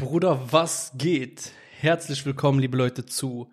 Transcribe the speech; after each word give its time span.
Bruder, 0.00 0.52
was 0.52 0.92
geht? 0.94 1.50
Herzlich 1.80 2.24
willkommen, 2.24 2.60
liebe 2.60 2.76
Leute, 2.76 3.04
zu 3.04 3.50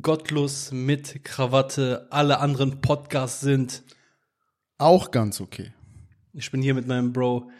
Gottlos 0.00 0.70
mit 0.70 1.24
Krawatte. 1.24 2.06
Alle 2.10 2.38
anderen 2.38 2.80
Podcasts 2.80 3.40
sind. 3.40 3.82
Auch 4.78 5.10
ganz 5.10 5.40
okay. 5.40 5.72
Ich 6.32 6.52
bin 6.52 6.62
hier 6.62 6.74
mit 6.74 6.86
meinem 6.86 7.12
Bro 7.12 7.50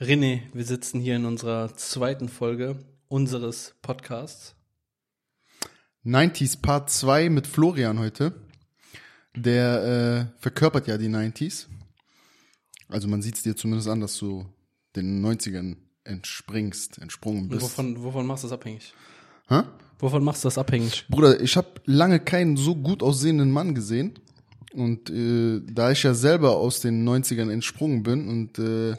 René. 0.00 0.40
Wir 0.54 0.64
sitzen 0.64 1.00
hier 1.00 1.16
in 1.16 1.26
unserer 1.26 1.76
zweiten 1.76 2.30
Folge 2.30 2.78
unseres 3.08 3.74
Podcasts. 3.82 4.54
90s 6.02 6.62
Part 6.62 6.88
2 6.88 7.28
mit 7.28 7.46
Florian 7.46 7.98
heute. 7.98 8.32
Der 9.34 10.30
äh, 10.32 10.40
verkörpert 10.40 10.86
ja 10.86 10.96
die 10.96 11.10
90s. 11.10 11.66
Also 12.88 13.06
man 13.06 13.20
sieht 13.20 13.34
es 13.34 13.42
dir 13.42 13.54
zumindest 13.54 13.90
an, 13.90 14.00
dass 14.00 14.16
du 14.16 14.46
den 14.96 15.22
90ern 15.22 15.76
entspringst, 16.06 16.98
entsprungen 16.98 17.48
bist. 17.48 17.62
Wovon, 17.62 18.02
wovon 18.02 18.26
machst 18.26 18.44
du 18.44 18.48
das 18.48 18.54
abhängig? 18.54 18.94
Hä? 19.48 19.62
Wovon 19.98 20.24
machst 20.24 20.44
du 20.44 20.46
das 20.46 20.58
abhängig? 20.58 21.06
Bruder, 21.08 21.40
ich 21.40 21.56
habe 21.56 21.68
lange 21.84 22.20
keinen 22.20 22.56
so 22.56 22.74
gut 22.74 23.02
aussehenden 23.02 23.50
Mann 23.50 23.74
gesehen. 23.74 24.18
Und 24.74 25.08
äh, 25.08 25.62
da 25.72 25.90
ich 25.90 26.02
ja 26.02 26.12
selber 26.12 26.56
aus 26.56 26.80
den 26.80 27.08
90ern 27.08 27.50
entsprungen 27.50 28.02
bin 28.02 28.28
und 28.28 28.58
äh, 28.58 28.94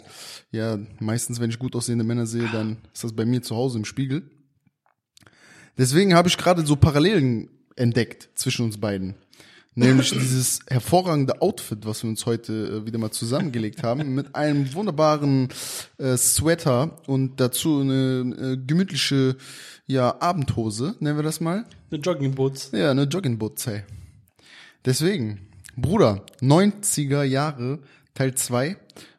ja, 0.50 0.80
meistens, 1.00 1.40
wenn 1.40 1.52
ich 1.52 1.60
gut 1.60 1.76
aussehende 1.76 2.04
Männer 2.04 2.26
sehe, 2.26 2.50
dann 2.52 2.78
ist 2.92 3.04
das 3.04 3.14
bei 3.14 3.26
mir 3.26 3.44
zu 3.44 3.56
Hause 3.56 3.78
im 3.78 3.86
Spiegel. 3.86 4.24
Deswegen 5.78 6.16
habe 6.16 6.30
ich 6.30 6.38
gerade 6.38 6.66
so 6.66 6.76
Parallelen 6.76 7.50
entdeckt 7.76 8.30
zwischen 8.34 8.66
uns 8.66 8.80
beiden. 8.80 9.14
Nämlich 9.78 10.10
dieses 10.10 10.62
hervorragende 10.68 11.40
Outfit, 11.40 11.86
was 11.86 12.02
wir 12.02 12.10
uns 12.10 12.26
heute 12.26 12.82
äh, 12.82 12.86
wieder 12.88 12.98
mal 12.98 13.12
zusammengelegt 13.12 13.84
haben, 13.84 14.16
mit 14.16 14.34
einem 14.34 14.74
wunderbaren 14.74 15.50
äh, 16.00 16.18
Sweater 16.18 16.98
und 17.06 17.40
dazu 17.40 17.82
eine 17.82 18.56
äh, 18.56 18.58
gemütliche 18.58 19.38
ja, 19.86 20.20
Abendhose, 20.20 20.96
nennen 21.00 21.20
wir 21.20 21.24
das 21.24 21.42
mal. 21.42 21.64
Eine 21.92 22.02
Joggingboots. 22.02 22.72
Ja, 22.74 22.90
eine 22.90 23.04
Joggingboots, 23.04 23.70
Deswegen, 24.84 25.48
Bruder, 25.76 26.26
90er 26.42 27.22
Jahre, 27.22 27.78
Teil 28.16 28.34
2. 28.34 28.78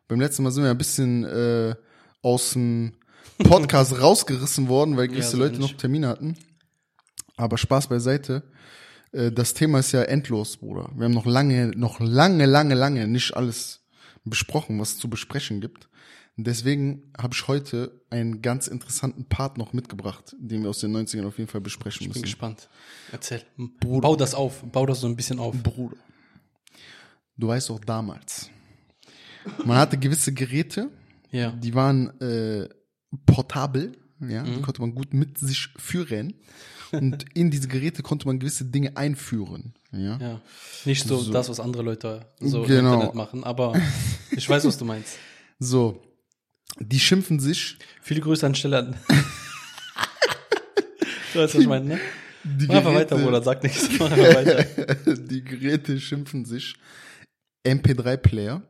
Beim 0.08 0.20
letzten 0.20 0.42
Mal 0.42 0.50
sind 0.50 0.64
wir 0.64 0.70
ein 0.72 0.78
bisschen 0.78 1.22
äh, 1.22 1.76
aus 2.20 2.54
dem 2.54 2.94
Podcast 3.44 4.00
rausgerissen 4.00 4.66
worden, 4.66 4.96
weil 4.96 5.06
gewisse 5.06 5.30
so 5.30 5.36
Leute 5.36 5.54
ähnlich. 5.54 5.70
noch 5.70 5.78
Termine 5.78 6.08
hatten. 6.08 6.36
Aber 7.36 7.58
Spaß 7.58 7.86
beiseite. 7.86 8.42
Äh, 9.12 9.32
das 9.32 9.54
Thema 9.54 9.80
ist 9.80 9.92
ja 9.92 10.02
endlos, 10.02 10.56
Bruder. 10.56 10.90
Wir 10.96 11.04
haben 11.06 11.12
noch 11.14 11.26
lange, 11.26 11.68
noch 11.68 12.00
lange, 12.00 12.46
lange, 12.46 12.74
lange 12.74 13.06
nicht 13.08 13.36
alles 13.36 13.80
besprochen, 14.24 14.78
was 14.80 14.92
es 14.92 14.98
zu 14.98 15.08
besprechen 15.08 15.60
gibt. 15.60 15.88
Deswegen 16.40 17.02
habe 17.20 17.34
ich 17.34 17.48
heute 17.48 18.00
einen 18.10 18.42
ganz 18.42 18.68
interessanten 18.68 19.24
Part 19.24 19.58
noch 19.58 19.72
mitgebracht, 19.72 20.36
den 20.38 20.62
wir 20.62 20.70
aus 20.70 20.78
den 20.78 20.96
90ern 20.96 21.26
auf 21.26 21.36
jeden 21.38 21.50
Fall 21.50 21.60
besprechen 21.60 22.02
Ich 22.02 22.06
bin 22.06 22.10
müssen. 22.10 22.22
gespannt. 22.22 22.68
Erzähl. 23.10 23.42
Bruder. 23.80 24.02
Bau 24.02 24.14
das 24.16 24.34
auf. 24.36 24.62
Bau 24.62 24.86
das 24.86 25.00
so 25.00 25.08
ein 25.08 25.16
bisschen 25.16 25.40
auf. 25.40 25.60
Bruder. 25.64 25.96
Du 27.36 27.48
weißt 27.48 27.70
auch 27.72 27.80
damals. 27.80 28.50
Man 29.64 29.78
hatte 29.78 29.96
gewisse 29.98 30.32
Geräte, 30.32 30.90
Ja. 31.32 31.50
die 31.52 31.74
waren 31.74 32.20
äh, 32.20 32.68
portabel, 33.26 33.92
ja, 34.20 34.42
die 34.42 34.60
konnte 34.62 34.80
man 34.80 34.94
gut 34.94 35.12
mit 35.14 35.38
sich 35.38 35.68
führen. 35.76 36.34
Und 36.92 37.24
in 37.34 37.50
diese 37.50 37.68
Geräte 37.68 38.02
konnte 38.02 38.26
man 38.26 38.38
gewisse 38.38 38.64
Dinge 38.64 38.96
einführen. 38.96 39.74
Ja. 39.92 40.16
Ja. 40.18 40.40
Nicht 40.84 41.06
so, 41.06 41.18
So. 41.18 41.32
das, 41.32 41.48
was 41.48 41.60
andere 41.60 41.82
Leute 41.82 42.26
so 42.40 42.62
im 42.62 42.68
Genau. 42.68 42.94
Internet 42.94 43.14
machen, 43.14 43.44
aber 43.44 43.74
ich 44.30 44.48
weiß, 44.48 44.64
was 44.64 44.78
du 44.78 44.84
meinst. 44.84 45.18
So. 45.60 46.02
Die 46.78 47.00
schimpfen 47.00 47.40
sich. 47.40 47.78
Viele 48.00 48.20
Grüße 48.20 48.46
an 48.46 48.54
Stelle 48.54 48.78
an. 48.78 48.94
du 51.32 51.38
weißt, 51.40 51.54
was 51.54 51.60
ich 51.62 51.66
meine, 51.66 51.84
ne? 51.86 51.98
Die 52.44 52.66
Mach 52.66 52.76
einfach 52.76 52.94
weiter, 52.94 53.18
Bruder, 53.18 53.42
sag 53.42 53.62
nichts. 53.64 53.88
Mach 53.98 54.10
weiter. 54.10 54.64
die 55.16 55.42
Geräte 55.42 55.98
schimpfen 56.00 56.44
sich 56.44 56.76
MP3-Player. 57.66 58.62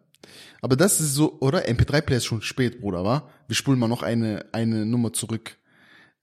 Aber 0.61 0.77
das 0.77 1.01
ist 1.01 1.15
so, 1.15 1.41
oder? 1.41 1.67
MP3-Player 1.69 2.19
ist 2.19 2.25
schon 2.25 2.43
spät, 2.43 2.81
Bruder, 2.81 3.05
wa? 3.05 3.29
Wir 3.47 3.57
spulen 3.57 3.79
mal 3.79 3.89
noch 3.89 4.03
eine, 4.03 4.47
eine 4.53 4.85
Nummer 4.85 5.13
zurück. 5.13 5.57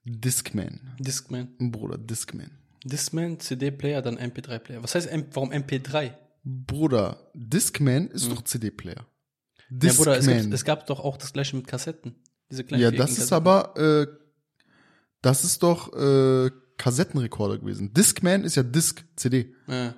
Discman. 0.03 0.95
Discman. 0.99 1.55
Bruder, 1.57 1.97
Discman. 1.97 2.51
Discman, 2.83 3.39
CD-Player, 3.39 4.01
dann 4.01 4.17
MP3-Player. 4.19 4.83
Was 4.83 4.93
heißt, 4.95 5.09
warum 5.33 5.51
MP3? 5.51 6.13
Bruder, 6.43 7.31
Discman 7.33 8.07
ist 8.09 8.31
doch 8.31 8.43
CD-Player. 8.43 9.07
Hm. 9.69 9.79
Ja, 9.81 9.93
Bruder, 9.93 10.11
es, 10.17 10.25
Discman. 10.25 10.41
gibt, 10.43 10.53
es 10.53 10.65
gab 10.65 10.85
doch 10.85 10.99
auch 10.99 11.17
das 11.17 11.33
gleiche 11.33 11.55
mit 11.55 11.65
Kassetten. 11.65 12.15
Diese 12.51 12.63
kleinen 12.63 12.83
Ja, 12.83 12.91
das 12.91 13.17
ist 13.17 13.33
aber, 13.33 13.75
äh, 13.77 14.07
das 15.21 15.43
ist 15.43 15.63
doch 15.63 15.91
äh, 15.93 16.51
Kassettenrekorder 16.77 17.57
gewesen. 17.57 17.93
Discman 17.93 18.43
ist 18.43 18.55
ja 18.55 18.63
Disc, 18.63 19.03
CD. 19.15 19.55
Ja. 19.67 19.95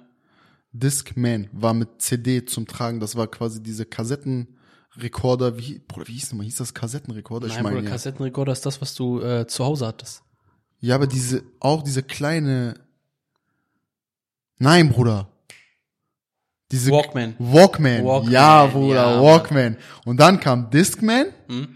Discman 0.80 1.48
war 1.52 1.74
mit 1.74 2.02
CD 2.02 2.46
zum 2.46 2.68
Tragen. 2.68 3.00
Das 3.00 3.16
war 3.16 3.28
quasi 3.28 3.62
diese 3.62 3.86
Kassettenrekorder. 3.86 5.58
Wie, 5.58 5.80
Bruder, 5.80 6.08
wie 6.08 6.14
hieß 6.14 6.32
nochmal? 6.32 6.46
Hieß 6.46 6.58
das 6.58 6.74
Kassettenrekorder? 6.74 7.48
Nein, 7.48 7.58
ich 7.58 7.64
meine, 7.64 7.76
Bruder, 7.78 7.86
ja. 7.88 7.92
Kassettenrekorder 7.92 8.52
ist 8.52 8.66
das, 8.66 8.82
was 8.82 8.96
du 8.96 9.22
äh, 9.22 9.48
zu 9.48 9.64
Hause 9.66 9.88
hattest. 9.88 10.24
ja, 10.80 10.96
aber 10.96 11.08
diese, 11.08 11.44
auch 11.60 11.84
diese 11.84 12.04
kleine. 12.04 12.76
Nein, 14.60 14.90
Bruder. 14.90 15.28
Diese 16.72 16.92
Walkman. 16.92 17.36
Walkman. 17.40 18.04
Walkman, 18.04 18.32
Ja, 18.34 18.66
Bruder, 18.66 19.16
ja, 19.16 19.22
Walkman. 19.22 19.78
Und 20.06 20.18
dann 20.20 20.40
kam 20.40 20.70
Discman. 20.70 21.28
Hm? 21.48 21.76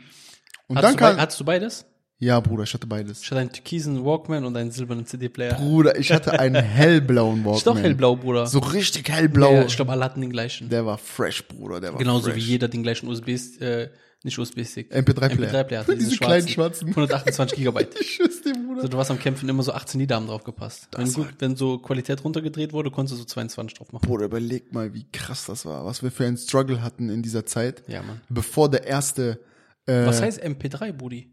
Und 0.68 0.78
Hattest, 0.78 0.84
dann 0.84 0.98
du 0.98 0.98
kam. 1.14 1.18
hattest 1.22 1.40
du 1.40 1.46
beides? 1.46 1.86
Ja, 2.24 2.40
Bruder, 2.40 2.64
ich 2.66 2.74
hatte 2.76 2.86
beides. 2.86 3.24
Ich 3.24 3.32
hatte 3.32 3.42
einen 3.42 3.52
türkisen 3.52 4.06
Walkman 4.06 4.46
und 4.46 4.56
einen 4.56 4.70
silbernen 4.70 5.08
CD-Player. 5.08 5.56
Bruder, 5.56 5.98
ich 5.98 6.12
hatte 6.12 6.40
einen 6.40 6.62
hellblauen 6.64 7.38
Walkman. 7.40 7.56
Ist 7.56 7.66
doch 7.66 7.78
hellblau, 7.80 8.16
Bruder. 8.16 8.46
So 8.46 8.60
richtig 8.60 9.10
hellblau. 9.10 9.52
Ja, 9.54 9.66
ich 9.66 9.76
glaube, 9.76 9.92
alle 9.92 10.06
hatten 10.06 10.22
den 10.22 10.30
gleichen. 10.30 10.70
der 10.70 10.86
war 10.86 11.00
fresh, 11.00 11.44
Bruder. 11.48 11.82
Der 11.82 11.94
war 11.94 11.98
Genauso 11.98 12.26
fresh. 12.30 12.36
wie 12.36 12.40
jeder 12.42 12.68
den 12.68 12.84
gleichen 12.84 13.08
USB, 13.08 13.30
äh, 13.60 13.90
nicht 14.24 14.38
USB-Stick. 14.38 14.94
MP3-Player. 14.94 15.50
MP3-Player 15.52 15.80
hatte 15.80 15.96
Diese 15.98 16.16
kleinen 16.18 16.48
schwarzen. 16.48 16.90
schwarzen. 16.90 16.90
128 16.90 17.58
Gigabyte. 17.58 17.96
Ich 18.00 18.12
schwör's 18.14 18.42
dir, 18.44 18.54
Bruder. 18.54 18.76
Also 18.76 18.88
du 18.90 18.98
warst 18.98 19.10
am 19.10 19.18
Kämpfen 19.18 19.50
immer 19.50 19.64
so 19.64 19.74
18 19.74 20.00
Lieder 20.00 20.16
haben 20.18 20.28
drauf 20.28 20.44
gepasst. 20.44 20.90
Wenn, 20.96 21.12
gut, 21.12 21.28
wenn 21.40 21.56
so 21.56 21.80
Qualität 21.80 22.24
runtergedreht 22.24 22.72
wurde, 22.72 22.92
konntest 22.92 23.16
du 23.16 23.18
so 23.18 23.26
22 23.26 23.80
drauf 23.80 23.92
machen. 23.92 24.06
Bruder, 24.08 24.26
überleg 24.26 24.72
mal, 24.72 24.94
wie 24.94 25.08
krass 25.12 25.48
das 25.48 25.66
war. 25.66 25.86
Was 25.88 26.04
wir 26.04 26.12
für 26.12 26.28
einen 26.28 26.38
Struggle 26.38 26.84
hatten 26.84 27.10
in 27.10 27.24
dieser 27.24 27.48
Zeit. 27.48 27.82
Ja, 27.88 28.04
Mann. 28.04 28.22
Bevor 28.30 28.70
der 28.70 28.86
erste. 28.86 29.40
Äh, 29.88 30.06
Was 30.06 30.22
heißt 30.22 30.44
MP3, 30.44 30.92
Budi? 30.92 31.32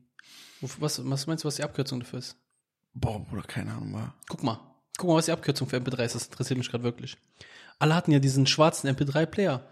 Was, 0.61 1.05
was 1.09 1.27
meinst 1.27 1.45
du, 1.45 1.49
was 1.49 1.57
die 1.57 1.63
Abkürzung 1.65 2.01
dafür 2.01 2.19
ist? 2.19 2.37
Boah, 2.95 3.21
Bruder, 3.25 3.43
keine 3.43 3.73
Ahnung 3.73 3.93
war. 3.95 4.15
Guck 4.29 4.43
mal. 4.43 4.59
Guck 4.97 5.09
mal, 5.11 5.17
was 5.17 5.27
die 5.27 5.33
Abkürzung 5.33 5.69
für 5.69 5.77
MP3 5.77 6.05
ist. 6.05 6.15
Das 6.15 6.27
interessiert 6.27 6.59
mich 6.59 6.71
gerade 6.71 6.83
wirklich. 6.85 7.17
Alle 7.79 7.95
hatten 7.95 8.11
ja 8.11 8.19
diesen 8.19 8.47
schwarzen 8.47 8.89
MP3-Player. 8.91 9.63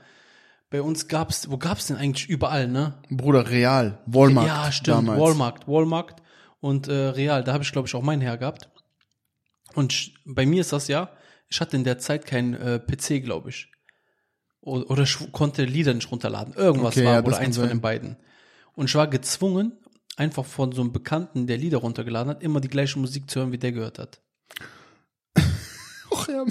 Bei 0.70 0.82
uns 0.82 1.08
gab's, 1.08 1.50
wo 1.50 1.58
gab's 1.58 1.86
denn 1.88 1.96
eigentlich 1.96 2.28
überall, 2.28 2.68
ne? 2.68 2.94
Bruder, 3.10 3.50
Real. 3.50 3.98
Walmart. 4.06 4.46
ja, 4.46 4.70
stimmt. 4.72 4.98
Damals. 4.98 5.20
Walmart, 5.20 5.68
Walmart 5.68 6.22
und 6.60 6.88
äh, 6.88 6.92
Real. 6.92 7.42
Da 7.42 7.52
habe 7.52 7.64
ich, 7.64 7.72
glaube 7.72 7.88
ich, 7.88 7.94
auch 7.94 8.02
meinen 8.02 8.20
her 8.22 8.36
gehabt. 8.36 8.70
Und 9.74 10.12
bei 10.24 10.46
mir 10.46 10.60
ist 10.60 10.72
das 10.72 10.88
ja, 10.88 11.10
ich 11.48 11.60
hatte 11.60 11.76
in 11.76 11.84
der 11.84 11.98
Zeit 11.98 12.26
keinen 12.26 12.54
äh, 12.54 12.78
PC, 12.78 13.22
glaube 13.24 13.50
ich. 13.50 13.70
Oder, 14.60 14.90
oder 14.90 15.02
ich 15.04 15.32
konnte 15.32 15.64
Lieder 15.64 15.94
nicht 15.94 16.10
runterladen. 16.10 16.54
Irgendwas 16.54 16.96
Okay, 16.96 17.04
war, 17.06 17.14
ja, 17.14 17.22
oder 17.24 17.38
eins 17.38 17.56
von 17.56 17.64
sein. 17.66 17.76
den 17.76 17.80
beiden. 17.80 18.16
Und 18.74 18.86
ich 18.86 18.94
war 18.94 19.06
gezwungen, 19.06 19.72
einfach 20.16 20.44
von 20.44 20.72
so 20.72 20.80
einem 20.80 20.92
Bekannten, 20.92 21.46
der 21.46 21.58
Lieder 21.58 21.78
runtergeladen 21.78 22.30
hat, 22.30 22.42
immer 22.42 22.60
die 22.60 22.68
gleiche 22.68 22.98
Musik 22.98 23.30
zu 23.30 23.40
hören, 23.40 23.52
wie 23.52 23.58
der 23.58 23.72
gehört 23.72 23.98
hat. 23.98 24.20
Och, 26.10 26.28
ja. 26.28 26.44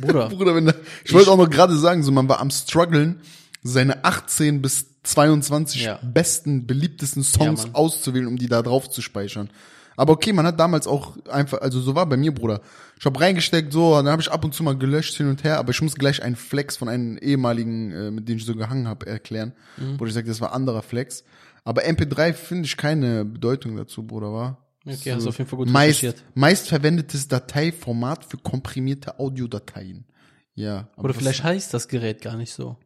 Bruder. 0.00 0.28
Bruder, 0.30 0.54
wenn 0.54 0.66
da, 0.66 0.74
ich, 1.04 1.12
wollte 1.12 1.30
auch 1.30 1.36
noch 1.36 1.50
gerade 1.50 1.76
sagen, 1.76 2.02
so 2.02 2.10
man 2.10 2.28
war 2.28 2.40
am 2.40 2.50
struggeln, 2.50 3.20
seine 3.62 4.04
18 4.04 4.60
bis 4.60 4.86
22 5.04 5.84
Ja. 5.84 6.00
besten, 6.02 6.66
beliebtesten 6.66 7.22
Songs 7.22 7.64
Ja, 7.64 7.70
auszuwählen, 7.74 8.26
um 8.26 8.36
die 8.36 8.48
da 8.48 8.62
drauf 8.62 8.90
zu 8.90 9.02
speichern. 9.02 9.50
Aber 9.96 10.14
okay, 10.14 10.32
man 10.32 10.46
hat 10.46 10.58
damals 10.58 10.86
auch 10.86 11.16
einfach, 11.26 11.60
also 11.60 11.80
so 11.80 11.94
war 11.94 12.06
bei 12.06 12.16
mir, 12.16 12.32
Bruder. 12.32 12.60
Ich 12.98 13.04
habe 13.04 13.20
reingesteckt, 13.20 13.72
so, 13.72 13.94
dann 13.94 14.08
habe 14.08 14.22
ich 14.22 14.30
ab 14.30 14.44
und 14.44 14.54
zu 14.54 14.62
mal 14.62 14.76
gelöscht 14.76 15.16
hin 15.16 15.28
und 15.28 15.44
her, 15.44 15.58
aber 15.58 15.70
ich 15.70 15.82
muss 15.82 15.94
gleich 15.94 16.22
einen 16.22 16.36
Flex 16.36 16.76
von 16.76 16.88
einem 16.88 17.18
ehemaligen, 17.18 17.92
äh, 17.92 18.10
mit 18.10 18.28
dem 18.28 18.38
ich 18.38 18.46
so 18.46 18.54
gehangen 18.54 18.88
habe, 18.88 19.06
erklären. 19.06 19.52
Mhm. 19.76 20.00
Wo 20.00 20.06
ich 20.06 20.14
sage, 20.14 20.28
das 20.28 20.40
war 20.40 20.52
anderer 20.54 20.82
Flex. 20.82 21.24
Aber 21.64 21.84
MP3 21.84 22.32
finde 22.32 22.66
ich 22.66 22.76
keine 22.76 23.24
Bedeutung 23.24 23.76
dazu, 23.76 24.04
Bruder, 24.04 24.32
war. 24.32 24.58
Okay, 24.84 25.12
hast 25.12 25.24
du 25.24 25.28
auf 25.28 25.38
jeden 25.38 25.48
Fall 25.48 25.58
gut 25.58 25.68
meist, 25.68 26.02
recherchiert. 26.02 26.24
meist 26.34 26.68
verwendetes 26.68 27.28
Dateiformat 27.28 28.24
für 28.24 28.36
komprimierte 28.36 29.20
Audiodateien. 29.20 30.06
Ja. 30.54 30.88
aber 30.96 31.04
Oder 31.04 31.14
vielleicht 31.14 31.44
heißt 31.44 31.72
das 31.72 31.86
Gerät 31.88 32.20
gar 32.20 32.36
nicht 32.36 32.52
so. 32.52 32.76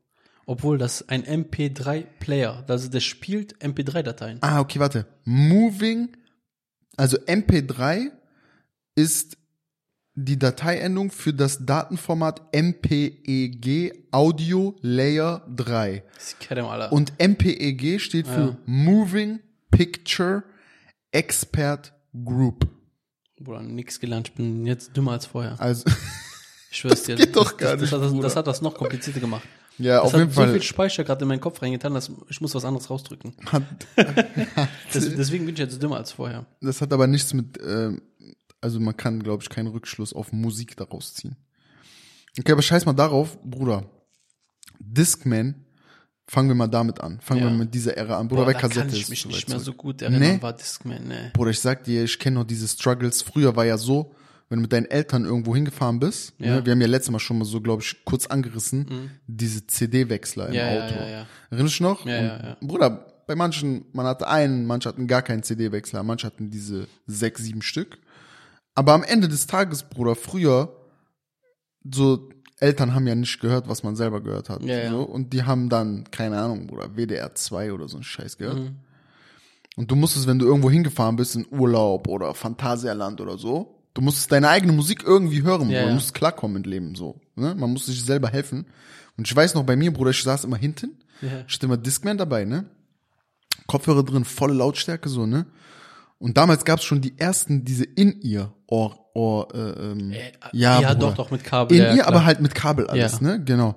Obwohl 0.44 0.78
das 0.78 1.08
ein 1.08 1.24
MP3-Player, 1.24 2.64
also 2.68 2.88
das 2.88 3.02
spielt 3.02 3.56
MP3-Dateien. 3.58 4.38
Ah, 4.42 4.60
okay, 4.60 4.78
warte. 4.78 5.06
Moving, 5.24 6.16
also 6.96 7.16
MP3 7.16 8.10
ist 8.94 9.38
die 10.18 10.38
Dateiendung 10.38 11.10
für 11.10 11.32
das 11.34 11.64
Datenformat 11.66 12.40
MPEG 12.54 14.06
Audio 14.10 14.74
Layer 14.80 15.46
3. 15.54 16.02
Das 16.14 16.36
kennt 16.40 16.58
ihr 16.60 16.64
alle. 16.68 16.90
Und 16.90 17.12
MPEG 17.20 18.00
steht 18.00 18.26
für 18.26 18.40
Ja. 18.40 18.56
Moving 18.64 19.40
Picture 19.70 20.42
Expert 21.12 21.92
Group. 22.24 22.66
Bruder, 23.38 23.62
nix 23.62 24.00
gelernt. 24.00 24.28
Ich 24.28 24.34
bin 24.34 24.64
jetzt 24.66 24.96
dümmer 24.96 25.12
als 25.12 25.26
vorher. 25.26 25.60
Also, 25.60 25.84
Ich 26.70 26.78
schwör's 26.78 27.02
dir. 27.04 27.16
geht 27.16 27.36
doch 27.36 27.52
das, 27.52 27.56
gar 27.58 27.72
das, 27.72 27.80
nicht, 27.82 27.92
das, 27.92 28.00
das, 28.12 28.20
das 28.20 28.36
hat 28.36 28.46
das 28.46 28.62
noch 28.62 28.74
komplizierter 28.74 29.20
gemacht. 29.20 29.42
ja, 29.78 29.96
Das 29.96 30.04
auf 30.06 30.12
hat 30.14 30.20
jeden 30.20 30.32
so 30.32 30.40
Fall 30.40 30.52
viel 30.52 30.62
Speicher 30.62 31.04
gerade 31.04 31.22
in 31.22 31.28
meinen 31.28 31.40
Kopf 31.40 31.60
reingetan, 31.62 31.92
dass 31.94 32.10
ich 32.28 32.40
muss 32.40 32.54
was 32.54 32.64
anderes 32.64 32.88
rausdrücken. 32.90 33.34
hat, 33.46 33.62
Das, 34.92 35.14
deswegen 35.14 35.44
bin 35.46 35.54
ich 35.54 35.60
jetzt 35.60 35.80
dümmer 35.82 35.96
als 35.98 36.12
vorher. 36.12 36.46
das 36.62 36.80
hat 36.80 36.92
aber 36.92 37.06
nichts 37.06 37.32
mit, 37.34 37.58
ähm, 37.64 38.02
also 38.60 38.80
man 38.80 38.96
kann, 38.96 39.22
glaube 39.22 39.42
ich, 39.42 39.48
keinen 39.48 39.68
Rückschluss 39.68 40.12
auf 40.12 40.32
Musik 40.32 40.76
daraus 40.76 41.14
ziehen. 41.14 41.36
Okay, 42.38 42.52
aber 42.52 42.62
scheiß 42.62 42.84
mal 42.86 42.92
darauf, 42.92 43.38
Bruder. 43.42 43.88
Discman, 44.78 45.54
fangen 46.26 46.48
wir 46.48 46.54
mal 46.54 46.66
damit 46.66 47.00
an. 47.00 47.20
Fangen 47.20 47.40
Ja. 47.42 47.46
wir 47.50 47.56
mit 47.56 47.74
dieser 47.74 47.96
Ära 47.96 48.18
an. 48.18 48.28
Bruder, 48.28 48.42
Boah, 48.42 48.52
bei 48.52 48.54
Kassette 48.54 48.80
kann 48.88 48.94
ich 48.96 49.08
mich 49.08 49.26
nicht 49.26 49.48
mehr 49.48 49.58
zurück. 49.58 49.64
so 49.64 49.72
gut 49.74 50.02
erinnern, 50.02 50.20
Nee? 50.20 50.42
war 50.42 50.52
Discman, 50.52 51.06
ne. 51.06 51.30
Bruder, 51.34 51.50
ich 51.50 51.60
sag 51.60 51.84
dir, 51.84 52.04
ich 52.04 52.18
kenne 52.18 52.34
noch 52.40 52.44
diese 52.44 52.68
Struggles. 52.68 53.22
Früher 53.22 53.54
war 53.56 53.64
ja 53.64 53.78
so, 53.78 54.12
wenn 54.48 54.58
du 54.58 54.62
mit 54.62 54.72
deinen 54.72 54.86
Eltern 54.86 55.24
irgendwo 55.24 55.54
hingefahren 55.54 55.98
bist, 55.98 56.34
Ja. 56.38 56.56
ne, 56.56 56.66
wir 56.66 56.72
haben 56.72 56.80
ja 56.80 56.86
letztes 56.86 57.10
Mal 57.10 57.18
schon 57.20 57.38
mal 57.38 57.44
so, 57.44 57.60
glaube 57.60 57.82
ich, 57.82 58.04
kurz 58.04 58.26
angerissen, 58.26 59.10
diese 59.26 59.66
CD-Wechsler 59.66 60.48
im 60.48 60.54
Ja, 60.54 60.68
Auto. 60.84 60.94
ja, 60.94 61.08
ja. 61.08 61.26
Erinnerst 61.50 61.80
du 61.80 61.82
noch? 61.84 62.04
Ja, 62.06 62.18
Und, 62.18 62.24
ja, 62.26 62.46
ja. 62.48 62.56
Bruder, 62.60 63.06
bei 63.26 63.34
manchen, 63.34 63.86
man 63.92 64.06
hatte 64.06 64.28
einen, 64.28 64.66
manche 64.66 64.88
hatten 64.88 65.06
gar 65.08 65.22
keinen 65.22 65.42
CD-Wechsler, 65.42 66.02
manche 66.02 66.26
hatten 66.26 66.50
diese 66.50 66.86
sechs, 67.06 67.42
sieben 67.42 67.62
Stück. 67.62 67.98
Aber 68.76 68.92
am 68.92 69.02
Ende 69.02 69.26
des 69.26 69.46
Tages, 69.48 69.82
Bruder, 69.82 70.14
früher, 70.14 70.76
so, 71.90 72.28
Eltern 72.58 72.94
haben 72.94 73.06
ja 73.06 73.14
nicht 73.14 73.40
gehört, 73.40 73.68
was 73.68 73.82
man 73.82 73.96
selber 73.96 74.20
gehört 74.20 74.48
hat. 74.48 74.62
Ja, 74.62 74.78
ja. 74.78 74.90
So, 74.90 75.02
und 75.02 75.32
die 75.32 75.42
haben 75.42 75.68
dann, 75.68 76.10
keine 76.10 76.38
Ahnung, 76.40 76.66
Bruder, 76.68 76.96
WDR 76.96 77.34
2 77.34 77.72
oder 77.72 77.88
so 77.88 77.96
ein 77.96 78.02
Scheiß 78.02 78.38
gehört. 78.38 78.58
Mhm. 78.58 78.76
Und 79.76 79.90
du 79.90 79.96
musstest, 79.96 80.26
wenn 80.26 80.38
du 80.38 80.46
irgendwo 80.46 80.70
hingefahren 80.70 81.16
bist, 81.16 81.36
in 81.36 81.46
Urlaub 81.50 82.08
oder 82.08 82.34
Phantasialand 82.34 83.20
oder 83.20 83.36
so, 83.36 83.82
du 83.94 84.00
musstest 84.02 84.32
deine 84.32 84.48
eigene 84.48 84.72
Musik 84.72 85.02
irgendwie 85.04 85.42
hören, 85.42 85.62
Ja, 85.62 85.66
Bruder. 85.66 85.80
Du 85.82 85.88
ja. 85.88 85.94
musst 85.94 86.14
klarkommen 86.14 86.58
mit 86.58 86.66
Leben, 86.66 86.94
so. 86.94 87.20
Ne? 87.34 87.54
Man 87.54 87.72
muss 87.72 87.86
sich 87.86 88.02
selber 88.02 88.28
helfen. 88.28 88.66
Und 89.18 89.26
ich 89.26 89.34
weiß 89.34 89.54
noch, 89.54 89.64
bei 89.64 89.76
mir, 89.76 89.92
Bruder, 89.92 90.10
ich 90.10 90.22
saß 90.22 90.44
immer 90.44 90.56
hinten, 90.56 90.98
Ja. 91.22 91.44
ich 91.46 91.54
hatte 91.54 91.66
immer 91.66 91.76
Discman 91.78 92.18
dabei, 92.18 92.44
ne? 92.44 92.66
Kopfhörer 93.66 94.02
drin, 94.04 94.24
volle 94.24 94.54
Lautstärke, 94.54 95.08
so, 95.08 95.26
ne? 95.26 95.46
Und 96.18 96.36
damals 96.36 96.64
gab's 96.64 96.84
schon 96.84 97.00
die 97.00 97.18
ersten, 97.18 97.64
diese 97.64 97.84
In-Ear, 97.84 98.54
Ohr, 98.66 99.48
äh, 99.54 99.58
ähm, 99.58 100.12
Äh, 100.12 100.32
ja, 100.52 100.80
ja, 100.80 100.94
doch, 100.94 101.14
doch, 101.14 101.30
mit 101.30 101.44
Kabel. 101.44 101.76
In 101.76 101.82
ja, 101.82 101.90
ihr, 101.90 102.02
klar. 102.02 102.08
aber 102.08 102.24
halt 102.24 102.40
mit 102.40 102.54
Kabel 102.54 102.86
alles, 102.86 103.20
Ja. 103.20 103.26
ne? 103.26 103.44
Genau. 103.44 103.76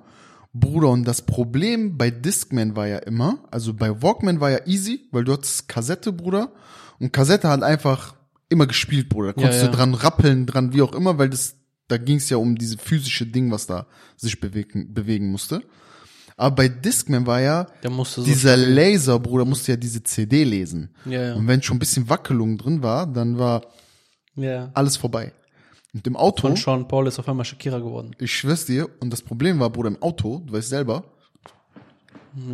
Bruder, 0.52 0.88
und 0.88 1.04
das 1.04 1.22
Problem 1.22 1.96
bei 1.96 2.10
Discman 2.10 2.74
war 2.74 2.88
ja 2.88 2.98
immer, 2.98 3.38
also 3.50 3.72
bei 3.72 4.02
Walkman 4.02 4.40
war 4.40 4.50
ja 4.50 4.58
easy, 4.66 5.08
weil 5.12 5.24
du 5.24 5.32
hattest 5.32 5.68
Kassette, 5.68 6.12
Bruder, 6.12 6.52
und 6.98 7.12
Kassette 7.12 7.48
hat 7.48 7.62
einfach 7.62 8.16
immer 8.48 8.66
gespielt, 8.66 9.08
Bruder. 9.08 9.28
Da 9.28 9.40
konntest 9.40 9.62
ja. 9.62 9.68
du 9.68 9.76
dran 9.76 9.94
rappeln, 9.94 10.46
dran, 10.46 10.72
wie 10.72 10.82
auch 10.82 10.92
immer, 10.92 11.18
weil 11.18 11.30
das, 11.30 11.54
da 11.88 11.98
ging 11.98 12.16
es 12.16 12.28
ja 12.30 12.36
um 12.36 12.56
diese 12.56 12.78
physische 12.78 13.26
Ding, 13.26 13.50
was 13.52 13.66
da 13.66 13.86
sich 14.16 14.40
bewegen, 14.40 14.92
bewegen 14.92 15.30
musste. 15.30 15.62
Aber 16.40 16.54
bei 16.56 16.68
Discman 16.68 17.26
war 17.26 17.40
ja 17.40 17.66
so 18.04 18.24
dieser 18.24 18.56
Laser, 18.56 19.18
Bruder, 19.18 19.44
musste 19.44 19.72
ja 19.72 19.76
diese 19.76 20.02
CD 20.02 20.42
lesen. 20.44 20.88
Ja, 21.04 21.22
ja. 21.22 21.34
Und 21.34 21.46
wenn 21.46 21.62
schon 21.62 21.76
ein 21.76 21.80
bisschen 21.80 22.08
Wackelung 22.08 22.56
drin 22.56 22.82
war, 22.82 23.06
dann 23.06 23.38
war 23.38 23.60
Ja. 24.36 24.70
alles 24.72 24.96
vorbei. 24.96 25.34
Und 25.92 26.06
im 26.06 26.16
Auto, 26.16 26.46
Und 26.46 26.58
Sean 26.58 26.88
Paul 26.88 27.06
ist 27.08 27.18
auf 27.18 27.28
einmal 27.28 27.44
Shakira 27.44 27.78
geworden. 27.78 28.12
ich 28.18 28.32
schwör's 28.34 28.64
dir, 28.64 28.88
und 29.00 29.12
das 29.12 29.20
Problem 29.20 29.58
war, 29.60 29.68
Bruder, 29.68 29.88
im 29.88 30.00
Auto, 30.02 30.42
du 30.46 30.54
weißt 30.54 30.70
selber, 30.70 31.04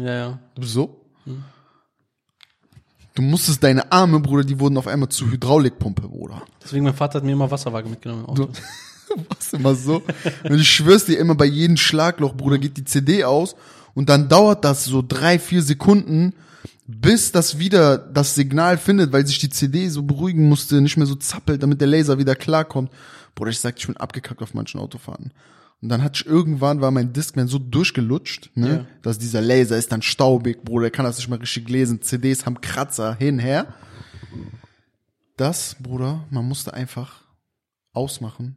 Ja, 0.01 0.13
ja. 0.15 0.39
du 0.57 0.61
bist 0.63 0.73
so. 0.73 1.03
Du 3.15 3.23
musstest 3.23 3.63
deine 3.63 3.93
Arme, 3.93 4.19
Bruder, 4.21 4.43
die 4.43 4.59
wurden 4.59 4.77
auf 4.79 4.89
einmal 4.89 5.09
zur 5.11 5.31
Hydraulikpumpe, 5.31 6.09
Bruder. 6.09 6.43
Deswegen, 6.63 6.85
mein 6.85 6.95
Vater 6.95 7.19
hat 7.19 7.25
mir 7.25 7.33
immer 7.33 7.51
Wasserwaage 7.51 7.89
mitgenommen 7.89 8.25
im 8.25 8.31
Auto. 8.31 8.49
Was 9.29 9.53
immer 9.53 9.75
so. 9.75 10.03
Und 10.45 10.59
ich 10.61 10.69
schwör's 10.71 11.05
dir 11.07 11.19
immer, 11.19 11.35
bei 11.35 11.45
jedem 11.47 11.77
Schlagloch, 11.77 12.35
Bruder, 12.35 12.59
geht 12.59 12.77
die 12.77 12.85
CD 12.85 13.25
aus 13.25 13.55
und 13.95 14.09
dann 14.09 14.29
dauert 14.29 14.65
das 14.65 14.85
so 14.85 15.03
drei, 15.07 15.39
vier 15.39 15.63
Sekunden, 15.63 16.35
bis 16.87 17.33
das 17.33 17.59
wieder 17.59 17.99
das 17.99 18.35
Signal 18.35 18.79
findet, 18.79 19.13
weil 19.13 19.27
sich 19.27 19.39
die 19.39 19.49
CD 19.51 19.89
so 19.89 20.03
beruhigen 20.03 20.49
musste, 20.49 20.81
nicht 20.81 20.97
mehr 20.97 21.07
so 21.07 21.15
zappelt, 21.17 21.63
damit 21.63 21.81
der 21.81 21.89
Laser 21.89 22.19
wieder 22.19 22.37
klarkommt. 22.37 22.91
Bruder, 23.35 23.51
ich 23.51 23.61
sag, 23.61 23.79
ich 23.79 23.87
bin 23.87 23.97
abgekackt 23.97 24.43
auf 24.43 24.55
manchen 24.55 24.81
Autofahrten. 24.81 25.33
Und 25.83 25.89
dann 25.91 26.03
hat 26.03 26.17
ich 26.17 26.27
irgendwann 26.27 26.81
war 26.81 26.91
mein 26.91 27.13
Discman 27.13 27.49
so 27.49 27.59
durchgelutscht, 27.59 28.51
ne, 28.55 28.69
Ja. 28.69 28.87
dass 29.03 29.19
dieser 29.19 29.43
Laser 29.43 29.77
ist 29.77 29.93
dann 29.93 30.01
staubig, 30.03 30.65
Bruder, 30.65 30.85
der 30.85 30.91
kann 30.91 31.05
das 31.05 31.19
nicht 31.19 31.29
mal 31.29 31.39
richtig 31.39 31.69
lesen. 31.69 32.01
CDs 32.03 32.47
haben 32.47 32.61
Kratzer 32.61 33.15
hin, 33.15 33.39
her. 33.39 33.75
Das, 35.37 35.77
Bruder, 35.81 36.25
man 36.31 36.47
musste 36.47 36.73
einfach 36.73 37.23
ausmachen, 37.93 38.57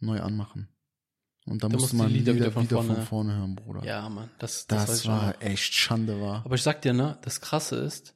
neu 0.00 0.20
anmachen. 0.20 0.68
Und 1.46 1.62
dann 1.62 1.70
Da 1.72 1.78
musste 1.78 1.96
man 1.96 2.08
die 2.08 2.14
Lieder 2.18 2.32
Lieder 2.34 2.44
wieder 2.46 2.52
von 2.52 2.64
wieder 2.64 2.76
von 2.76 2.86
vorne- 2.86 3.06
vorne 3.06 3.36
hören, 3.36 3.56
Bruder. 3.56 3.82
Ja, 3.84 4.06
Mann. 4.08 4.28
Das, 4.38 4.66
das, 4.66 4.86
Das 4.86 5.06
war 5.06 5.28
noch. 5.32 5.40
echt 5.40 5.72
Schande, 5.74 6.20
war. 6.20 6.44
Aber 6.44 6.54
ich 6.56 6.62
sag 6.62 6.82
dir, 6.82 6.92
ne, 6.92 7.18
das 7.22 7.40
Krasse 7.40 7.76
ist, 7.76 8.14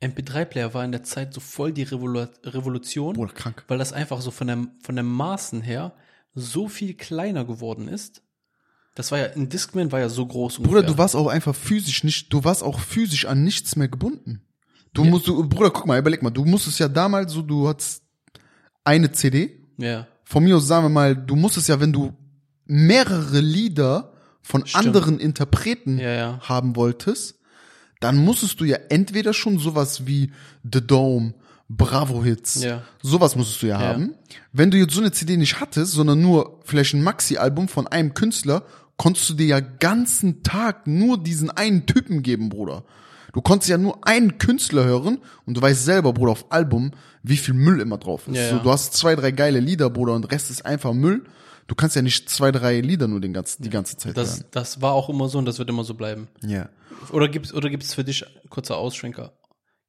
MP3-Player 0.00 0.74
war 0.74 0.84
in 0.84 0.92
der 0.92 1.02
Zeit 1.02 1.34
so 1.34 1.40
voll 1.40 1.72
die 1.72 1.82
Revolu 1.82 2.26
Revolution, 2.44 3.14
Bruder, 3.14 3.32
krank. 3.32 3.64
weil 3.68 3.78
das 3.78 3.92
einfach 3.92 4.20
so 4.20 4.30
von 4.30 4.46
der, 4.46 4.66
von 4.82 4.94
der 4.94 5.04
Maßen 5.04 5.60
her 5.60 5.94
so 6.34 6.68
viel 6.68 6.94
kleiner 6.94 7.44
geworden 7.44 7.88
ist. 7.88 8.22
Das 8.94 9.10
war 9.12 9.18
ja, 9.18 9.26
ein 9.32 9.48
Discman 9.48 9.90
war 9.92 10.00
ja 10.00 10.08
so 10.08 10.24
groß. 10.26 10.56
Bruder, 10.58 10.68
ungefähr. 10.70 10.90
du 10.92 10.98
warst 10.98 11.16
auch 11.16 11.26
einfach 11.26 11.54
physisch 11.54 12.04
nicht, 12.04 12.32
du 12.32 12.44
warst 12.44 12.62
auch 12.62 12.78
physisch 12.78 13.26
an 13.26 13.42
nichts 13.44 13.76
mehr 13.76 13.88
gebunden. 13.88 14.44
Du 14.94 15.04
musst, 15.04 15.26
du, 15.26 15.48
Bruder, 15.48 15.70
guck 15.70 15.86
mal, 15.86 15.98
überleg 15.98 16.22
mal, 16.22 16.30
du 16.30 16.44
musstest 16.44 16.78
ja 16.78 16.88
damals 16.88 17.32
so, 17.32 17.42
du 17.42 17.68
hattest 17.68 18.02
eine 18.84 19.12
CD. 19.12 19.64
Ja, 19.76 20.06
Von 20.30 20.44
mir 20.44 20.56
aus 20.58 20.66
sagen 20.66 20.84
wir 20.84 20.90
mal, 20.90 21.16
du 21.16 21.36
musstest 21.36 21.68
ja, 21.68 21.80
wenn 21.80 21.92
du 21.92 22.12
mehrere 22.66 23.40
Lieder 23.40 24.12
von 24.42 24.66
Stimmt. 24.66 24.86
anderen 24.86 25.18
Interpreten 25.18 25.98
Ja, 25.98 26.12
ja. 26.12 26.40
haben 26.42 26.76
wolltest, 26.76 27.38
dann 28.00 28.16
musstest 28.18 28.60
du 28.60 28.64
ja 28.64 28.76
entweder 28.90 29.32
schon 29.32 29.58
sowas 29.58 30.06
wie 30.06 30.30
The 30.70 30.86
Dome, 30.86 31.32
Bravo 31.70 32.22
Hits, 32.22 32.62
Ja. 32.62 32.82
sowas 33.02 33.36
musstest 33.36 33.62
du 33.62 33.68
ja, 33.68 33.80
Ja. 33.80 33.88
haben. 33.88 34.14
Wenn 34.52 34.70
du 34.70 34.76
jetzt 34.76 34.92
so 34.94 35.00
eine 35.00 35.12
CD 35.12 35.36
nicht 35.38 35.60
hattest, 35.60 35.92
sondern 35.92 36.20
nur 36.20 36.60
vielleicht 36.64 36.94
ein 36.94 37.02
Maxi-Album 37.02 37.68
von 37.68 37.86
einem 37.86 38.12
Künstler, 38.12 38.64
konntest 38.98 39.30
du 39.30 39.34
dir 39.34 39.46
ja 39.46 39.60
ganzen 39.60 40.42
Tag 40.42 40.86
nur 40.86 41.22
diesen 41.22 41.50
einen 41.50 41.86
Typen 41.86 42.22
geben, 42.22 42.50
Bruder. 42.50 42.84
Du 43.32 43.40
konntest 43.42 43.68
ja 43.70 43.78
nur 43.78 44.06
einen 44.06 44.36
Künstler 44.38 44.84
hören 44.84 45.18
und 45.46 45.56
du 45.56 45.62
weißt 45.62 45.84
selber, 45.84 46.12
Bruder, 46.12 46.32
auf 46.32 46.50
Album, 46.52 46.90
wie 47.28 47.36
viel 47.36 47.54
Müll 47.54 47.80
immer 47.80 47.98
drauf 47.98 48.26
ist. 48.28 48.36
Ja, 48.36 48.50
So, 48.50 48.58
du 48.58 48.70
hast 48.70 48.94
zwei, 48.94 49.14
drei 49.14 49.30
geile 49.30 49.60
Lieder, 49.60 49.90
Bruder, 49.90 50.14
und 50.14 50.30
Rest 50.32 50.50
ist 50.50 50.64
einfach 50.64 50.92
Müll. 50.92 51.24
Du 51.66 51.74
kannst 51.74 51.94
ja 51.96 52.02
nicht 52.02 52.30
zwei, 52.30 52.50
drei 52.50 52.80
Lieder 52.80 53.08
nur 53.08 53.20
den 53.20 53.34
ganzen, 53.34 53.62
die 53.62 53.70
ganze 53.70 53.96
Zeit 53.98 54.16
das, 54.16 54.44
das 54.50 54.80
war 54.80 54.92
auch 54.94 55.10
immer 55.10 55.28
so 55.28 55.38
und 55.38 55.44
das 55.44 55.58
wird 55.58 55.68
immer 55.68 55.84
so 55.84 55.94
bleiben. 55.94 56.28
hören. 56.40 56.50
Ja. 56.50 56.68
Oder 57.12 57.28
gibt's, 57.28 57.52
oder 57.52 57.68
gibt's 57.68 57.94
für 57.94 58.04
dich, 58.04 58.24
kurzer 58.48 58.78
Ausschwenker, 58.78 59.32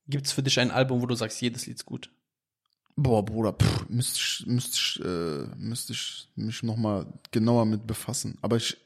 gibt's 0.08 0.31
für 0.34 0.43
dich 0.43 0.60
ein 0.60 0.72
Album, 0.72 1.01
wo 1.01 1.05
du 1.05 1.15
sagst, 1.15 1.41
jedes 1.41 1.65
Lied 1.65 1.77
ist 1.77 1.86
gut? 1.86 2.12
Boah, 3.01 3.24
Bruder, 3.24 3.53
pff, 3.53 3.88
müsste 3.89 4.20
ich, 4.20 4.44
müsste 4.48 4.75
ich, 4.77 5.01
äh, 5.06 5.46
müsste 5.58 5.94
ich 5.94 6.27
mich 6.36 6.63
nochmal 6.63 7.06
genauer 7.32 7.65
mit 7.65 7.88
befassen. 7.88 8.38
Aber 8.41 8.58
ich, 8.58 8.77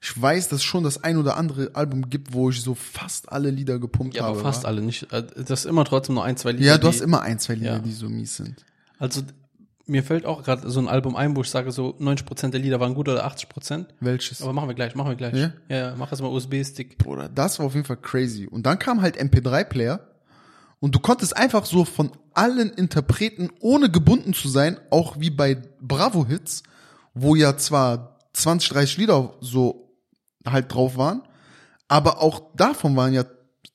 ich 0.00 0.20
weiß, 0.20 0.48
dass 0.48 0.60
es 0.60 0.64
schon 0.64 0.84
das 0.84 1.02
ein 1.04 1.16
oder 1.18 1.36
andere 1.36 1.74
Album 1.74 2.08
gibt, 2.08 2.32
wo 2.32 2.50
ich 2.50 2.62
so 2.62 2.74
fast 2.74 3.30
alle 3.30 3.50
Lieder 3.50 3.78
gepumpt 3.78 4.14
Ja, 4.16 4.22
habe. 4.22 4.32
aber 4.34 4.40
fast 4.40 4.64
wa? 4.64 4.68
alle 4.68 4.80
nicht. 4.80 5.12
Äh, 5.12 5.24
Das 5.36 5.60
ist 5.60 5.66
immer 5.66 5.84
trotzdem 5.84 6.14
nur 6.14 6.24
ein, 6.24 6.36
zwei 6.36 6.52
Lieder. 6.52 6.64
Ja, 6.66 6.74
du 6.78 6.82
die- 6.82 6.86
hast 6.88 7.00
immer 7.00 7.20
ein, 7.22 7.38
zwei 7.38 7.54
Lieder, 7.54 7.74
Ja. 7.74 7.78
die 7.78 7.92
so 7.92 8.08
mies 8.08 8.36
sind. 8.36 8.64
Also 8.98 9.22
mir 9.86 10.02
fällt 10.02 10.24
auch 10.26 10.42
gerade 10.42 10.68
so 10.70 10.80
ein 10.80 10.88
Album 10.88 11.16
ein, 11.16 11.34
wo 11.36 11.40
ich 11.42 11.50
sage, 11.50 11.72
so 11.72 11.94
90% 11.98 12.50
der 12.54 12.60
Lieder 12.60 12.78
waren 12.80 12.94
gut 12.94 13.08
oder 13.08 13.24
80%. 13.26 13.86
Welches? 14.00 14.40
Aber 14.42 14.52
machen 14.52 14.68
wir 14.68 14.74
gleich, 14.74 14.94
machen 14.94 15.08
wir 15.10 15.16
gleich. 15.16 15.34
Ja? 15.34 15.52
Ja, 15.68 15.76
ja 15.76 15.94
mach 15.96 16.10
erstmal 16.12 16.30
USB-Stick. 16.30 16.98
Bruder, 16.98 17.28
das 17.28 17.58
war 17.58 17.66
auf 17.66 17.74
jeden 17.74 17.86
Fall 17.86 17.96
crazy. 17.96 18.46
Und 18.46 18.64
dann 18.66 18.78
kam 18.78 19.00
halt 19.02 19.18
MP3-Player 19.20 20.00
und 20.80 20.94
du 20.94 21.00
konntest 21.00 21.36
einfach 21.36 21.64
so 21.64 21.84
von 21.84 22.12
allen 22.34 22.70
Interpreten, 22.70 23.50
ohne 23.60 23.90
gebunden 23.90 24.34
zu 24.34 24.48
sein, 24.48 24.78
auch 24.90 25.18
wie 25.18 25.30
bei 25.30 25.56
Bravo-Hits, 25.80 26.62
wo 27.14 27.34
ja 27.34 27.56
zwar 27.56 28.18
20, 28.34 28.68
30 28.70 28.96
Lieder 28.98 29.34
so 29.40 29.92
halt 30.46 30.72
drauf 30.72 30.96
waren, 30.96 31.22
aber 31.88 32.22
auch 32.22 32.54
davon 32.54 32.94
waren 32.96 33.12
ja 33.12 33.24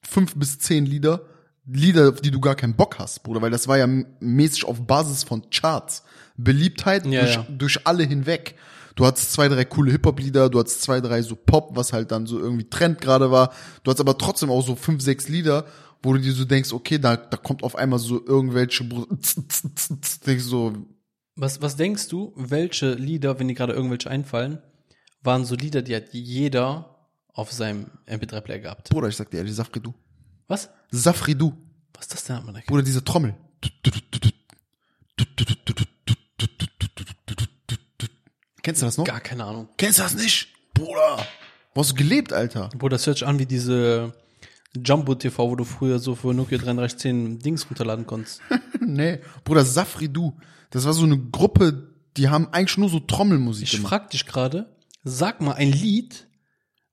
fünf 0.02 0.36
bis 0.36 0.60
zehn 0.60 0.86
Lieder, 0.86 1.22
Lieder, 1.66 2.10
auf 2.10 2.22
die 2.22 2.32
du 2.32 2.40
gar 2.42 2.56
keinen 2.56 2.76
Bock 2.76 3.00
hast, 3.00 3.24
Bruder, 3.24 3.42
weil 3.42 3.52
das 3.52 3.68
war 3.68 3.78
ja 3.78 3.88
mäßig 4.20 4.66
auf 4.66 4.86
Basis 4.86 5.24
von 5.24 5.50
Charts. 5.50 6.04
Beliebtheit 6.36 7.06
Ja, 7.06 7.22
durch, 7.22 7.36
ja. 7.36 7.46
durch 7.50 7.88
alle 7.88 8.04
hinweg. 8.04 8.56
Du 8.96 9.06
hattest 9.06 9.34
zwei, 9.34 9.48
drei 9.48 9.66
coole 9.66 9.92
Hip-Hop-Lieder, 9.92 10.50
du 10.50 10.60
hattest 10.60 10.84
zwei, 10.84 11.00
drei 11.02 11.22
so 11.22 11.36
Pop, 11.36 11.76
was 11.76 11.94
halt 11.94 12.12
dann 12.12 12.28
so 12.28 12.38
irgendwie 12.38 12.70
Trend 12.70 13.02
gerade 13.02 13.32
war. 13.32 13.52
Du 13.84 13.90
hattest 13.90 14.02
aber 14.02 14.18
trotzdem 14.18 14.52
auch 14.52 14.66
so 14.66 14.76
fünf, 14.76 15.02
sechs 15.02 15.30
Lieder, 15.30 15.66
wo 16.04 16.14
du 16.14 16.20
dir 16.20 16.34
so 16.34 16.44
denkst, 16.46 16.74
okay, 16.74 17.00
da, 17.00 17.16
da 17.16 17.38
kommt 17.38 17.64
auf 17.64 17.76
einmal 17.76 17.98
so 17.98 18.24
irgendwelche 18.24 18.84
denkst 20.28 20.44
so. 20.44 20.74
Was, 21.36 21.62
was 21.62 21.78
denkst 21.78 22.10
du, 22.10 22.34
welche 22.36 22.94
Lieder, 22.94 23.40
wenn 23.40 23.48
dir 23.48 23.56
gerade 23.56 23.74
irgendwelche 23.74 24.10
einfallen, 24.10 24.62
waren 25.22 25.46
so 25.46 25.56
Lieder, 25.56 25.82
die 25.82 25.96
hat 25.96 26.14
jeder 26.14 27.08
auf 27.34 27.52
seinem 27.52 27.88
MP3-Player 28.06 28.60
gehabt? 28.60 28.90
Bruder, 28.90 29.08
ich 29.08 29.16
sag 29.16 29.32
dir 29.32 29.38
ehrlich, 29.38 29.56
Safridou. 29.56 29.94
Was? 30.48 30.70
Safridou. 30.92 31.54
Was 31.94 32.06
ist 32.06 32.14
das 32.14 32.24
denn, 32.26 32.46
Mann? 32.46 32.62
Bruder, 32.68 32.84
diese 32.84 33.04
Trommel. 33.04 33.34
Kennst 38.62 38.82
du 38.82 38.86
das 38.86 38.98
noch? 38.98 39.06
Gar 39.06 39.22
keine 39.22 39.46
Ahnung. 39.46 39.70
Kennst 39.78 40.00
du 40.00 40.04
das 40.04 40.16
nicht? 40.16 40.50
Bruder. 40.74 41.26
Wo 41.74 41.82
hast 41.82 41.92
du 41.92 41.96
gelebt, 41.96 42.34
Alter? 42.34 42.70
Bruder, 42.78 42.96
das 42.96 43.08
hört 43.08 43.18
sich 43.18 43.28
an 43.28 43.40
wie 43.40 43.46
diese 43.46 44.14
Jumbo 44.76 45.14
TV, 45.16 45.50
wo 45.50 45.56
du 45.56 45.64
früher 45.66 46.00
so 46.00 46.16
für 46.16 46.34
Nokia 46.34 46.58
3310 46.58 47.40
Dings 47.40 47.70
runterladen 47.70 48.08
konntest. 48.08 48.42
nee. 48.80 49.20
Bruder, 49.44 49.64
Safri 49.66 50.10
Du. 50.10 50.34
Das 50.72 50.86
war 50.86 50.94
so 50.94 51.04
eine 51.04 51.18
Gruppe, 51.20 51.90
die 52.18 52.30
haben 52.30 52.48
eigentlich 52.52 52.78
nur 52.78 52.90
so 52.90 53.00
Trommelmusik 53.00 53.66
Ich 53.66 53.72
gemacht. 53.74 53.90
frag 53.90 54.10
dich 54.10 54.26
gerade, 54.26 54.76
sag 55.04 55.42
mal 55.42 55.54
ein 55.54 55.72
Lied, 55.72 56.28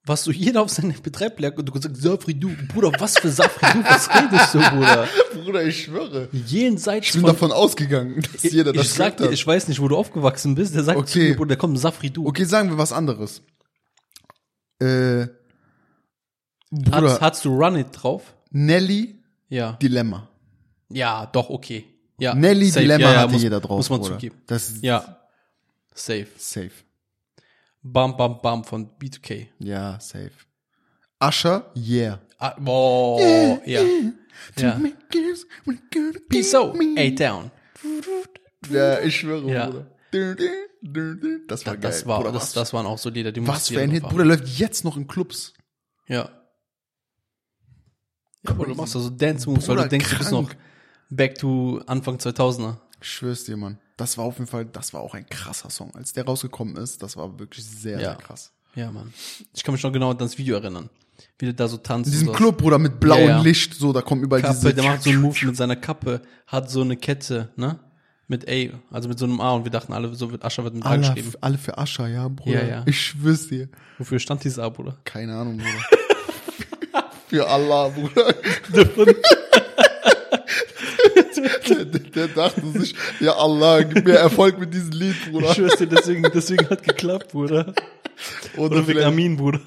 was 0.04 0.24
so 0.24 0.30
jeder 0.30 0.60
auf 0.62 0.70
seine 0.70 0.92
Betreib 0.94 1.38
lernt 1.40 1.58
und 1.58 1.66
du 1.66 1.80
sagst, 1.80 2.02
Safri 2.02 2.34
Du. 2.34 2.50
Bruder, 2.68 2.92
was 2.98 3.18
für 3.18 3.30
Safri 3.30 3.66
Du? 3.72 3.84
Was 3.84 4.08
redest 4.10 4.54
du, 4.54 4.58
Bruder? 4.58 5.08
Bruder, 5.32 5.64
ich 5.64 5.84
schwöre. 5.84 6.28
Jenseits 6.32 7.06
Ich 7.08 7.12
bin 7.12 7.20
von 7.22 7.30
davon 7.30 7.52
ausgegangen, 7.52 8.22
dass 8.32 8.42
jeder 8.42 8.72
das 8.72 8.86
ich 8.86 8.92
sag 8.92 9.16
dir, 9.18 9.24
hat. 9.26 9.32
ich 9.32 9.46
weiß 9.46 9.68
nicht, 9.68 9.80
wo 9.80 9.88
du 9.88 9.96
aufgewachsen 9.96 10.54
bist. 10.54 10.74
Der 10.74 10.84
sagt 10.84 10.98
Okay. 10.98 11.08
zu 11.10 11.18
mir, 11.20 11.36
Bruder, 11.36 11.48
der 11.48 11.56
kommt 11.58 11.78
Safri 11.78 12.10
Du. 12.10 12.26
Okay, 12.26 12.44
sagen 12.44 12.68
wir 12.70 12.76
was 12.78 12.92
anderes. 12.92 13.42
Äh, 14.80 15.28
Bruder, 16.70 17.12
Hast, 17.12 17.20
hast 17.20 17.44
du 17.44 17.50
Run 17.56 17.76
It 17.76 17.88
drauf? 17.92 18.34
Nelly 18.50 19.20
Ja. 19.48 19.72
Dilemma. 19.72 20.28
Ja, 20.88 21.26
doch, 21.26 21.50
okay. 21.50 21.84
Ja. 22.18 22.34
Nelly 22.34 22.68
safe. 22.68 22.80
Dilemma 22.82 23.04
ja, 23.04 23.12
ja, 23.12 23.20
hatte 23.20 23.32
muss, 23.32 23.42
jeder 23.42 23.60
drauf. 23.60 23.76
Muss 23.78 23.90
man 23.90 24.00
Bruder. 24.00 24.14
zugeben. 24.14 24.40
Das 24.46 24.70
ist 24.70 24.82
Ja. 24.84 25.16
Safe. 25.94 26.26
safe. 26.36 26.70
Bam, 27.82 28.16
bam, 28.16 28.40
bam 28.42 28.64
von 28.64 28.90
B2K. 28.98 29.46
Ja, 29.58 29.98
safe. 30.00 30.30
Usher, 31.22 31.70
yeah. 31.76 32.20
Ah, 32.38 32.54
boah, 32.58 33.60
ja. 33.66 33.82
Ja. 34.56 34.80
Peace 36.28 36.54
out, 36.54 36.76
A-Town. 36.96 37.50
Ja, 38.70 39.00
ich 39.00 39.16
schwöre, 39.16 39.50
Ja. 39.50 39.66
Bruder. 39.66 39.86
Das 41.48 41.66
war 41.66 41.74
geil. 41.76 41.90
Das, 41.90 42.06
war, 42.06 42.20
Bruder, 42.20 42.32
das, 42.32 42.52
das 42.52 42.72
waren 42.72 42.86
auch 42.86 42.98
so 42.98 43.10
Lieder, 43.10 43.32
die 43.32 43.46
was 43.46 43.68
für 43.68 43.80
ein 43.80 43.90
Hit. 43.90 44.02
Bruder, 44.04 44.24
läuft 44.24 44.48
jetzt 44.58 44.84
noch 44.84 44.96
in 44.96 45.06
Clubs. 45.06 45.52
Ja. 46.06 46.30
Ja, 48.46 48.52
Bruder, 48.54 48.70
du 48.70 48.74
machst 48.76 48.96
also 48.96 49.10
Dance 49.10 49.48
Moves, 49.48 49.68
weil 49.68 49.76
du 49.76 49.88
denkst, 49.88 50.10
du 50.10 50.18
bist 50.18 50.32
noch 50.32 50.46
krank. 50.48 50.56
back 51.10 51.38
to 51.38 51.80
Anfang 51.86 52.16
2000er. 52.16 52.76
Ich 53.02 53.08
schwör's 53.08 53.44
dir, 53.44 53.56
Mann. 53.56 53.78
Das 53.96 54.16
war 54.18 54.24
auf 54.24 54.38
jeden 54.38 54.46
Fall, 54.46 54.64
das 54.66 54.92
war 54.94 55.00
auch 55.02 55.14
ein 55.14 55.26
krasser 55.28 55.68
Song. 55.70 55.94
Als 55.94 56.12
der 56.12 56.24
rausgekommen 56.24 56.76
ist, 56.76 57.02
das 57.02 57.16
war 57.16 57.38
wirklich 57.38 57.64
sehr, 57.64 58.00
Ja. 58.00 58.10
sehr 58.10 58.14
krass. 58.16 58.52
Ja, 58.74 58.90
Mann. 58.90 59.12
Ich 59.54 59.62
kann 59.64 59.74
mich 59.74 59.82
noch 59.82 59.92
genau 59.92 60.10
an 60.10 60.18
das 60.18 60.38
Video 60.38 60.56
erinnern. 60.56 60.88
Wie 61.38 61.46
der 61.46 61.54
da 61.54 61.68
so 61.68 61.76
tanzt. 61.76 62.06
In 62.08 62.12
diesem. 62.18 62.32
Club, 62.32 62.58
Bruder, 62.58 62.78
mit 62.78 62.98
blauem 63.00 63.20
Ja, 63.22 63.28
ja. 63.28 63.40
Licht, 63.42 63.74
so, 63.74 63.92
da 63.92 64.00
kommen 64.00 64.22
überall 64.22 64.40
Kappe, 64.42 64.54
diese. 64.60 64.74
der 64.74 64.84
macht 64.84 65.02
so 65.02 65.10
einen 65.10 65.20
Move 65.20 65.46
mit 65.46 65.56
seiner 65.56 65.76
Kappe, 65.76 66.22
hat 66.46 66.70
so 66.70 66.80
eine 66.80 66.96
Kette, 66.96 67.50
ne? 67.56 67.78
Mit 68.26 68.48
A, 68.48 68.78
also 68.94 69.08
mit 69.08 69.18
so 69.18 69.24
einem 69.26 69.40
A 69.40 69.50
und 69.52 69.64
wir 69.64 69.72
dachten 69.72 69.92
alle, 69.92 70.14
so 70.14 70.30
wird 70.30 70.44
Ascher 70.44 70.62
wird 70.62 70.74
mit 70.74 70.86
A 70.86 70.96
geschrieben. 70.96 71.32
alle 71.40 71.58
für 71.58 71.76
Ascher, 71.76 72.06
ja, 72.06 72.28
Bruder. 72.28 72.62
Ja, 72.62 72.68
ja. 72.68 72.82
Ich 72.86 73.00
schwör's 73.02 73.48
dir. 73.48 73.68
Wofür 73.98 74.18
stand 74.20 74.44
dieses 74.44 74.58
A, 74.60 74.68
Bruder? 74.68 74.96
Keine 75.04 75.34
Ahnung, 75.36 75.56
Bruder. 75.58 75.70
für 77.30 77.48
Allah, 77.48 77.88
Bruder. 77.88 78.34
der, 81.68 81.84
der, 81.84 82.28
dachte 82.28 82.70
sich, 82.72 82.94
ja 83.20 83.36
Allah, 83.36 83.82
gib 83.84 84.04
mir 84.04 84.16
Erfolg 84.16 84.58
mit 84.58 84.74
diesem 84.74 84.90
Lied, 84.90 85.14
Bruder. 85.30 85.46
Ich 85.46 85.54
schwör's 85.54 85.76
dir, 85.76 85.86
deswegen, 85.86 86.22
deswegen 86.34 86.68
hat 86.68 86.82
geklappt, 86.82 87.30
Bruder. 87.30 87.72
Oder, 88.56 88.76
Oder 88.76 88.88
wegen 88.88 89.04
Amin, 89.04 89.36
Bruder. 89.36 89.60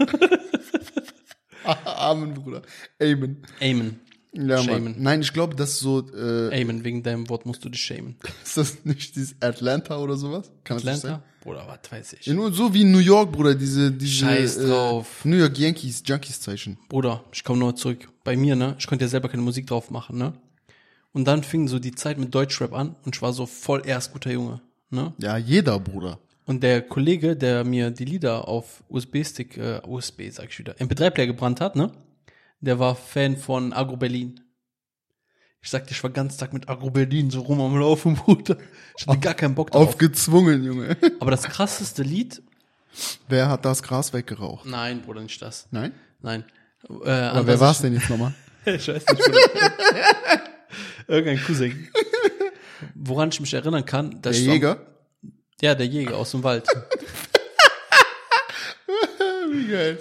Amen, 1.86 2.34
Bruder. 2.34 2.62
Amen. 3.01 3.41
Amen. 3.62 4.00
Ja, 4.34 4.58
Mann. 4.58 4.65
Shaman. 4.65 4.96
Nein, 4.98 5.22
ich 5.22 5.32
glaube, 5.32 5.55
das 5.55 5.72
ist 5.72 5.79
so, 5.79 6.05
äh, 6.13 6.62
Amen, 6.62 6.84
wegen 6.84 7.01
deinem 7.01 7.29
Wort 7.29 7.46
musst 7.46 7.63
du 7.63 7.70
dich 7.70 7.82
schämen. 7.82 8.17
ist 8.43 8.58
das 8.58 8.84
nicht 8.84 9.15
dieses 9.15 9.41
Atlanta 9.41 10.00
oder 10.00 10.17
sowas? 10.17 10.51
Kann 10.65 10.77
das 10.77 10.84
nicht 10.84 10.98
sein? 10.98 11.12
Atlanta? 11.13 11.33
Bruder, 11.43 11.65
was 11.67 11.91
weiß 11.91 12.13
ich. 12.13 12.25
Ja, 12.25 12.33
nur 12.33 12.53
so 12.53 12.73
wie 12.73 12.83
in 12.83 12.91
New 12.91 13.00
York, 13.00 13.33
Bruder, 13.33 13.53
diese, 13.53 13.91
diese 13.91 14.25
Scheiß 14.25 14.59
drauf. 14.59 15.25
Äh, 15.25 15.27
New 15.27 15.35
York 15.35 15.57
Yankees, 15.57 16.01
Junkies 16.05 16.39
Zeichen. 16.39 16.77
Bruder, 16.88 17.21
ich 17.33 17.43
komme 17.43 17.59
nur 17.59 17.75
zurück. 17.75 18.07
Bei 18.23 18.38
mir, 18.38 18.55
ne? 18.55 18.75
Ich 18.79 18.88
konnte 18.88 19.03
ja 19.03 19.09
selber 19.09 19.27
keine 19.27 19.43
Musik 19.43 19.67
drauf 19.67 19.91
machen, 19.91 20.17
ne? 20.17 20.33
Und 21.12 21.25
dann 21.25 21.43
fing 21.43 21.67
so 21.67 21.79
die 21.79 21.93
Zeit 21.93 22.17
mit 22.17 22.33
Deutschrap 22.33 22.71
an 22.73 22.95
und 23.03 23.15
ich 23.15 23.21
war 23.21 23.33
so 23.33 23.45
voll 23.45 23.83
erst 23.85 24.13
guter 24.13 24.31
Junge, 24.31 24.62
ne? 24.89 25.13
Ja, 25.17 25.35
jeder, 25.35 25.79
Bruder. 25.79 26.17
Und 26.45 26.63
der 26.63 26.81
Kollege, 26.81 27.35
der 27.35 27.65
mir 27.65 27.91
die 27.91 28.05
Lieder 28.05 28.47
auf 28.47 28.81
USB-Stick, 28.88 29.57
äh, 29.57 29.81
USB 29.85 30.29
sag 30.31 30.50
ich 30.50 30.59
wieder, 30.59 30.75
MP3-Player 30.77 31.27
gebrannt 31.27 31.59
hat, 31.59 31.75
ne? 31.75 31.91
Der 32.62 32.79
war 32.79 32.95
Fan 32.95 33.35
von 33.35 33.73
Agro 33.73 33.97
Berlin. 33.97 34.39
Ich 35.63 35.70
sagte, 35.70 35.91
ich 35.91 36.03
war 36.03 36.10
ganz 36.12 36.36
Tag 36.38 36.51
mit 36.51 36.67
Agro 36.67 36.89
Berlin 36.91 37.32
so 37.32 37.39
rum 37.41 37.62
am 37.62 37.79
Laufen, 37.79 38.15
Bruder. 38.15 38.58
Ich 38.98 39.08
hatte 39.08 39.20
gar 39.20 39.34
keinen 39.34 39.55
Bock 39.55 39.72
drauf. 39.72 39.88
Aufgezwungen, 39.88 40.62
Junge. 40.63 40.98
Aber 41.22 41.32
das 41.32 41.43
krasseste 41.43 42.03
Lied, 42.03 42.41
Wer 43.27 43.48
hat 43.50 43.65
das 43.65 43.82
Gras 43.82 44.13
weggeraucht? 44.13 44.67
nein, 44.67 45.01
Bruder, 45.01 45.22
nicht 45.22 45.41
das. 45.41 45.67
Nein? 45.72 45.93
Nein. 46.22 46.43
Äh, 47.03 47.10
Aber 47.10 47.48
wer 47.48 47.60
war's 47.60 47.82
denn 47.82 47.93
jetzt 47.93 48.08
nochmal? 48.10 48.36
ich, 48.65 48.88
weiß 48.88 49.03
nicht, 49.08 49.08
Bruder. 49.24 49.39
Irgendein 51.08 51.43
Cousin. 51.43 51.88
Woran 52.93 53.29
ich 53.29 53.39
mich 53.39 53.53
erinnern 53.53 53.84
kann, 53.86 54.12
Der 54.12 54.20
dass 54.22 54.38
ich 54.38 54.46
so- 54.46 54.51
Jäger? 54.51 54.86
Ja, 55.62 55.74
der 55.75 55.88
Jäger 55.88 56.17
aus 56.17 56.32
dem 56.32 56.43
Wald. 56.43 56.67
Wie 59.51 59.67
geil. 59.67 59.98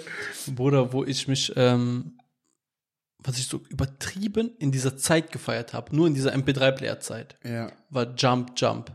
Bruder, 0.55 0.91
wo 0.93 1.03
ich 1.03 1.27
mich, 1.27 1.51
ähm, 1.55 2.17
was 3.23 3.37
ich 3.37 3.47
so 3.47 3.61
übertrieben 3.69 4.51
in 4.59 4.71
dieser 4.71 4.97
Zeit 4.97 5.31
gefeiert 5.31 5.73
habe, 5.73 5.95
nur 5.95 6.07
in 6.07 6.13
dieser 6.13 6.33
MP3-Player-Zeit, 6.33 7.37
Ja. 7.43 7.71
war 7.89 8.13
Jump 8.15 8.53
Jump 8.57 8.91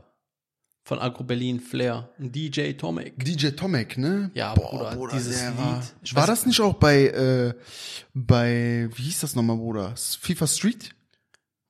von 0.84 0.98
Agro 0.98 1.22
Berlin 1.24 1.60
Flair 1.60 2.08
und 2.18 2.34
DJ 2.34 2.72
Tomek. 2.72 3.22
DJ 3.22 3.48
Tomek, 3.50 3.98
ne? 3.98 4.30
Ja, 4.34 4.54
Bruder, 4.54 4.96
dieses 5.12 5.38
der 5.40 5.50
Lied. 5.50 5.58
War, 5.58 6.22
war 6.22 6.26
das 6.26 6.46
nicht 6.46 6.60
auch 6.60 6.74
bei, 6.74 7.08
äh, 7.08 7.54
bei, 8.14 8.88
wie 8.94 9.02
hieß 9.02 9.20
das 9.20 9.34
nochmal, 9.34 9.56
Bruder? 9.56 9.94
FIFA 9.96 10.46
Street? 10.46 10.94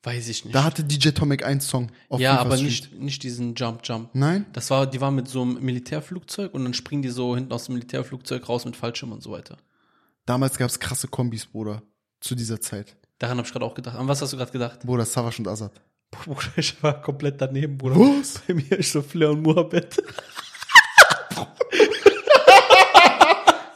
Weiß 0.05 0.29
ich 0.29 0.45
nicht. 0.45 0.55
Da 0.55 0.63
hatte 0.63 0.85
DJ 0.85 1.09
Tomek 1.11 1.45
einen 1.45 1.61
Song 1.61 1.91
auf 2.09 2.21
ja, 2.21 2.35
FIFA 2.37 2.41
aber 2.43 2.57
Street. 2.57 2.69
nicht, 2.71 2.93
nicht 3.01 3.23
diesen 3.25 3.55
Jump 3.57 3.81
Jump. 3.83 4.11
Nein? 4.15 4.47
Das 4.53 4.71
war, 4.71 4.87
die 4.87 5.01
war 5.01 5.11
mit 5.11 5.27
so 5.27 5.43
einem 5.43 5.61
Militärflugzeug 5.65 6.55
und 6.55 6.63
dann 6.63 6.73
springen 6.75 7.03
die 7.03 7.09
so 7.09 7.35
hinten 7.35 7.53
aus 7.53 7.65
dem 7.65 7.75
Militärflugzeug 7.75 8.49
raus 8.49 8.65
mit 8.65 8.77
Fallschirm 8.77 9.11
und 9.11 9.23
so 9.23 9.33
weiter. 9.33 9.57
Damals 10.27 10.57
gab's 10.59 10.79
krasse 10.79 11.09
Kombis, 11.09 11.47
Bruder. 11.47 11.83
Zu 12.21 12.35
dieser 12.35 12.61
Zeit. 12.61 12.97
Daran 13.19 13.39
habe 13.39 13.47
ich 13.47 13.53
gerade 13.53 13.65
auch 13.65 13.75
gedacht. 13.75 13.97
An 13.97 14.09
was 14.09 14.23
hast 14.23 14.33
du 14.33 14.37
gerade 14.37 14.53
gedacht? 14.53 14.81
Bruder, 14.81 15.05
Savas 15.05 15.39
und 15.39 15.49
Azad. 15.49 15.73
Bruder, 16.11 16.41
ich 16.57 16.83
war 16.83 17.01
komplett 17.01 17.41
daneben, 17.41 17.77
Bruder. 17.77 17.97
Was? 17.97 18.41
Bei 18.47 18.55
mir 18.55 18.79
ist 18.79 18.93
so 18.93 19.03
Flair 19.03 19.31
und 19.31 19.43
Moabed. 19.43 20.03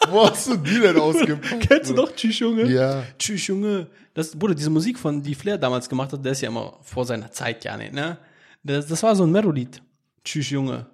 Wo 0.09 0.29
hast 0.29 0.47
du 0.47 0.57
die 0.57 0.79
denn 0.79 0.99
ausgepackt? 0.99 1.61
Kennst 1.69 1.91
du 1.91 1.95
noch 1.95 2.15
Tschüss, 2.15 2.39
Junge? 2.39 2.71
Ja. 2.71 3.03
Tschüss, 3.19 3.47
Junge. 3.47 3.87
Das, 4.13 4.37
Bruder, 4.39 4.55
diese 4.55 4.69
Musik 4.69 4.99
von, 4.99 5.23
die 5.23 5.35
Flair 5.35 5.57
damals 5.57 5.89
gemacht 5.89 6.13
hat, 6.13 6.23
der 6.23 6.33
ist 6.33 6.43
ja 6.43 6.51
immer 6.51 6.79
vor 6.83 7.07
seiner 7.07 7.31
Zeit, 7.31 7.65
ja 7.65 7.77
nicht, 7.77 7.95
ne? 7.95 8.19
Das, 8.63 8.87
das 8.87 9.03
war 9.03 9.17
so 9.17 9.25
ein 9.25 9.33
Melodied. 9.33 9.83
Tschüss, 10.23 10.51
Junge. 10.51 10.87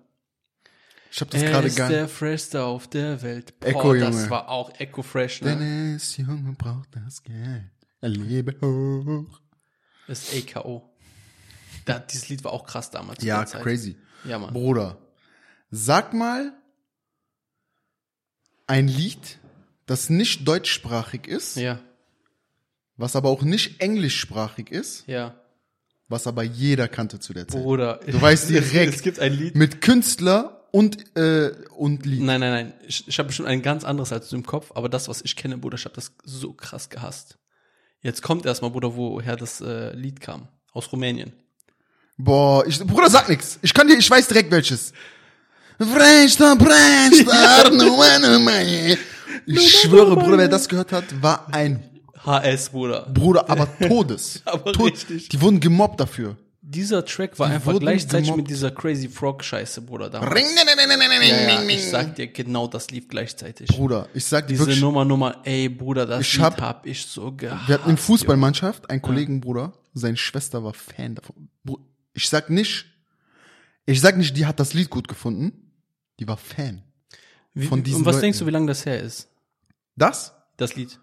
Ich 1.10 1.20
hab 1.20 1.30
das 1.30 1.42
Er 1.42 1.50
gerade 1.50 1.66
ist 1.68 1.76
gar 1.76 1.88
der 1.88 2.08
freshste 2.08 2.64
auf 2.64 2.86
der 2.88 3.22
Welt. 3.22 3.58
Boah, 3.60 3.66
Echo, 3.68 3.94
das 3.94 4.14
Junge. 4.14 4.30
war 4.30 4.48
auch 4.48 4.78
Echo 4.78 5.02
Fresh, 5.02 5.40
ne? 5.42 5.56
Dennis, 5.56 6.16
Junge, 6.16 6.52
braucht 6.58 6.88
das 6.94 7.22
Geld. 7.22 7.70
Er 8.00 8.08
lebe 8.10 8.54
hoch. 8.60 9.40
Das 10.06 10.32
ist 10.32 10.54
AKO. 10.56 10.88
Da, 11.84 11.98
dieses 11.98 12.28
Lied 12.28 12.44
war 12.44 12.52
auch 12.52 12.66
krass 12.66 12.90
damals. 12.90 13.22
Ja, 13.24 13.44
crazy. 13.44 13.96
Ja, 14.24 14.38
Mann. 14.38 14.52
Bruder, 14.52 14.98
sag 15.70 16.12
mal 16.12 16.52
ein 18.66 18.86
Lied, 18.88 19.38
das 19.86 20.10
nicht 20.10 20.46
deutschsprachig 20.46 21.26
ist, 21.26 21.56
Ja, 21.56 21.80
was 22.96 23.16
aber 23.16 23.30
auch 23.30 23.42
nicht 23.42 23.80
englischsprachig 23.80 24.70
ist, 24.70 25.06
ja. 25.06 25.40
was 26.08 26.26
aber 26.26 26.42
jeder 26.42 26.88
kannte 26.88 27.18
zu 27.20 27.32
der 27.32 27.48
Zeit. 27.48 27.62
Bruder. 27.62 28.00
Du 28.06 28.20
weißt 28.20 28.50
direkt. 28.50 28.94
Es 28.94 29.02
gibt 29.02 29.20
ein 29.20 29.32
Lied. 29.32 29.54
Mit 29.54 29.80
Künstler 29.80 30.57
und, 30.70 31.16
äh, 31.16 31.52
und 31.76 32.04
Lied. 32.06 32.20
Nein, 32.22 32.40
nein, 32.40 32.50
nein. 32.50 32.72
Ich, 32.86 33.06
ich 33.08 33.18
habe 33.18 33.28
bestimmt 33.28 33.48
ein 33.48 33.62
ganz 33.62 33.84
anderes 33.84 34.12
als 34.12 34.28
du 34.28 34.36
im 34.36 34.44
Kopf, 34.44 34.72
aber 34.74 34.88
das, 34.88 35.08
was 35.08 35.22
ich 35.22 35.36
kenne, 35.36 35.58
Bruder, 35.58 35.76
ich 35.76 35.84
habe 35.84 35.94
das 35.94 36.12
so 36.24 36.52
krass 36.52 36.88
gehasst. 36.90 37.38
Jetzt 38.00 38.22
kommt 38.22 38.46
erstmal, 38.46 38.70
Bruder, 38.70 38.94
woher 38.94 39.36
das 39.36 39.60
äh, 39.60 39.92
Lied 39.94 40.20
kam. 40.20 40.48
Aus 40.72 40.92
Rumänien. 40.92 41.32
Boah, 42.16 42.66
ich, 42.66 42.78
Bruder, 42.80 43.08
sag 43.10 43.28
nix. 43.28 43.58
Ich 43.62 43.72
kann 43.74 43.88
dir, 43.88 43.96
ich 43.96 44.10
weiß 44.10 44.28
direkt 44.28 44.50
welches. 44.50 44.92
Ich 49.46 49.80
schwöre, 49.80 50.16
Bruder, 50.16 50.38
wer 50.38 50.48
das 50.48 50.68
gehört 50.68 50.92
hat, 50.92 51.04
war 51.22 51.46
ein 51.52 51.82
HS, 52.24 52.70
Bruder. 52.70 53.06
Bruder, 53.12 53.48
aber 53.48 53.68
Todes. 53.88 54.42
Aber 54.44 54.72
Tod- 54.72 54.92
richtig. 54.92 55.28
Die 55.28 55.40
wurden 55.40 55.60
gemobbt 55.60 56.00
dafür. 56.00 56.36
Dieser 56.70 57.02
Track 57.02 57.38
war 57.38 57.48
Die 57.48 57.54
einfach 57.54 57.78
gleichzeitig 57.80 58.26
gemobbt. 58.26 58.42
mit 58.42 58.50
dieser 58.50 58.70
Crazy 58.70 59.08
Frog 59.08 59.42
Scheiße, 59.42 59.80
Bruder. 59.80 60.10
Damals. 60.10 60.34
Ring, 60.34 60.44
ning, 60.54 60.66
ning, 60.66 61.28
Ja, 61.28 61.62
ja, 61.62 61.62
ich 61.62 61.88
sag 61.88 62.14
dir, 62.16 62.26
genau 62.26 62.66
das 62.66 62.90
lief 62.90 63.08
gleichzeitig. 63.08 63.68
Bruder, 63.68 64.06
ich 64.12 64.24
sag 64.26 64.46
dir 64.46 64.52
Diese 64.52 64.66
wirklich, 64.66 64.80
Nummer, 64.82 65.04
Nummer, 65.06 65.40
ey, 65.44 65.70
Bruder, 65.70 66.04
das 66.04 66.20
Ich 66.20 66.34
Lied 66.34 66.42
hab- 66.42 66.60
hab, 66.60 66.86
ich 66.86 67.06
so 67.06 67.32
gehasst. 67.32 67.68
wir 67.68 67.74
hatten 67.76 67.88
in 67.88 67.96
Fußballmannschaft 67.96 68.90
einen 68.90 69.00
Kollegen, 69.00 69.40
Bruder, 69.40 69.72
seine 69.94 70.18
Schwester 70.18 70.62
war 70.62 70.74
Fan 70.74 71.14
davon. 71.14 71.48
Ich 72.12 72.28
sag 72.28 72.50
nicht, 72.50 72.84
ich 73.86 74.00
sag 74.02 74.18
nicht, 74.18 74.36
die 74.36 74.44
hat 74.44 74.60
das 74.60 74.74
Lied 74.74 74.90
gut 74.90 75.08
gefunden. 75.08 75.72
Die 76.20 76.28
war 76.28 76.36
Fan. 76.36 76.82
Wie, 77.54 77.66
Von 77.66 77.82
diesen 77.82 78.00
und 78.00 78.04
was 78.04 78.16
Leuten. 78.16 78.22
denkst 78.24 78.38
du, 78.40 78.46
wie 78.46 78.50
lange 78.50 78.66
das 78.66 78.84
her 78.84 79.00
ist, 79.00 79.28
Das? 79.96 80.34
das 80.58 80.76
Lied? 80.76 80.98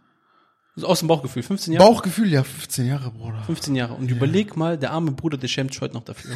Also 0.76 0.88
aus 0.88 1.00
dem 1.00 1.08
Bauchgefühl, 1.08 1.42
15 1.44 1.74
Jahre? 1.74 1.86
Bauchgefühl, 1.86 2.32
ja, 2.32 2.44
15 2.44 2.86
Jahre, 2.86 3.12
Bruder. 3.12 3.42
15 3.44 3.76
Jahre. 3.76 3.94
Und 3.94 4.12
überleg 4.12 4.58
mal, 4.58 4.78
der 4.78 4.92
arme 4.92 5.12
Bruder, 5.12 5.38
der 5.38 5.48
schämt 5.48 5.72
sich 5.72 5.82
heute 5.82 5.94
noch 5.94 6.04
dafür. 6.04 6.36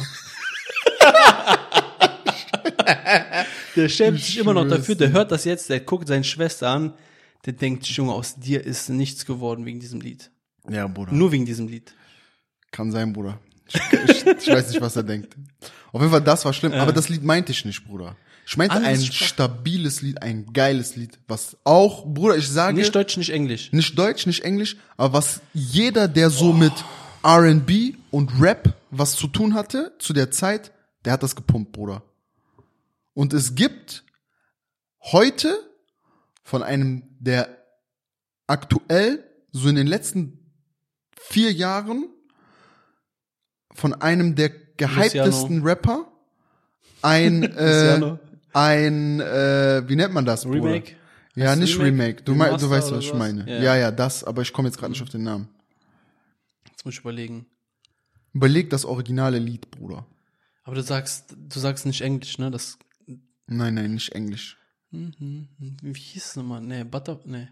der 3.76 3.88
schämt 3.90 4.20
sich 4.20 4.38
immer 4.38 4.54
noch 4.54 4.66
dafür, 4.66 4.94
der 4.94 5.12
hört 5.12 5.30
das 5.30 5.44
jetzt, 5.44 5.68
der 5.68 5.80
guckt 5.80 6.08
seine 6.08 6.24
Schwester 6.24 6.70
an, 6.70 6.94
der 7.44 7.52
denkt, 7.52 7.86
Junge, 7.86 8.12
aus 8.12 8.36
dir 8.36 8.64
ist 8.64 8.88
nichts 8.88 9.26
geworden 9.26 9.66
wegen 9.66 9.78
diesem 9.78 10.00
Lied. 10.00 10.30
Ja, 10.68 10.86
Bruder. 10.86 11.12
Nur 11.12 11.32
wegen 11.32 11.44
diesem 11.44 11.68
Lied. 11.68 11.94
Kann 12.70 12.90
sein, 12.92 13.12
Bruder. 13.12 13.38
Ich, 13.66 13.76
ich, 14.08 14.26
ich 14.26 14.48
weiß 14.48 14.70
nicht, 14.70 14.80
was 14.80 14.96
er 14.96 15.02
denkt. 15.02 15.36
Auf 15.92 16.00
jeden 16.00 16.10
Fall, 16.12 16.22
das 16.22 16.44
war 16.46 16.52
schlimm. 16.52 16.72
Aber 16.72 16.92
das 16.92 17.08
Lied 17.10 17.22
meinte 17.22 17.52
ich 17.52 17.64
nicht, 17.64 17.84
Bruder. 17.84 18.16
Ich 18.50 18.56
meinte 18.56 18.78
ein 18.78 19.00
Spaß. 19.00 19.28
stabiles 19.28 20.02
Lied, 20.02 20.22
ein 20.22 20.52
geiles 20.52 20.96
Lied, 20.96 21.20
was 21.28 21.56
auch, 21.62 22.04
Bruder, 22.04 22.36
ich 22.36 22.48
sage, 22.48 22.76
Nicht 22.76 22.92
Deutsch, 22.92 23.16
nicht 23.16 23.30
Englisch. 23.30 23.70
nicht 23.72 23.96
Deutsch, 23.96 24.26
nicht 24.26 24.42
Englisch, 24.42 24.76
aber 24.96 25.12
was 25.12 25.40
jeder, 25.54 26.08
der 26.08 26.30
so 26.30 26.52
mit 26.52 26.72
R&B 27.22 27.94
und 28.10 28.32
Rap 28.40 28.74
was 28.90 29.14
zu 29.14 29.28
tun 29.28 29.54
hatte 29.54 29.92
zu 30.00 30.12
der 30.12 30.32
Zeit, 30.32 30.72
der 31.04 31.12
hat 31.12 31.22
das 31.22 31.36
gepumpt, 31.36 31.70
Bruder. 31.70 32.02
Und 33.14 33.32
es 33.34 33.54
gibt 33.54 34.02
heute 35.00 35.56
von 36.42 36.64
einem, 36.64 37.04
der 37.20 37.56
aktuell 38.48 39.22
so 39.52 39.68
in 39.68 39.76
den 39.76 39.86
letzten 39.86 40.40
vier 41.16 41.52
Jahren 41.52 42.08
von 43.72 43.94
einem 43.94 44.34
der 44.34 44.48
gehyptesten 44.76 45.62
Rapper 45.62 46.10
ein 47.00 47.44
äh, 47.44 47.94
Luciano. 47.94 48.18
Ein 48.52 49.20
äh, 49.20 49.82
wie 49.88 49.96
nennt 49.96 50.12
man 50.14 50.24
das 50.24 50.44
Bruder? 50.44 50.64
Remake? 50.64 50.96
Ja, 51.34 51.54
nicht 51.56 51.74
Remake? 51.78 51.86
Remake. 52.02 52.22
Du, 52.24 52.34
mein, 52.34 52.58
du 52.58 52.68
weißt, 52.68 52.90
was 52.90 53.04
ich 53.04 53.14
meine. 53.14 53.48
Ja. 53.48 53.62
Ja, 53.62 53.76
ja, 53.76 53.90
das, 53.90 54.24
aber 54.24 54.42
ich 54.42 54.52
komme 54.52 54.68
jetzt 54.68 54.78
gerade 54.78 54.90
nicht 54.92 55.02
auf 55.02 55.08
den 55.08 55.22
Namen. 55.22 55.48
Jetzt 56.68 56.84
muss 56.84 56.94
ich 56.94 57.00
überlegen. 57.00 57.46
Überleg 58.32 58.70
das 58.70 58.84
originale 58.84 59.38
Lied, 59.38 59.70
Bruder. 59.70 60.06
Aber 60.64 60.74
du 60.76 60.82
sagst, 60.82 61.34
du 61.36 61.58
sagst 61.60 61.86
nicht 61.86 62.00
Englisch, 62.00 62.38
ne? 62.38 62.50
Das, 62.50 62.78
Nein, 63.46 63.74
nein, 63.74 63.94
nicht 63.94 64.12
Englisch. 64.12 64.56
mhm. 64.90 65.48
wie 65.82 65.98
hieß 65.98 66.24
es 66.26 66.36
nochmal? 66.36 66.60
Nee, 66.60 66.84
Butter, 66.84 67.20
nee. 67.24 67.48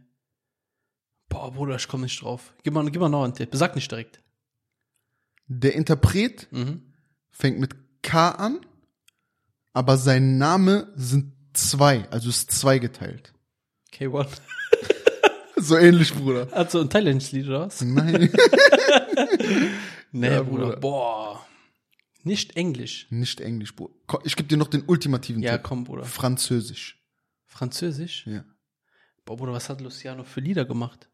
Boah, 1.29 1.53
Bruder, 1.53 1.77
ich 1.77 1.89
komme 1.89 2.05
nicht 2.05 2.23
drauf. 2.23 2.55
Gib 2.63 2.73
mal, 2.75 2.89
gib 2.91 3.01
mal 3.01 3.09
noch 3.09 3.25
einen 3.25 3.35
Tipp. 3.35 3.51
Sag 3.53 3.75
nicht 3.75 3.91
direkt. 3.91 4.23
Der 5.47 5.75
Interpret 5.75 6.49
Mhm. 6.53 6.83
fängt 7.31 7.59
mit 7.59 7.75
K 8.03 8.31
an, 8.31 8.61
aber 9.79 9.97
sein 9.97 10.39
Name 10.39 10.93
sind 10.97 11.33
zwei, 11.53 12.09
also 12.11 12.29
ist 12.31 12.51
zweigeteilt. 12.51 13.33
K1. 13.95 14.29
So 15.61 15.77
ähnlich, 15.77 16.15
Bruder. 16.15 16.47
Also 16.53 16.81
ein 16.81 16.89
thailändisches 16.89 17.33
Lied, 17.33 17.49
oder 17.49 17.63
was? 17.67 17.81
Nein. 17.81 18.31
Nee, 20.13 20.31
Ja, 20.31 20.43
Bruder. 20.43 20.65
Bruder. 20.67 20.77
Boah. 20.81 21.47
Nicht 22.23 22.57
Englisch. 22.57 23.07
nicht 23.11 23.41
Englisch, 23.41 23.75
Bruder. 23.75 23.93
Ich 24.25 24.37
gebe 24.37 24.49
dir 24.49 24.57
noch 24.57 24.69
den 24.69 24.85
ultimativen 24.87 25.43
Ja, 25.43 25.53
Tipp. 25.57 25.63
komm, 25.65 25.85
Bruder. 25.85 26.05
Französisch. 26.05 27.03
Französisch? 27.47 28.25
Ja. 28.27 28.45
Boah, 29.25 29.37
Bruder, 29.37 29.53
was 29.53 29.69
hat 29.69 29.81
Luciano 29.81 30.23
für 30.25 30.41
Lieder 30.41 30.65
gemacht? 30.65 31.09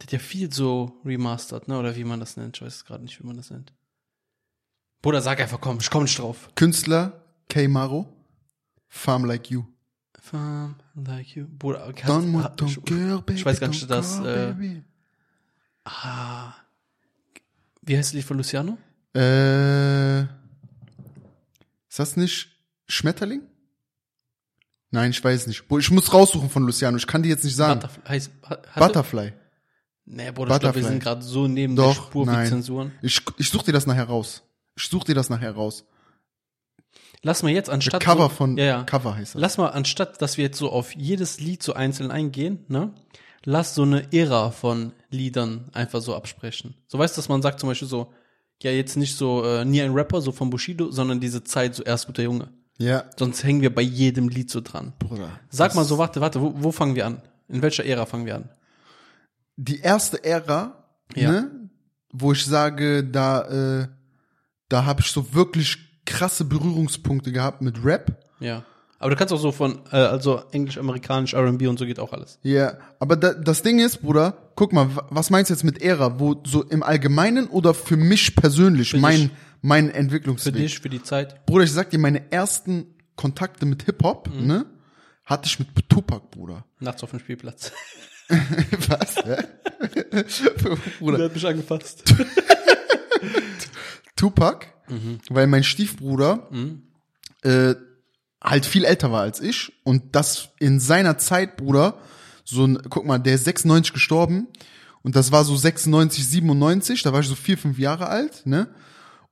Der 0.00 0.06
hat 0.06 0.12
ja 0.12 0.18
viel 0.18 0.52
so 0.52 1.00
remastered, 1.04 1.68
ne? 1.68 1.78
Oder 1.78 1.94
wie 1.96 2.04
man 2.04 2.18
das 2.20 2.36
nennt. 2.36 2.56
Ich 2.56 2.62
weiß 2.62 2.84
gerade 2.84 3.04
nicht, 3.04 3.22
wie 3.22 3.26
man 3.26 3.36
das 3.36 3.50
nennt. 3.50 3.72
Bruder, 5.02 5.22
sag 5.22 5.40
einfach, 5.40 5.60
komm, 5.60 5.78
ich 5.80 5.88
komm 5.90 6.02
nicht 6.02 6.18
drauf. 6.18 6.50
Künstler 6.56 7.23
K. 7.48 7.68
Maro. 7.68 8.06
Farm 8.88 9.24
Like 9.24 9.50
You. 9.50 9.64
Farm 10.24 10.76
like 10.94 11.36
you. 11.36 11.46
Bruder, 11.46 11.92
kannst, 11.94 12.34
ah, 12.36 12.48
ton 12.56 12.68
ich, 12.68 12.78
cœur, 12.78 13.20
baby. 13.20 13.38
ich 13.38 13.44
weiß 13.44 13.60
gar 13.60 13.68
nicht, 13.68 13.90
dass, 13.90 14.20
äh, 14.20 14.54
ah, 15.84 16.54
wie 17.82 17.94
heißt 17.98 18.08
das 18.08 18.14
Lied 18.14 18.24
von 18.24 18.38
Luciano? 18.38 18.78
Äh, 19.14 20.22
ist 20.22 21.98
das 21.98 22.16
nicht 22.16 22.48
Schmetterling? 22.88 23.42
Nein, 24.90 25.10
ich 25.10 25.22
weiß 25.22 25.46
nicht. 25.46 25.64
Ich 25.78 25.90
muss 25.90 26.14
raussuchen 26.14 26.48
von 26.48 26.62
Luciano. 26.64 26.96
Ich 26.96 27.06
kann 27.06 27.22
die 27.22 27.28
jetzt 27.28 27.44
nicht 27.44 27.56
sagen. 27.56 27.80
Butterfly. 27.80 28.08
Heißt, 28.08 28.30
Butterfly. 28.76 29.32
Nee, 30.06 30.30
Bruder, 30.30 30.54
ich 30.54 30.60
glaube, 30.60 30.76
wir 30.76 30.82
Butterfly. 30.82 30.82
sind 30.84 31.02
gerade 31.02 31.22
so 31.22 31.48
neben 31.48 31.76
der 31.76 31.84
Doch, 31.84 32.06
Spur 32.06 32.26
wie 32.26 32.30
nein. 32.30 32.48
Zensuren. 32.48 32.92
Ich, 33.02 33.20
ich 33.36 33.50
such 33.50 33.64
dir 33.64 33.72
das 33.72 33.86
nachher 33.86 34.04
raus. 34.04 34.42
Ich 34.74 34.84
such 34.88 35.04
dir 35.04 35.14
das 35.14 35.28
nachher 35.28 35.52
raus. 35.52 35.84
Lass 37.24 37.42
mal 37.42 37.50
jetzt 37.50 37.70
anstatt 37.70 38.02
Cover 38.02 38.24
so, 38.24 38.28
von 38.36 38.56
ja, 38.56 38.64
ja. 38.64 38.82
Cover 38.84 39.16
heißt 39.16 39.34
das. 39.34 39.40
Lass 39.40 39.58
mal, 39.58 39.68
anstatt 39.70 40.20
dass 40.22 40.36
wir 40.36 40.44
jetzt 40.44 40.58
so 40.58 40.70
auf 40.70 40.94
jedes 40.94 41.40
Lied 41.40 41.62
so 41.62 41.72
einzeln 41.72 42.10
eingehen, 42.10 42.64
ne? 42.68 42.92
Lass 43.46 43.74
so 43.74 43.82
eine 43.82 44.12
Ära 44.12 44.50
von 44.50 44.92
Liedern 45.10 45.68
einfach 45.72 46.00
so 46.00 46.14
absprechen. 46.14 46.74
So 46.86 46.98
weißt 46.98 47.16
du, 47.16 47.18
dass 47.20 47.28
man 47.28 47.42
sagt 47.42 47.60
zum 47.60 47.68
Beispiel 47.68 47.88
so, 47.88 48.12
ja, 48.62 48.70
jetzt 48.70 48.96
nicht 48.96 49.16
so 49.16 49.44
äh, 49.44 49.64
nie 49.64 49.82
ein 49.82 49.92
Rapper, 49.92 50.20
so 50.22 50.32
von 50.32 50.48
Bushido, 50.50 50.90
sondern 50.90 51.20
diese 51.20 51.44
Zeit 51.44 51.74
so 51.74 51.82
erst 51.82 52.06
guter 52.06 52.22
Junge. 52.22 52.48
Ja, 52.78 53.04
Sonst 53.16 53.44
hängen 53.44 53.60
wir 53.60 53.74
bei 53.74 53.82
jedem 53.82 54.28
Lied 54.28 54.50
so 54.50 54.60
dran. 54.60 54.92
Bruder. 54.98 55.28
Sag 55.50 55.74
mal 55.74 55.84
so, 55.84 55.98
warte, 55.98 56.20
warte, 56.20 56.40
wo, 56.40 56.52
wo 56.56 56.72
fangen 56.72 56.94
wir 56.94 57.06
an? 57.06 57.22
In 57.48 57.62
welcher 57.62 57.84
Ära 57.84 58.06
fangen 58.06 58.26
wir 58.26 58.34
an? 58.36 58.48
Die 59.56 59.80
erste 59.80 60.24
Ära, 60.24 60.84
Ja. 61.14 61.30
ne, 61.30 61.50
wo 62.12 62.32
ich 62.32 62.44
sage, 62.44 63.04
da, 63.04 63.82
äh, 63.82 63.88
da 64.68 64.84
habe 64.86 65.02
ich 65.02 65.08
so 65.08 65.34
wirklich 65.34 65.78
krasse 66.06 66.44
Berührungspunkte 66.44 67.32
gehabt 67.32 67.62
mit 67.62 67.84
Rap. 67.84 68.22
Ja. 68.40 68.64
Aber 68.98 69.10
du 69.10 69.16
kannst 69.16 69.34
auch 69.34 69.38
so 69.40 69.52
von, 69.52 69.80
äh, 69.92 69.96
also 69.96 70.42
Englisch, 70.52 70.78
Amerikanisch, 70.78 71.34
R&B 71.34 71.66
und 71.66 71.78
so 71.78 71.84
geht 71.84 71.98
auch 72.00 72.12
alles. 72.12 72.38
Ja, 72.42 72.78
aber 73.00 73.16
da, 73.16 73.34
das 73.34 73.62
Ding 73.62 73.78
ist, 73.78 74.00
Bruder, 74.02 74.50
guck 74.54 74.72
mal, 74.72 74.96
wa- 74.96 75.06
was 75.10 75.28
meinst 75.30 75.50
du 75.50 75.54
jetzt 75.54 75.62
mit 75.64 75.82
Ära? 75.82 76.18
Wo 76.18 76.40
so 76.46 76.62
im 76.64 76.82
Allgemeinen 76.82 77.46
oder 77.48 77.74
für 77.74 77.96
mich 77.98 78.34
persönlich, 78.34 78.90
Für 78.92 78.98
mein, 78.98 79.20
dich. 79.20 79.30
mein 79.60 79.88
Für 79.90 79.94
Entwicklungsweg? 79.94 80.54
dich, 80.54 80.78
für 80.78 80.88
die 80.88 81.02
Zeit. 81.02 81.44
Bruder, 81.44 81.64
ich 81.64 81.72
sag 81.72 81.90
dir, 81.90 81.98
meine 81.98 82.32
ersten 82.32 82.86
Kontakte 83.16 83.66
mit 83.66 83.82
Hip-Hop, 83.82 84.30
Mhm. 84.32 84.46
ne, 84.46 84.66
hatte 85.26 85.46
ich 85.48 85.58
mit 85.58 85.68
Tupac, 85.90 86.30
Bruder. 86.30 86.64
Nachts 86.80 87.02
auf 87.02 87.10
dem 87.10 87.18
Spielplatz. 87.18 87.72
Was? 88.88 89.16
Bruder, 90.98 91.24
hat 91.24 91.34
mich 91.34 91.46
angefasst. 91.46 92.04
Tupac, 94.16 94.66
Mhm. 94.88 95.18
weil 95.30 95.46
mein 95.46 95.64
Stiefbruder 95.64 96.48
äh, 97.42 97.74
halt 98.42 98.66
viel 98.66 98.84
älter 98.84 99.10
war 99.10 99.22
als 99.22 99.40
ich 99.40 99.72
und 99.84 100.02
das 100.14 100.50
in 100.60 100.80
seiner 100.80 101.16
Zeit, 101.18 101.56
Bruder, 101.56 101.98
so 102.44 102.66
ein, 102.66 102.78
guck 102.90 103.06
mal, 103.06 103.18
der 103.18 103.36
ist 103.36 103.44
96 103.44 103.92
gestorben 103.94 104.48
und 105.02 105.16
das 105.16 105.32
war 105.32 105.44
so 105.44 105.56
96, 105.56 106.26
97, 106.28 107.02
da 107.02 107.12
war 107.12 107.20
ich 107.20 107.28
so 107.28 107.34
vier, 107.34 107.56
fünf 107.56 107.78
Jahre 107.78 108.08
alt, 108.08 108.42
ne? 108.44 108.68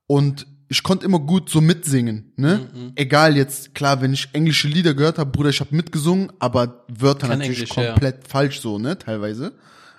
Und 0.06 0.46
ich 0.68 0.82
konnte 0.82 1.04
immer 1.04 1.18
gut 1.20 1.50
so 1.50 1.60
mitsingen, 1.60 2.32
ne? 2.36 2.68
Mhm, 2.74 2.92
Egal 2.94 3.36
jetzt, 3.36 3.74
klar, 3.74 4.00
wenn 4.00 4.14
ich 4.14 4.30
englische 4.32 4.68
Lieder 4.68 4.94
gehört 4.94 5.18
habe, 5.18 5.30
Bruder, 5.30 5.50
ich 5.50 5.60
habe 5.60 5.76
mitgesungen, 5.76 6.32
aber 6.38 6.84
Wörter 6.88 7.28
Kein 7.28 7.38
natürlich 7.40 7.60
Englisch, 7.60 7.76
ja. 7.76 7.92
komplett 7.92 8.26
falsch 8.26 8.60
so, 8.60 8.78
ne, 8.78 8.96
teilweise. 8.98 9.52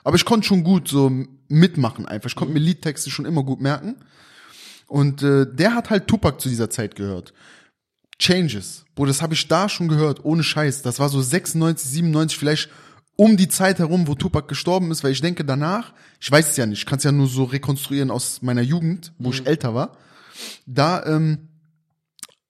Aber 0.04 0.16
ich 0.16 0.26
konnte 0.26 0.48
schon 0.48 0.63
gut 0.63 0.88
so 0.88 1.12
mitmachen 1.48 2.08
einfach. 2.08 2.28
Ich 2.30 2.36
Mhm. 2.36 2.39
konnte 2.39 2.54
mir 2.56 2.60
Liedtexte 2.60 3.12
schon 3.12 3.26
immer 3.26 3.44
gut 3.44 3.62
merken. 3.62 3.96
Und 4.93 5.23
äh, 5.23 5.47
der 5.51 5.73
hat 5.73 5.89
halt 5.89 6.06
Tupac 6.06 6.39
zu 6.39 6.49
dieser 6.49 6.69
Zeit 6.69 6.95
gehört. 6.95 7.34
Changes. 8.19 8.86
Bro, 8.93 9.08
das 9.08 9.23
habe 9.23 9.34
ich 9.34 9.47
da 9.47 9.67
schon 9.67 9.88
gehört, 9.88 10.23
ohne 10.23 10.43
Scheiß. 10.43 10.84
Das 10.84 10.99
war 10.99 11.10
so 11.10 11.19
96, 11.19 11.89
97, 11.89 12.38
vielleicht 12.38 12.69
um 13.15 13.36
die 13.36 13.47
Zeit 13.47 13.79
herum, 13.79 14.08
wo 14.08 14.13
Tupac 14.13 14.47
gestorben 14.47 14.91
ist, 14.91 15.03
weil 15.03 15.12
ich 15.12 15.21
denke 15.21 15.43
danach, 15.45 15.93
ich 16.19 16.32
weiß 16.32 16.51
es 16.51 16.58
ja 16.58 16.67
nicht, 16.67 16.77
ich 16.79 16.86
kann 16.86 16.99
es 16.99 17.03
ja 17.03 17.12
nur 17.12 17.27
so 17.27 17.43
rekonstruieren 17.45 18.12
aus 18.12 18.43
meiner 18.43 18.62
Jugend, 18.62 19.13
wo 19.17 19.29
Mhm. 19.29 19.34
ich 19.34 19.47
älter 19.47 19.73
war. 19.73 19.97
Da 20.67 21.03
ähm, 21.08 21.47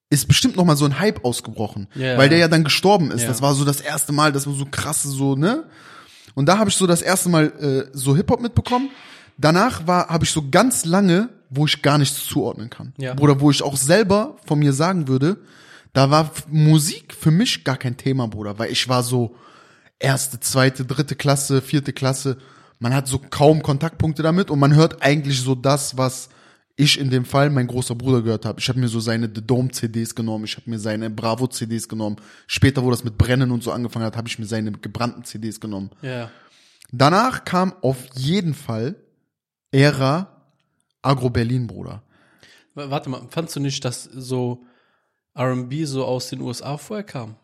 ist 0.10 0.28
bestimmt 0.28 0.58
noch 0.58 0.66
mal 0.66 0.76
so 0.76 0.84
ein 0.84 1.00
Hype 1.00 1.24
ausgebrochen, 1.24 1.88
Ja. 1.96 2.18
weil 2.18 2.28
der 2.28 2.40
ja 2.40 2.50
dann 2.50 2.66
gestorben 2.66 3.10
ist. 3.12 3.22
Ja. 3.22 3.30
Das 3.30 3.42
war 3.42 3.56
so 3.56 3.64
das 3.64 3.80
erste 3.80 4.12
Mal, 4.12 4.34
das 4.34 4.48
war 4.48 4.54
so 4.54 4.66
krass 4.70 5.02
so, 5.04 5.36
ne? 5.38 5.64
Und 6.36 6.48
da 6.48 6.58
habe 6.58 6.70
ich 6.70 6.76
so 6.76 6.88
das 6.88 7.02
erste 7.02 7.30
Mal 7.30 7.46
äh, 7.60 7.90
so 7.94 8.16
Hip-Hop 8.18 8.42
mitbekommen. 8.42 8.90
Danach 9.38 9.88
war 9.88 10.10
habe 10.10 10.26
ich 10.26 10.32
so 10.32 10.50
ganz 10.50 10.84
lange, 10.86 11.30
wo 11.56 11.66
ich 11.66 11.82
gar 11.82 11.98
nichts 11.98 12.26
zuordnen 12.26 12.70
kann. 12.70 12.94
Ja. 12.98 13.18
Oder 13.20 13.40
wo 13.40 13.52
ich 13.52 13.62
auch 13.62 13.78
selber 13.78 14.38
von 14.46 14.60
mir 14.60 14.74
sagen 14.74 15.08
würde, 15.08 15.38
da 15.94 16.10
war 16.10 16.32
Musik 16.50 17.14
für 17.14 17.32
mich 17.32 17.64
gar 17.64 17.78
kein 17.78 17.98
Thema, 17.98 18.28
Bruder, 18.28 18.58
weil 18.58 18.72
ich 18.72 18.90
war 18.90 19.04
so 19.04 19.36
erste, 20.00 20.40
zweite, 20.40 20.86
dritte 20.86 21.16
Klasse, 21.16 21.62
vierte 21.62 21.94
Klasse. 21.94 22.38
Man 22.80 22.94
hat 22.94 23.08
so 23.08 23.20
kaum 23.20 23.62
Kontaktpunkte 23.62 24.24
damit 24.24 24.50
und 24.50 24.60
man 24.60 24.74
hört 24.74 25.02
eigentlich 25.02 25.40
so 25.40 25.56
das, 25.56 25.98
was 25.98 26.30
ich 26.76 27.00
in 27.00 27.12
dem 27.12 27.26
Fall 27.26 27.52
mein 27.52 27.68
großer 27.68 27.94
Bruder 27.94 28.24
gehört 28.24 28.46
habe. 28.46 28.60
Ich 28.60 28.68
habe 28.68 28.80
mir 28.80 28.88
so 28.88 29.00
seine 29.00 29.30
The 29.34 29.46
Dome 29.46 29.70
CDs 29.70 30.16
genommen, 30.16 30.46
ich 30.46 30.58
habe 30.58 30.70
mir 30.70 30.80
seine 30.80 31.10
Bravo 31.10 31.48
CDs 31.48 31.88
genommen. 31.88 32.18
Später, 32.48 32.84
wo 32.84 32.90
das 32.90 33.04
mit 33.04 33.18
Brennen 33.18 33.52
und 33.52 33.64
so 33.64 33.72
angefangen 33.72 34.06
hat, 34.06 34.18
habe 34.18 34.28
ich 34.28 34.40
mir 34.40 34.46
seine 34.46 34.72
gebrannten 34.72 35.24
CDs 35.24 35.60
genommen. 35.60 35.92
Ja. 36.02 36.32
Danach 36.92 37.46
kam 37.46 37.74
auf 37.82 37.98
jeden 38.16 38.56
Fall 38.56 38.96
Ära 39.72 40.33
Agro 41.04 41.30
Berlin, 41.30 41.68
Bruder. 41.68 42.02
Warte 42.76 43.10
mal, 43.10 43.28
fandst 43.30 43.56
du 43.56 43.60
nicht, 43.60 43.86
dass 43.86 44.04
so 44.04 44.66
R&B 45.36 45.86
so 45.86 46.06
aus 46.06 46.30
den 46.30 46.42
USA 46.42 46.78
vorher 46.78 47.04
kam? 47.04 47.36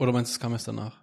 Oder 0.00 0.12
meinst 0.12 0.32
du, 0.32 0.34
es 0.34 0.40
kam 0.40 0.52
erst 0.52 0.66
danach? 0.66 0.96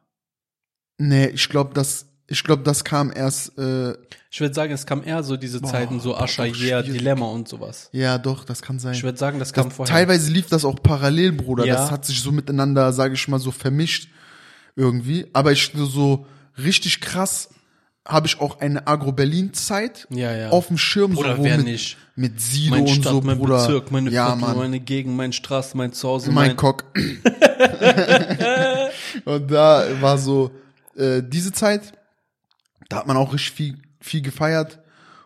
Nee, 0.97 1.27
ich 1.27 1.47
glaube, 1.47 1.73
das, 1.73 2.07
ich 2.27 2.43
glaube, 2.43 2.63
das 2.63 2.83
kam 2.83 3.13
erst, 3.15 3.57
äh, 3.57 3.93
Ich 4.29 4.41
würde 4.41 4.53
sagen, 4.53 4.73
es 4.73 4.85
kam 4.85 5.03
eher 5.03 5.23
so 5.23 5.37
diese 5.37 5.61
Zeiten, 5.61 6.01
so 6.01 6.09
boah, 6.11 6.25
doch 6.27 6.37
Yeah, 6.37 6.83
schwierig. 6.83 6.85
Dilemma 6.91 7.27
und 7.27 7.47
sowas. 7.47 7.89
ja, 7.93 8.17
doch, 8.17 8.43
das 8.43 8.61
kann 8.61 8.79
sein. 8.79 8.93
Ich 8.93 9.03
würde 9.03 9.17
sagen, 9.17 9.39
das 9.39 9.53
kam 9.53 9.65
Das, 9.69 9.75
vorher. 9.77 9.93
teilweise 9.95 10.29
lief 10.31 10.47
das 10.47 10.65
auch 10.65 10.81
parallel, 10.83 11.31
Bruder. 11.31 11.63
Ja. 11.65 11.75
Das 11.75 11.91
hat 11.91 12.03
sich 12.05 12.19
so 12.19 12.33
miteinander, 12.33 12.91
sage 12.91 13.13
ich 13.13 13.27
mal, 13.29 13.39
so 13.39 13.51
vermischt 13.51 14.09
irgendwie. 14.75 15.27
Aber 15.31 15.53
ich 15.53 15.71
so 15.73 16.25
richtig 16.57 16.99
krass 16.99 17.49
habe 18.07 18.27
ich 18.27 18.39
auch 18.39 18.59
eine 18.59 18.87
Agro-Berlin-Zeit 18.87 20.07
Ja, 20.09 20.35
ja. 20.35 20.49
auf 20.49 20.67
dem 20.67 20.77
Schirm, 20.77 21.13
Bruder, 21.13 21.37
so 21.37 21.43
wer 21.43 21.57
mit, 21.57 21.65
nicht? 21.65 21.97
mit 22.15 22.41
Sido 22.41 22.71
Mein 22.71 22.81
und 22.81 22.89
Stadt, 22.89 23.11
so, 23.11 23.21
mein 23.21 23.37
Bruder. 23.37 23.57
Bezirk, 23.57 23.91
meine 23.91 24.09
ja, 24.09 24.35
Viertel, 24.35 24.55
meine 24.55 24.79
Gegend, 24.79 25.15
mein 25.15 25.33
Straße, 25.33 25.77
mein 25.77 25.93
Zuhause, 25.93 26.31
mein 26.31 26.47
mein, 26.49 26.55
Cock. 26.55 26.85
und 29.25 29.51
da 29.51 29.85
war 30.01 30.17
so 30.17 30.51
äh, 30.95 31.21
diese 31.23 31.51
Zeit, 31.51 31.93
da 32.89 32.97
hat 32.97 33.07
man 33.07 33.17
auch 33.17 33.33
richtig 33.33 33.53
viel, 33.53 33.77
viel 33.99 34.21
gefeiert. 34.21 34.79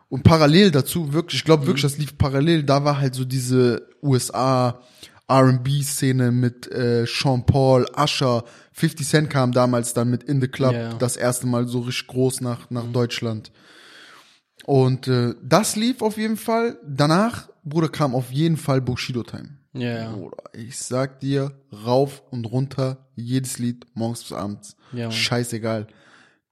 Und 0.09 0.23
parallel 0.23 0.69
dazu, 0.71 1.12
wirklich, 1.13 1.39
ich 1.41 1.45
glaube 1.45 1.65
wirklich, 1.65 1.81
das 1.81 1.97
lief 1.97 2.17
parallel, 2.17 2.63
da 2.63 2.83
war 2.83 2.99
halt 2.99 3.15
so 3.15 3.25
diese 3.25 3.88
USA 4.03 4.79
R&B-Szene 5.27 6.31
mit 6.31 6.69
äh, 6.71 7.05
Sean 7.07 7.45
Paul, 7.45 7.86
Usher, 7.97 8.43
50 8.73 9.07
Cent 9.07 9.29
kam 9.29 9.51
damals 9.51 9.93
dann 9.93 10.09
mit 10.09 10.23
In 10.23 10.41
the 10.41 10.47
Club 10.47 10.73
Ja. 10.73 10.93
das 10.95 11.15
erste 11.17 11.47
Mal 11.47 11.67
so 11.67 11.79
richtig 11.81 12.07
groß 12.07 12.41
nach, 12.41 12.69
nach 12.69 12.86
Deutschland. 12.86 13.51
Und 14.65 15.07
äh, 15.07 15.33
das 15.43 15.75
lief 15.75 16.01
auf 16.01 16.17
jeden 16.17 16.38
Fall. 16.38 16.77
Danach, 16.86 17.49
Bruder, 17.63 17.89
kam 17.89 18.15
auf 18.15 18.31
jeden 18.31 18.57
Fall 18.57 18.81
Bushido 18.81 19.23
Time. 19.23 19.57
Ja, 19.73 19.97
ja. 20.03 20.12
Bruder, 20.12 20.38
ich 20.53 20.77
sag 20.77 21.19
dir, 21.19 21.51
rauf 21.86 22.23
und 22.29 22.45
runter, 22.45 23.09
jedes 23.15 23.57
Lied, 23.59 23.86
morgens 23.95 24.21
bis 24.23 24.31
abends. 24.33 24.75
Ja. 24.91 25.09
Scheißegal. 25.12 25.88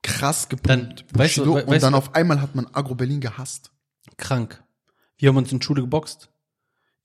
Krass 0.04 0.48
Dann, 0.64 0.90
gepumpt. 0.90 1.06
weißt 1.14 1.38
du, 1.38 1.42
Bushido. 1.46 1.56
we- 1.56 1.64
und 1.66 1.72
weißt 1.74 1.84
dann 1.84 1.92
du- 1.94 1.98
auf 2.00 2.16
einmal 2.16 2.42
hat 2.42 2.56
man 2.56 2.68
Agro 2.74 2.96
Berlin 2.96 3.22
gehasst. 3.22 3.72
Krank. 4.18 4.64
Wir 5.18 5.30
haben 5.30 5.38
uns 5.38 5.52
in 5.52 5.62
Schule 5.62 5.82
geboxt. 5.82 6.30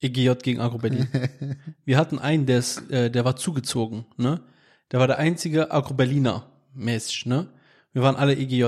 EGJ 0.01 0.33
gegen 0.43 0.61
Agro 0.61 0.79
Berlin. 0.79 1.09
Wir 1.85 1.99
hatten 1.99 2.19
einen, 2.19 2.47
der 2.47 2.59
ist, 2.59 2.91
äh, 2.91 3.11
der 3.11 3.25
war 3.25 3.37
zugezogen, 3.37 4.07
ne? 4.17 4.43
Der 4.93 5.01
war 5.01 5.07
der 5.07 5.19
einzige 5.19 5.73
Agro 5.73 5.95
Berliner 5.95 6.51
mäßig, 6.75 7.27
ne? 7.27 7.49
Wir 7.93 8.03
waren 8.03 8.17
alle 8.17 8.37
EGJ. 8.37 8.67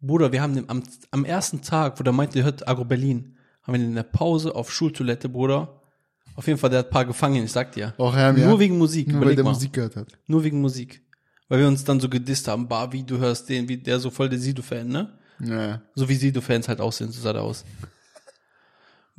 Bruder, 0.00 0.32
wir 0.32 0.40
haben 0.40 0.54
den 0.54 0.70
am, 0.70 0.82
am 1.10 1.24
ersten 1.26 1.60
Tag, 1.60 1.98
wo 1.98 2.02
der 2.02 2.12
meinte, 2.12 2.34
der 2.34 2.44
hört 2.44 2.66
Agro 2.66 2.84
Berlin, 2.84 3.36
haben 3.62 3.74
wir 3.74 3.78
den 3.78 3.88
in 3.88 3.94
der 3.94 4.02
Pause 4.04 4.54
auf 4.54 4.72
Schultoilette, 4.72 5.28
Bruder. 5.28 5.82
Auf 6.36 6.46
jeden 6.46 6.58
Fall, 6.58 6.70
der 6.70 6.78
hat 6.78 6.86
ein 6.86 6.92
paar 6.92 7.04
gefangen, 7.04 7.44
ich 7.44 7.52
sag 7.52 7.72
dir. 7.72 7.92
Auch 7.98 8.16
ja, 8.16 8.32
Nur 8.32 8.40
ja. 8.42 8.58
wegen 8.58 8.78
Musik, 8.78 9.08
Nur 9.08 9.26
weil 9.26 9.34
der 9.34 9.44
mal. 9.44 9.52
Musik 9.52 9.74
gehört 9.74 9.96
hat. 9.96 10.06
Nur 10.26 10.42
wegen 10.42 10.60
Musik. 10.60 11.02
Weil 11.48 11.58
wir 11.58 11.68
uns 11.68 11.84
dann 11.84 12.00
so 12.00 12.08
gedisst 12.08 12.48
haben, 12.48 12.68
bah, 12.68 12.92
wie 12.92 13.02
du 13.02 13.18
hörst 13.18 13.48
den, 13.48 13.68
wie 13.68 13.76
der 13.76 13.98
so 13.98 14.10
voll 14.10 14.28
der 14.28 14.38
Sido-Fan, 14.38 14.86
ne? 14.88 15.18
Ja. 15.40 15.82
So 15.94 16.08
wie 16.08 16.14
Sido-Fans 16.14 16.68
halt 16.68 16.80
aussehen, 16.80 17.10
so 17.10 17.20
sah 17.20 17.32
der 17.32 17.42
aus. 17.42 17.64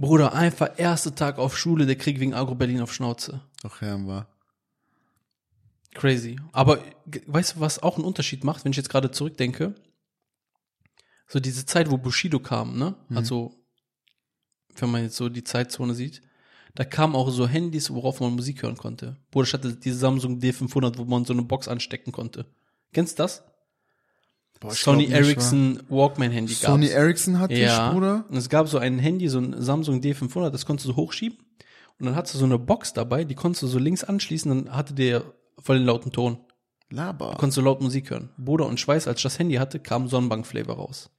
Bruder, 0.01 0.33
einfach 0.33 0.71
erster 0.77 1.13
Tag 1.13 1.37
auf 1.37 1.55
Schule, 1.55 1.85
der 1.85 1.95
Krieg 1.95 2.19
wegen 2.19 2.33
Agro 2.33 2.55
Berlin 2.55 2.81
auf 2.81 2.91
Schnauze. 2.91 3.41
Doch, 3.61 3.83
ja, 3.83 4.05
war. 4.07 4.27
Crazy. 5.93 6.39
Aber 6.53 6.79
weißt 7.27 7.55
du, 7.55 7.59
was 7.59 7.83
auch 7.83 7.97
einen 7.97 8.05
Unterschied 8.05 8.43
macht, 8.43 8.65
wenn 8.65 8.71
ich 8.71 8.77
jetzt 8.77 8.89
gerade 8.89 9.11
zurückdenke? 9.11 9.75
So 11.27 11.39
diese 11.39 11.67
Zeit, 11.67 11.91
wo 11.91 11.97
Bushido 11.97 12.39
kam, 12.39 12.79
ne? 12.79 12.95
Also, 13.13 13.53
wenn 14.75 14.89
man 14.89 15.03
jetzt 15.03 15.17
so 15.17 15.29
die 15.29 15.43
Zeitzone 15.43 15.93
sieht, 15.93 16.23
da 16.73 16.83
kamen 16.83 17.15
auch 17.15 17.29
so 17.29 17.47
Handys, 17.47 17.91
worauf 17.93 18.21
man 18.21 18.33
Musik 18.33 18.63
hören 18.63 18.77
konnte. 18.77 19.17
Bruder, 19.29 19.47
ich 19.47 19.53
hatte 19.53 19.75
diese 19.75 19.97
Samsung 19.97 20.39
D500, 20.39 20.97
wo 20.97 21.05
man 21.05 21.25
so 21.25 21.33
eine 21.33 21.43
Box 21.43 21.67
anstecken 21.67 22.11
konnte. 22.11 22.45
Kennst 22.91 23.19
du 23.19 23.23
das? 23.23 23.43
Boah, 24.61 24.71
Sony 24.73 25.07
Ericsson 25.07 25.81
Walkman-Handy 25.89 26.53
wa? 26.61 26.67
Sony. 26.67 26.87
Ericsson 26.87 27.39
hatte 27.39 27.55
Ja. 27.55 27.87
ich, 27.87 27.93
Bruder. 27.93 28.25
Und 28.29 28.37
es 28.37 28.47
gab 28.47 28.67
so 28.69 28.77
ein 28.77 28.97
Handy, 28.99 29.27
so 29.27 29.39
ein 29.39 29.59
Samsung 29.61 29.99
D500, 30.01 30.49
das 30.51 30.65
konntest 30.65 30.87
du 30.87 30.95
hochschieben. 30.95 31.37
Und 31.99 32.05
dann 32.05 32.15
hattest 32.15 32.35
du 32.35 32.39
so 32.39 32.45
eine 32.45 32.57
Box 32.57 32.93
dabei, 32.93 33.23
die 33.25 33.35
konntest 33.35 33.63
du 33.63 33.67
so 33.67 33.77
links 33.79 34.03
anschließen, 34.03 34.49
dann 34.65 34.75
hatte 34.75 34.93
der 34.93 35.23
voll 35.59 35.77
den 35.79 35.85
lauten 35.85 36.11
Ton. 36.11 36.37
Laber. 36.89 37.35
Konntest 37.37 37.57
du 37.57 37.61
laut 37.61 37.81
Musik 37.81 38.09
hören. 38.11 38.29
Bruder 38.37 38.65
und 38.67 38.79
ich 38.79 38.87
weiß, 38.87 39.07
als 39.07 39.19
ich 39.19 39.23
das 39.23 39.39
Handy 39.39 39.55
hatte, 39.55 39.79
kam 39.79 40.07
Sonnenbank-Flavor 40.07 40.75
raus. 40.75 41.09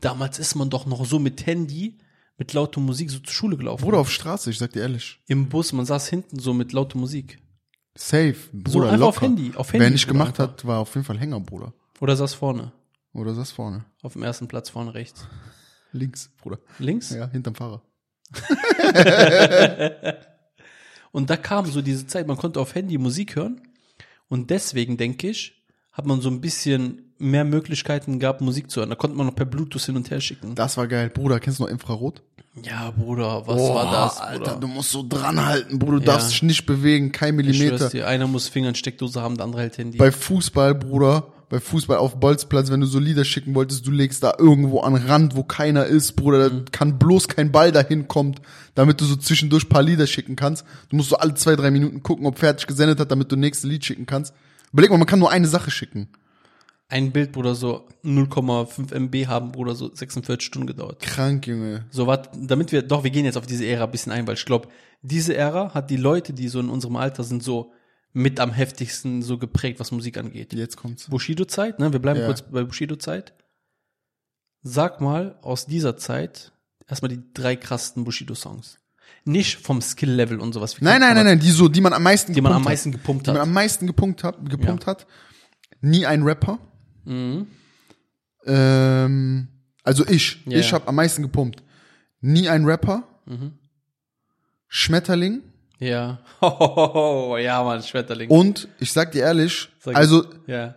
Damals 0.00 0.38
ist 0.38 0.54
man 0.54 0.70
doch 0.70 0.86
noch 0.86 1.04
so 1.04 1.18
mit 1.18 1.44
Handy, 1.46 1.98
mit 2.38 2.52
lauter 2.54 2.80
Musik 2.80 3.10
so 3.10 3.18
zur 3.18 3.32
Schule 3.34 3.56
gelaufen. 3.56 3.82
Bruder 3.84 3.98
auf 3.98 4.10
Straße, 4.10 4.50
ich 4.50 4.58
sag 4.58 4.72
dir 4.72 4.80
ehrlich. 4.82 5.18
Im 5.26 5.48
Bus, 5.48 5.72
man 5.72 5.84
saß 5.84 6.08
hinten 6.08 6.38
so 6.38 6.54
mit 6.54 6.72
lauter 6.72 6.96
Musik. 6.98 7.38
Safe. 7.96 8.36
Bruder, 8.52 8.86
einfach 8.86 8.98
locker. 9.00 9.08
auf 9.08 9.20
Handy, 9.22 9.52
auf 9.56 9.72
Handy, 9.72 9.84
Wer 9.84 9.90
nicht 9.90 10.08
gemacht 10.08 10.40
einfach. 10.40 10.44
hat, 10.54 10.64
war 10.64 10.78
auf 10.78 10.94
jeden 10.94 11.04
Fall 11.04 11.18
Hänger, 11.18 11.40
Bruder. 11.40 11.74
Oder 12.00 12.16
saß 12.16 12.34
vorne. 12.34 12.72
Oder 13.12 13.34
saß 13.34 13.52
vorne. 13.52 13.84
Auf 14.02 14.14
dem 14.14 14.22
ersten 14.22 14.48
Platz 14.48 14.68
vorne 14.70 14.94
rechts. 14.94 15.26
Links, 15.92 16.30
Bruder. 16.40 16.58
Links? 16.78 17.10
Ja, 17.10 17.28
hinterm 17.28 17.54
Fahrer. 17.54 17.82
Und 21.12 21.28
da 21.30 21.36
kam 21.36 21.66
so 21.66 21.82
diese 21.82 22.06
Zeit, 22.06 22.26
man 22.28 22.36
konnte 22.36 22.60
auf 22.60 22.74
Handy 22.74 22.96
Musik 22.98 23.34
hören. 23.36 23.60
Und 24.28 24.50
deswegen, 24.50 24.96
denke 24.96 25.28
ich, 25.28 25.64
hat 25.90 26.06
man 26.06 26.20
so 26.20 26.30
ein 26.30 26.40
bisschen 26.40 27.12
mehr 27.18 27.44
Möglichkeiten 27.44 28.20
gehabt, 28.20 28.40
Musik 28.40 28.70
zu 28.70 28.78
hören. 28.80 28.90
Da 28.90 28.94
konnte 28.96 29.16
man 29.16 29.26
noch 29.26 29.34
per 29.34 29.44
Bluetooth 29.44 29.82
hin 29.82 29.96
und 29.96 30.08
her 30.10 30.20
schicken. 30.20 30.54
Das 30.54 30.76
war 30.76 30.86
geil. 30.86 31.10
Bruder, 31.10 31.40
kennst 31.40 31.58
du 31.58 31.64
noch 31.64 31.70
Infrarot? 31.70 32.22
Ja, 32.62 32.92
Bruder, 32.92 33.46
was 33.46 33.56
Boah, 33.56 33.74
war 33.74 33.92
das, 33.92 34.20
Alter, 34.20 34.38
Bruder? 34.38 34.56
du 34.60 34.66
musst 34.68 34.90
so 34.92 35.04
dranhalten, 35.06 35.78
Bruder. 35.80 35.98
Du 35.98 36.04
Ja. 36.06 36.12
darfst 36.12 36.30
dich 36.30 36.42
nicht 36.42 36.66
bewegen, 36.66 37.10
kein 37.12 37.38
Ich 37.40 37.46
Millimeter. 37.58 37.88
dir, 37.90 38.06
einer 38.06 38.26
muss 38.28 38.48
Finger 38.48 38.68
in 38.70 38.74
Steckdose 38.76 39.20
haben, 39.20 39.36
der 39.36 39.44
andere 39.46 39.62
hält 39.62 39.78
Handy. 39.78 39.98
Bei 39.98 40.10
Fußball, 40.12 40.74
Bruder, 40.76 41.32
bei 41.50 41.60
Fußball 41.60 41.98
auf 41.98 42.18
Bolzplatz, 42.18 42.70
wenn 42.70 42.80
du 42.80 42.86
so 42.86 42.98
Lieder 42.98 43.24
schicken 43.24 43.54
wolltest, 43.54 43.86
du 43.86 43.90
legst 43.90 44.22
da 44.22 44.34
irgendwo 44.38 44.80
an 44.80 44.94
Rand, 44.94 45.36
wo 45.36 45.42
keiner 45.42 45.84
ist, 45.84 46.12
Bruder, 46.12 46.48
Mhm. 46.48 46.64
da 46.64 46.70
kann 46.70 46.98
bloß 46.98 47.28
kein 47.28 47.52
Ball 47.52 47.72
dahin 47.72 48.08
kommt, 48.08 48.40
damit 48.74 49.00
du 49.00 49.04
so 49.04 49.16
zwischendurch 49.16 49.68
paar 49.68 49.82
Lieder 49.82 50.06
schicken 50.06 50.36
kannst. 50.36 50.64
Du 50.88 50.96
musst 50.96 51.10
so 51.10 51.16
alle 51.16 51.34
zwei, 51.34 51.56
drei 51.56 51.70
Minuten 51.70 52.02
gucken, 52.02 52.24
ob 52.24 52.38
fertig 52.38 52.66
gesendet 52.66 52.98
hat, 53.00 53.10
damit 53.10 53.30
du 53.30 53.36
nächste 53.36 53.66
Lied 53.68 53.84
schicken 53.84 54.06
kannst. 54.06 54.32
Überleg 54.72 54.90
mal, 54.90 54.96
man 54.98 55.06
kann 55.08 55.18
nur 55.18 55.30
eine 55.30 55.48
Sache 55.48 55.70
schicken. 55.70 56.08
Ein 56.88 57.12
Bild, 57.12 57.32
Bruder, 57.32 57.54
so 57.54 57.86
0,5 58.04 58.92
MB 58.92 59.26
haben, 59.26 59.52
Bruder, 59.52 59.74
so 59.74 59.94
46 59.94 60.44
Stunden 60.46 60.66
gedauert. 60.68 61.00
Krank, 61.00 61.46
Junge. 61.46 61.84
So 61.90 62.06
was, 62.06 62.28
damit 62.36 62.72
wir, 62.72 62.82
doch, 62.82 63.04
wir 63.04 63.10
gehen 63.10 63.24
jetzt 63.24 63.36
auf 63.36 63.46
diese 63.46 63.64
Ära 63.66 63.84
ein 63.84 63.90
bisschen 63.90 64.12
ein, 64.12 64.26
weil 64.26 64.34
ich 64.34 64.44
glaube, 64.44 64.68
diese 65.02 65.36
Ära 65.36 65.72
hat 65.74 65.90
die 65.90 65.96
Leute, 65.96 66.32
die 66.32 66.48
so 66.48 66.58
in 66.60 66.68
unserem 66.68 66.96
Alter 66.96 67.22
sind, 67.24 67.42
so 67.42 67.72
mit 68.12 68.40
am 68.40 68.50
heftigsten 68.52 69.22
so 69.22 69.38
geprägt, 69.38 69.78
was 69.80 69.92
Musik 69.92 70.18
angeht. 70.18 70.52
Jetzt 70.52 70.76
kommt's. 70.76 71.08
Bushido-Zeit, 71.08 71.78
ne? 71.78 71.92
Wir 71.92 72.00
bleiben 72.00 72.20
Ja. 72.20 72.26
kurz 72.26 72.42
bei 72.42 72.64
Bushido-Zeit. 72.64 73.34
Sag 74.62 75.00
mal 75.00 75.38
aus 75.42 75.66
dieser 75.66 75.96
Zeit 75.96 76.52
erstmal 76.88 77.08
die 77.10 77.22
drei 77.34 77.56
krassesten 77.56 78.04
Bushido-Songs. 78.04 78.78
Nicht 79.24 79.58
vom 79.60 79.80
Skill-Level 79.80 80.40
und 80.40 80.52
sowas. 80.52 80.80
Nein, 80.80 81.00
nein, 81.00 81.14
nein, 81.14 81.24
nein, 81.26 81.40
die 81.40 81.50
so, 81.50 81.68
die 81.68 81.80
man 81.80 81.92
am 81.92 82.02
meisten 82.02 82.32
Die 82.32 82.40
man 82.40 82.52
am 82.52 82.58
gepumpt 82.62 82.70
meisten 82.70 82.92
gepumpt 82.92 83.28
hat. 83.28 83.34
Die 83.34 83.38
man 83.38 83.48
am 83.48 83.52
meisten 83.52 83.86
gepumpt 83.86 84.24
hat, 84.24 84.48
gepumpt 84.50 84.86
hat. 84.86 85.06
Nie 85.80 86.06
ein 86.06 86.22
Rapper. 86.22 86.58
Mhm. 87.04 87.46
Ähm, 88.46 89.48
also 89.82 90.06
ich, 90.06 90.42
Ja, 90.46 90.58
ich 90.58 90.66
ja. 90.70 90.72
habe 90.72 90.88
am 90.88 90.94
meisten 90.94 91.22
gepumpt. 91.22 91.62
Nie 92.20 92.48
ein 92.48 92.64
Rapper. 92.64 93.04
Mhm. 93.26 93.52
Schmetterling. 94.68 95.42
Ja. 95.80 96.18
Hohoho, 96.40 97.36
ja, 97.38 97.62
Mann, 97.64 97.82
Schmetterling. 97.82 98.30
Und 98.30 98.68
ich 98.78 98.92
sag 98.92 99.12
dir 99.12 99.22
ehrlich, 99.22 99.68
Sag- 99.80 99.96
also 99.96 100.24
ja. 100.46 100.74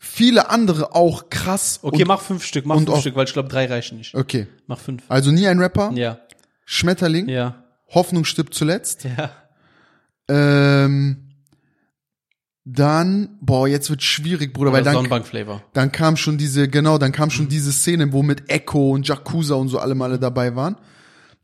viele 0.00 0.50
andere 0.50 0.94
auch 0.94 1.28
krass. 1.30 1.78
Okay, 1.82 2.02
und, 2.02 2.08
mach 2.08 2.20
fünf 2.22 2.44
Stück, 2.44 2.66
mach 2.66 2.76
fünf 2.76 2.88
auch- 2.90 3.00
Stück, 3.00 3.14
weil 3.16 3.26
ich 3.26 3.32
glaube, 3.32 3.48
drei 3.48 3.66
reichen 3.66 3.98
nicht. 3.98 4.14
Okay. 4.14 4.46
Mach 4.66 4.78
fünf. 4.80 5.02
Also 5.08 5.30
nie 5.30 5.46
ein 5.46 5.60
Rapper. 5.60 5.92
Ja. 5.94 6.18
Schmetterling. 6.64 7.28
Ja. 7.28 7.62
Hoffnung 7.94 8.24
stirbt 8.24 8.54
zuletzt. 8.54 9.04
Ja. 9.04 9.30
Ähm, 10.28 11.24
dann, 12.64 13.38
boah, 13.40 13.66
jetzt 13.66 13.88
wird 13.88 14.02
schwierig, 14.02 14.52
Bruder, 14.52 14.72
weil 14.72 14.82
Oder 14.82 14.90
dann, 14.90 14.94
Sonnenbank-Flavor. 14.96 15.62
dann 15.72 15.90
kam 15.90 16.16
schon 16.18 16.36
diese, 16.36 16.68
genau, 16.68 16.98
dann 16.98 17.12
kam 17.12 17.30
schon 17.30 17.46
Mhm. 17.46 17.50
diese 17.50 17.72
Szene, 17.72 18.12
wo 18.12 18.22
mit 18.22 18.50
Echo 18.50 18.90
und 18.90 19.08
Jakuza 19.08 19.54
und 19.54 19.68
so 19.68 19.78
alle 19.78 19.94
Male 19.94 20.18
dabei 20.18 20.54
waren. 20.54 20.76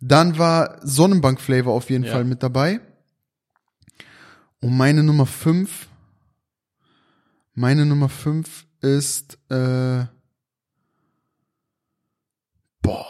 Dann 0.06 0.36
war 0.36 0.80
Sonnenbank-Flavor 0.82 1.72
auf 1.72 1.88
jeden 1.88 2.04
Ja. 2.04 2.12
Fall 2.12 2.24
mit 2.24 2.42
dabei. 2.42 2.80
Und 4.60 4.76
meine 4.76 5.02
Nummer 5.02 5.24
fünf, 5.24 5.88
meine 7.54 7.86
Nummer 7.86 8.10
fünf 8.10 8.66
ist, 8.82 9.38
äh, 9.48 10.04
boah. 12.82 13.06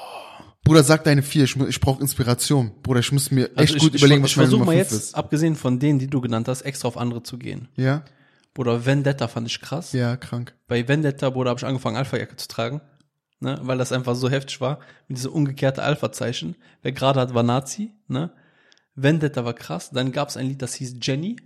Bruder, 0.63 0.85
sag 0.85 1.03
deine 1.03 1.23
vier, 1.23 1.45
ich, 1.45 1.57
ich 1.57 1.81
brauche 1.81 2.01
Inspiration. 2.01 2.71
Bruder, 2.83 3.01
ich 3.01 3.11
muss 3.11 3.31
mir 3.33 3.47
echt 3.49 3.59
Also 3.59 3.75
ich, 3.75 3.83
gut 3.83 3.95
ich, 3.97 4.01
überlegen, 4.01 4.25
ich 4.25 4.31
was 4.31 4.37
meine 4.37 4.47
versuche 4.47 4.61
Nummer 4.61 4.73
mal 4.73 4.79
jetzt, 4.79 4.93
ist. 4.93 5.15
abgesehen 5.17 5.57
von 5.57 5.81
denen, 5.81 5.99
die 5.99 6.07
du 6.07 6.21
genannt 6.21 6.47
hast, 6.47 6.63
extra 6.63 6.87
auf 6.89 6.97
andere 6.97 7.25
zu 7.25 7.39
gehen. 7.39 7.69
Ja? 7.77 8.05
Bruder, 8.55 8.87
Vendetta 8.87 9.27
fand 9.27 9.49
ich 9.49 9.61
krass. 9.61 9.93
Ja, 9.93 10.17
krank. 10.17 10.55
Bei 10.69 10.87
Vendetta, 10.87 11.29
Bruder, 11.31 11.51
habe 11.51 11.59
ich 11.59 11.67
angefangen, 11.67 11.97
Alpha-Jacke 11.97 12.37
zu 12.37 12.47
tragen. 12.47 12.81
Ne, 13.45 13.59
weil 13.61 13.77
das 13.77 13.93
einfach 13.93 14.15
so 14.15 14.31
heftig 14.31 14.59
war. 14.63 14.79
Mit 15.07 15.19
diesem 15.19 15.33
umgekehrte 15.33 15.83
Alpha-Zeichen. 15.83 16.57
Wer 16.81 16.93
gerade 16.93 17.21
hat, 17.21 17.35
war 17.35 17.43
Nazi. 17.43 17.93
Ne? 18.09 18.33
Vendetta 18.95 19.45
war 19.45 19.53
krass. 19.53 19.91
Dann 19.91 20.13
gab 20.13 20.31
es 20.31 20.39
ein 20.39 20.47
Lied, 20.47 20.63
das 20.63 20.73
hieß 20.73 20.97
Jenny. 21.03 21.37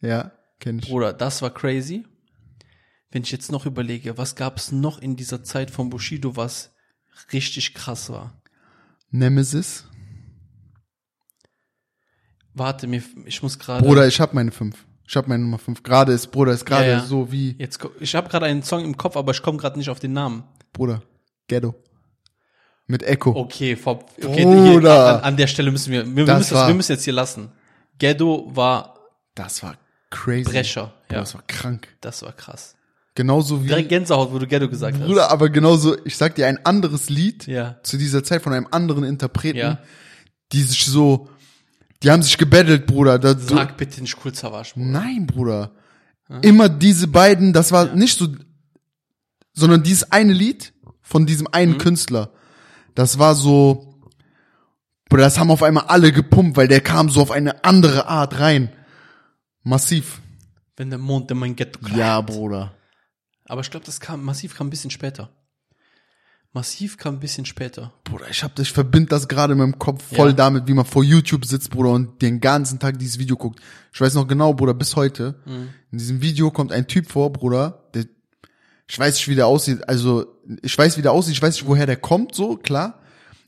Ja, 0.00 0.30
kenn 0.60 0.78
ich. 0.78 0.88
Bruder, 0.88 1.12
das 1.12 1.42
war 1.42 1.50
crazy. 1.52 2.06
Wenn 3.10 3.22
ich 3.24 3.32
jetzt 3.32 3.50
noch 3.50 3.66
überlege, 3.66 4.16
was 4.16 4.36
gab 4.36 4.58
es 4.58 4.70
noch 4.70 5.02
in 5.02 5.16
dieser 5.16 5.42
Zeit 5.42 5.72
von 5.72 5.90
Bushido, 5.90 6.36
was 6.36 6.72
richtig 7.32 7.74
krass 7.74 8.10
war? 8.10 8.40
Nemesis. 9.10 9.88
Warte, 12.54 12.86
mir, 12.86 13.02
ich 13.24 13.42
muss 13.42 13.58
gerade. 13.58 13.84
Bruder, 13.84 14.06
ich 14.06 14.20
hab 14.20 14.34
meine 14.34 14.52
fünf. 14.52 14.86
Ich 15.04 15.16
hab 15.16 15.26
meine 15.26 15.42
Nummer 15.42 15.58
fünf. 15.58 15.82
Gerade 15.82 16.12
ist, 16.12 16.28
Bruder, 16.28 16.52
ist 16.52 16.64
gerade 16.64 16.86
Ja, 16.86 16.98
ja. 16.98 17.04
so 17.04 17.32
wie, 17.32 17.56
Jetzt, 17.58 17.80
ich 17.98 18.14
habe 18.14 18.28
gerade 18.28 18.46
einen 18.46 18.62
Song 18.62 18.84
im 18.84 18.96
Kopf, 18.96 19.16
aber 19.16 19.32
ich 19.32 19.42
komme 19.42 19.58
gerade 19.58 19.76
nicht 19.76 19.90
auf 19.90 19.98
den 19.98 20.12
Namen. 20.12 20.44
Bruder, 20.72 21.02
Ghetto. 21.50 21.74
Mit 22.86 23.02
Echo. 23.02 23.30
Okay, 23.36 23.76
vor, 23.76 24.04
okay 24.24 24.44
Bruder. 24.44 24.92
Hier, 24.94 25.14
an, 25.18 25.20
an 25.20 25.36
der 25.36 25.46
Stelle 25.46 25.70
müssen 25.70 25.92
wir, 25.92 26.04
wir, 26.16 26.24
Das 26.24 26.38
müssen, 26.38 26.50
das, 26.54 26.58
war- 26.60 26.68
wir 26.68 26.74
müssen 26.74 26.92
jetzt 26.92 27.04
hier 27.04 27.12
lassen. 27.12 27.52
Ghetto 27.98 28.50
war 28.54 28.94
Das 29.34 29.62
war 29.62 29.76
crazy. 30.10 30.44
Bruder, 30.44 30.62
Ja, 30.62 30.92
Das 31.20 31.34
war 31.34 31.42
krank. 31.46 31.88
das 32.00 32.22
war 32.22 32.32
krass. 32.32 32.74
Genauso 33.14 33.62
wie, 33.62 33.68
Direkt 33.68 33.88
Gänsehaut, 33.90 34.32
wo 34.32 34.38
du 34.38 34.46
Ghetto 34.46 34.68
gesagt 34.68 34.96
hast. 34.98 35.06
Bruder, 35.06 35.30
aber 35.30 35.50
genauso, 35.50 35.96
ich 36.04 36.16
sag 36.16 36.34
dir, 36.36 36.46
ein 36.46 36.64
anderes 36.64 37.10
Lied 37.10 37.46
Ja. 37.46 37.76
zu 37.82 37.96
dieser 37.98 38.24
Zeit 38.24 38.42
von 38.42 38.52
einem 38.52 38.68
anderen 38.70 39.04
Interpreten, 39.04 39.58
Ja. 39.58 39.78
die 40.52 40.62
sich 40.62 40.84
so, 40.86 41.28
die 42.02 42.10
haben 42.10 42.22
sich 42.22 42.38
gebettelt, 42.38 42.86
Bruder. 42.86 43.18
Da, 43.18 43.34
du, 43.34 43.40
Sag 43.40 43.76
bitte 43.76 44.00
nicht 44.00 44.16
cool 44.24 44.34
Savage. 44.34 44.72
Bruder. 44.74 44.86
nein, 44.86 45.26
Bruder. 45.26 45.72
Immer 46.42 46.68
diese 46.68 47.08
beiden, 47.08 47.52
das 47.52 47.72
war 47.72 47.94
nicht 47.94 48.16
so, 48.18 48.28
sondern 49.52 49.82
dieses 49.82 50.10
eine 50.12 50.32
Lied 50.32 50.72
von 51.10 51.26
diesem 51.26 51.44
Mhm. 51.48 51.54
einen 51.54 51.78
Künstler, 51.78 52.30
das 52.94 53.18
war 53.18 53.34
so, 53.34 53.94
Bruder, 55.08 55.24
das 55.24 55.38
haben 55.38 55.50
auf 55.50 55.62
einmal 55.64 55.84
alle 55.88 56.12
gepumpt, 56.12 56.56
weil 56.56 56.68
der 56.68 56.80
kam 56.80 57.08
so 57.10 57.20
auf 57.20 57.32
eine 57.32 57.64
andere 57.64 58.06
Art 58.06 58.38
rein. 58.38 58.70
Massiv. 59.64 60.20
Wenn 60.76 60.88
der 60.90 60.98
Mond 61.00 61.30
in 61.32 61.38
mein 61.38 61.56
Ghetto 61.56 61.80
kracht. 61.80 61.96
Ja, 61.96 62.20
Bruder. 62.20 62.72
Aber 63.46 63.60
ich 63.62 63.70
glaube, 63.70 63.84
das 63.84 63.98
kam, 63.98 64.24
massiv 64.24 64.54
kam 64.56 64.68
ein 64.68 64.70
bisschen 64.70 64.90
später. 64.92 65.30
Massiv 66.52 66.96
kam 66.96 67.14
ein 67.16 67.20
bisschen 67.20 67.44
später. 67.44 67.92
Bruder, 68.04 68.26
ich 68.30 68.42
hab, 68.42 68.58
ich 68.58 68.72
verbinde 68.72 69.08
das 69.08 69.28
gerade 69.28 69.52
in 69.52 69.58
meinem 69.58 69.78
Kopf 69.78 70.02
voll 70.16 70.28
Ja. 70.30 70.34
damit, 70.34 70.66
wie 70.66 70.74
man 70.74 70.84
vor 70.84 71.04
YouTube 71.04 71.44
sitzt, 71.44 71.70
Bruder, 71.70 71.90
und 71.90 72.22
den 72.22 72.40
ganzen 72.40 72.78
Tag 72.78 72.98
dieses 72.98 73.18
Video 73.18 73.36
guckt. 73.36 73.60
Ich 73.92 74.00
weiß 74.00 74.14
noch 74.14 74.26
genau, 74.26 74.54
Bruder, 74.54 74.74
bis 74.74 74.96
heute. 74.96 75.40
Mhm. 75.46 75.68
In 75.92 75.98
diesem 75.98 76.22
Video 76.22 76.50
kommt 76.50 76.72
ein 76.72 76.86
Typ 76.88 77.10
vor, 77.10 77.32
Bruder, 77.32 77.84
der, 77.94 78.06
ich 78.90 78.98
weiß 78.98 79.14
nicht, 79.14 79.28
wie 79.28 79.36
der 79.36 79.46
aussieht, 79.46 79.88
also, 79.88 80.26
ich 80.62 80.76
weiß, 80.76 80.98
wie 80.98 81.02
der 81.02 81.12
aussieht, 81.12 81.34
ich 81.34 81.42
weiß 81.42 81.54
nicht, 81.54 81.66
woher 81.66 81.86
der 81.86 81.96
kommt, 81.96 82.34
so, 82.34 82.56
klar. 82.56 83.00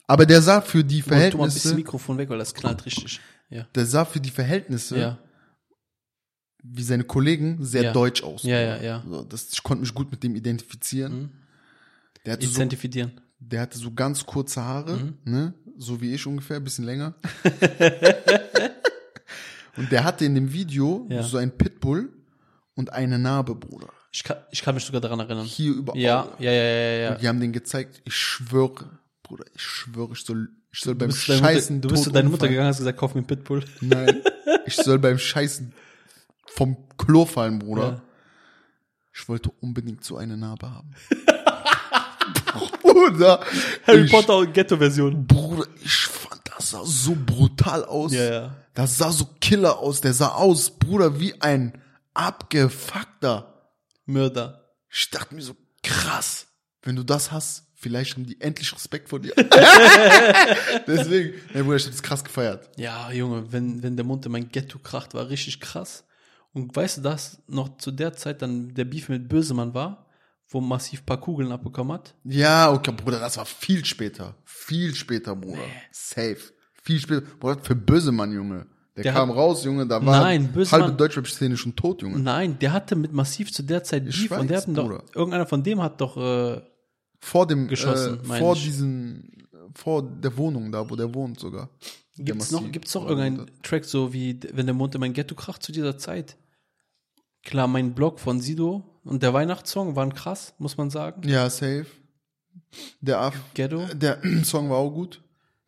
Aber 0.07 0.25
der 0.25 0.41
sah 0.41 0.61
für 0.61 0.85
die 0.85 1.03
tu 1.03 1.11
mal 1.11 1.17
ein 1.17 1.31
bisschen 1.31 1.33
Verhältnisse, 1.33 1.75
Mikrofon 1.75 2.19
weg, 2.19 2.29
weil 2.29 2.39
das 2.39 2.55
knallt 2.55 2.85
richtig. 2.87 3.21
Ja. 3.51 3.67
der 3.75 3.87
sah 3.87 4.05
für 4.05 4.21
die 4.21 4.31
Verhältnisse, 4.31 4.99
Ja. 4.99 5.19
wie 6.63 6.83
seine 6.83 7.05
Kollegen, 7.05 7.59
sehr 7.65 7.83
Ja. 7.83 7.93
deutsch 7.93 8.23
aus. 8.23 8.45
Ja, 8.45 8.61
ja, 8.61 8.77
ja. 8.83 9.03
So, 9.09 9.25
das, 9.25 9.49
ich 9.53 9.63
konnte 9.63 9.83
mich 9.83 9.95
gut 9.95 10.11
mit 10.11 10.23
dem 10.23 10.37
identifizieren. 10.37 11.13
Mhm. 11.23 11.31
Der 12.25 12.35
hatte 12.35 12.47
so 12.47 12.55
Identifizieren. 12.57 13.21
Der 13.41 13.63
hatte 13.63 13.79
so 13.79 13.93
ganz 13.93 14.25
kurze 14.25 14.63
Haare, 14.63 14.97
Mhm. 14.97 15.19
ne? 15.25 15.55
So 15.77 16.01
wie 16.01 16.15
ich 16.15 16.25
ungefähr, 16.27 16.59
ein 16.59 16.65
bisschen 16.65 16.85
länger. 16.85 17.15
und 19.77 19.91
der 19.91 20.05
hatte 20.05 20.25
in 20.25 20.35
dem 20.35 20.53
Video 20.53 21.07
Ja. 21.11 21.23
so 21.23 21.39
ein 21.39 21.57
Pitbull 21.57 22.13
und 22.75 22.93
eine 22.93 23.19
Narbe, 23.19 23.55
Bruder. 23.55 23.89
Ich 24.13 24.25
kann, 24.25 24.37
ich 24.51 24.63
kann 24.63 24.75
mich 24.75 24.85
sogar 24.85 25.01
daran 25.01 25.21
erinnern. 25.21 25.47
Hier 25.47 25.73
über 25.73 25.97
Ja, 25.97 26.29
ja, 26.39 26.53
ja, 26.53 26.63
ja, 26.63 26.93
ja. 26.93 27.13
Und 27.13 27.23
die 27.23 27.29
haben 27.29 27.41
den 27.41 27.53
gezeigt. 27.53 28.03
Ich 28.05 28.15
schwöre, 28.15 28.91
Bruder, 29.23 29.45
ich 29.55 29.63
schwöre, 29.63 30.13
ich 30.13 30.21
soll, 30.21 30.51
ich 30.71 30.81
soll 30.81 30.95
beim 30.95 31.09
deiner 31.09 31.19
Mutter, 31.19 31.39
Scheißen 31.39 31.81
du 31.81 31.89
bist 31.89 32.05
zu 32.05 32.11
deiner 32.11 32.29
Mutter 32.29 32.47
gegangen, 32.47 32.69
hast 32.69 32.79
gesagt, 32.79 32.99
kauf 32.99 33.15
mir 33.15 33.21
einen 33.21 33.27
Pitbull. 33.27 33.65
Nein, 33.81 34.23
ich 34.67 34.77
soll 34.77 34.99
beim 34.99 35.19
Scheißen 35.19 35.73
vom 36.47 36.77
Klo 36.99 37.25
fallen, 37.25 37.59
Bruder. 37.59 37.89
Ja. 37.89 38.03
Ich 39.15 39.29
wollte 39.29 39.51
unbedingt 39.61 40.05
so 40.05 40.19
eine 40.19 40.37
Narbe 40.37 40.71
haben. 40.71 40.95
Bruder. 42.83 43.41
Harry 43.87 44.05
ich, 44.05 44.11
Potter 44.11 44.37
und 44.39 44.53
Ghetto-Version. 44.53 45.27
Bruder, 45.27 45.67
ich 45.83 46.07
fand, 46.07 46.41
das 46.45 46.71
sah 46.71 46.85
so 46.85 47.17
brutal 47.17 47.85
aus. 47.85 48.13
Ja, 48.13 48.33
ja. 48.33 48.57
Das 48.75 48.99
sah 48.99 49.11
so 49.11 49.29
killer 49.41 49.79
aus. 49.79 50.01
Der 50.01 50.13
sah 50.13 50.29
aus, 50.29 50.71
Bruder, 50.71 51.19
wie 51.19 51.41
ein 51.41 51.79
abgefuckter. 52.15 53.52
Mörder. 54.05 54.71
Ich 54.91 55.11
dachte 55.11 55.35
mir 55.35 55.43
so, 55.43 55.57
krass. 55.83 56.47
Wenn 56.83 56.97
du 56.97 57.05
das 57.05 57.31
hast, 57.31 57.69
vielleicht 57.75 58.15
haben 58.15 58.27
die 58.27 58.41
endlich 58.41 58.73
Respekt 58.75 59.09
vor 59.09 59.21
dir. 59.21 59.35
Deswegen, 60.87 61.35
ja, 61.55 61.63
Bruder, 61.63 61.77
ich 61.77 61.85
hab 61.85 61.93
das 61.93 62.03
krass 62.03 62.25
gefeiert. 62.25 62.71
Ja, 62.77 63.11
Junge, 63.13 63.53
wenn, 63.53 63.83
wenn 63.83 63.97
der 63.97 64.05
Mund 64.05 64.27
in 64.27 64.33
mein 64.33 64.49
Ghetto 64.49 64.79
kracht, 64.79 65.15
war 65.15 65.29
richtig 65.29 65.61
krass. 65.61 66.05
Und 66.53 66.75
weißt 66.75 66.99
du, 66.99 67.01
dass 67.03 67.43
noch 67.47 67.79
zu 67.79 67.91
der 67.91 68.13
Zeit 68.15 68.43
dann 68.43 68.75
der 68.75 68.85
Beef 68.85 69.09
mit 69.09 69.29
Bösemann 69.29 69.75
war, 69.75 70.07
wo 70.49 70.61
massiv 70.61 71.07
paar 71.07 71.21
Kugeln 71.21 71.51
abbekommen 71.51 71.93
hat? 71.95 72.15
Ja, 72.25 72.71
okay, 72.71 72.93
Bruder, 72.93 73.21
das 73.21 73.37
war 73.39 73.47
viel 73.47 73.85
später. 73.85 74.37
Viel 74.45 74.95
später, 74.95 75.35
Bruder. 75.35 75.63
Safe. 75.91 76.39
Viel 76.83 77.01
später. 77.01 77.23
Bruder, 77.23 77.63
für 77.63 77.75
Bösemann, 77.75 78.33
Junge. 78.33 78.67
Der, 78.97 79.05
Der 79.05 79.13
kam 79.15 79.31
hat- 79.31 79.37
raus, 79.37 79.65
Junge, 79.65 79.87
da 79.87 80.05
war 80.05 80.21
Nein, 80.21 80.53
Bösemann- 80.53 80.83
halbe 80.83 80.97
Deutschrap-Szene 80.97 81.57
schon 81.57 81.75
tot, 81.75 82.03
Junge. 82.03 82.19
Nein, 82.19 82.59
der 82.59 82.73
hatte 82.73 82.95
mit 82.95 83.13
massiv 83.13 83.51
zu 83.53 83.63
der 83.63 83.83
Zeit 83.83 84.07
Ich 84.07 84.29
Beef 84.29 84.39
und 84.39 84.49
der 84.51 84.59
weiß, 84.59 84.67
hat 84.69 84.77
doch, 84.77 85.03
irgendeiner 85.15 85.47
von 85.47 85.63
dem 85.63 85.81
hat 85.83 86.01
doch, 86.01 86.17
äh, 86.19 86.61
Vor 87.21 87.47
dem, 87.47 87.69
Geschossen, 87.69 88.21
äh, 88.31 88.39
vor 88.39 88.55
ich. 88.55 88.65
diesem, 88.65 89.31
vor 89.75 90.03
der 90.03 90.37
Wohnung 90.37 90.71
da, 90.71 90.89
wo 90.91 90.95
der 90.97 91.15
wohnt 91.15 91.41
sogar. 91.41 91.71
Gibt's 92.19 92.51
noch, 92.51 92.71
gibt's 92.71 92.93
noch 92.95 93.09
irgendeinen 93.09 93.51
Track 93.63 93.87
so 93.87 94.13
wie, 94.13 94.39
wenn 94.53 94.67
der 94.67 94.75
Mund 94.75 94.95
in 94.95 95.01
mein 95.01 95.15
Ghetto 95.15 95.35
kracht 95.35 95.63
zu 95.63 95.73
dieser 95.73 95.97
Zeit? 95.97 96.37
Klar, 97.45 97.69
mein 97.69 97.95
Blog 97.95 98.21
von 98.21 98.41
Sido 98.41 98.85
und 99.05 99.23
der 99.23 99.33
Weihnachtssong 99.33 99.97
waren 99.97 100.13
krass, 100.13 100.53
muss 100.59 100.77
man 100.77 100.91
sagen. 100.91 101.27
Ja, 101.27 101.49
safe. 101.49 101.87
Der, 103.01 103.21
Af 103.21 103.35
Ghetto. 103.55 103.87
der 103.95 104.19
Song 104.45 104.69
war 104.69 104.77
auch 104.77 104.91
gut. 104.91 105.23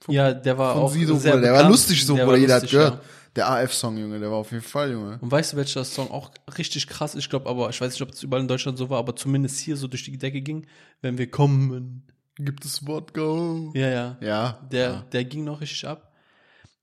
Ja, 0.09 0.33
der 0.33 0.59
war 0.59 0.77
auch 0.77 0.93
Sido, 0.93 1.17
sehr. 1.17 1.39
Der 1.41 1.53
war 1.53 1.69
lustig 1.69 2.05
so, 2.05 2.17
Der 2.17 2.25
Bruder. 2.25 2.37
Jeder 2.37 2.55
hat 2.57 2.69
gehört. 2.71 2.95
ja. 2.95 3.01
Der 3.37 3.51
AF-Song, 3.51 3.97
Junge, 3.99 4.21
der 4.21 4.31
war 4.31 4.39
auf 4.39 4.53
jeden 4.53 4.63
Fall, 4.63 4.93
Junge. 4.93 5.19
Und 5.21 5.29
weißt 5.31 5.53
du, 5.55 5.57
welcher 5.57 5.85
Song 5.85 6.09
auch 6.11 6.31
richtig 6.57 6.87
krass 6.87 7.15
ist? 7.17 7.25
Ich 7.25 7.31
glaube 7.31 7.49
aber, 7.49 7.69
ich 7.71 7.81
weiß 7.81 7.93
nicht, 7.93 8.03
ob 8.03 8.11
es 8.11 8.23
überall 8.23 8.43
in 8.43 8.49
Deutschland 8.49 8.79
so 8.79 8.91
war, 8.91 8.99
aber 8.99 9.17
zumindest 9.17 9.59
hier 9.59 9.77
so 9.77 9.89
durch 9.89 10.05
die 10.05 10.17
Decke 10.17 10.41
ging, 10.41 10.67
wenn 11.01 11.19
wir 11.19 11.29
kommen. 11.29 12.07
Gibt 12.37 12.65
es 12.65 12.87
Wodka? 12.87 13.73
Ja, 13.75 13.89
ja. 13.89 14.17
Ja. 14.21 14.61
Der, 14.71 14.89
ja. 14.89 15.05
der 15.13 15.25
ging 15.25 15.43
noch 15.45 15.61
richtig 15.61 15.85
ab. 15.87 16.13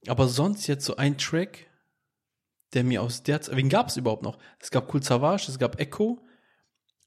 Aber 0.07 0.27
sonst 0.27 0.67
jetzt 0.67 0.83
so 0.85 0.97
ein 0.97 1.17
Track, 1.17 1.67
der 2.73 2.83
mir 2.83 3.01
aus 3.01 3.23
der 3.23 3.41
Zeit, 3.41 3.55
wen 3.55 3.69
gab 3.69 3.87
es 3.87 3.97
überhaupt 3.97 4.23
noch? 4.23 4.37
Es 4.59 4.71
gab 4.71 4.93
Cool 4.93 5.03
Savage, 5.03 5.45
es 5.47 5.59
gab 5.59 5.79
Echo, 5.79 6.19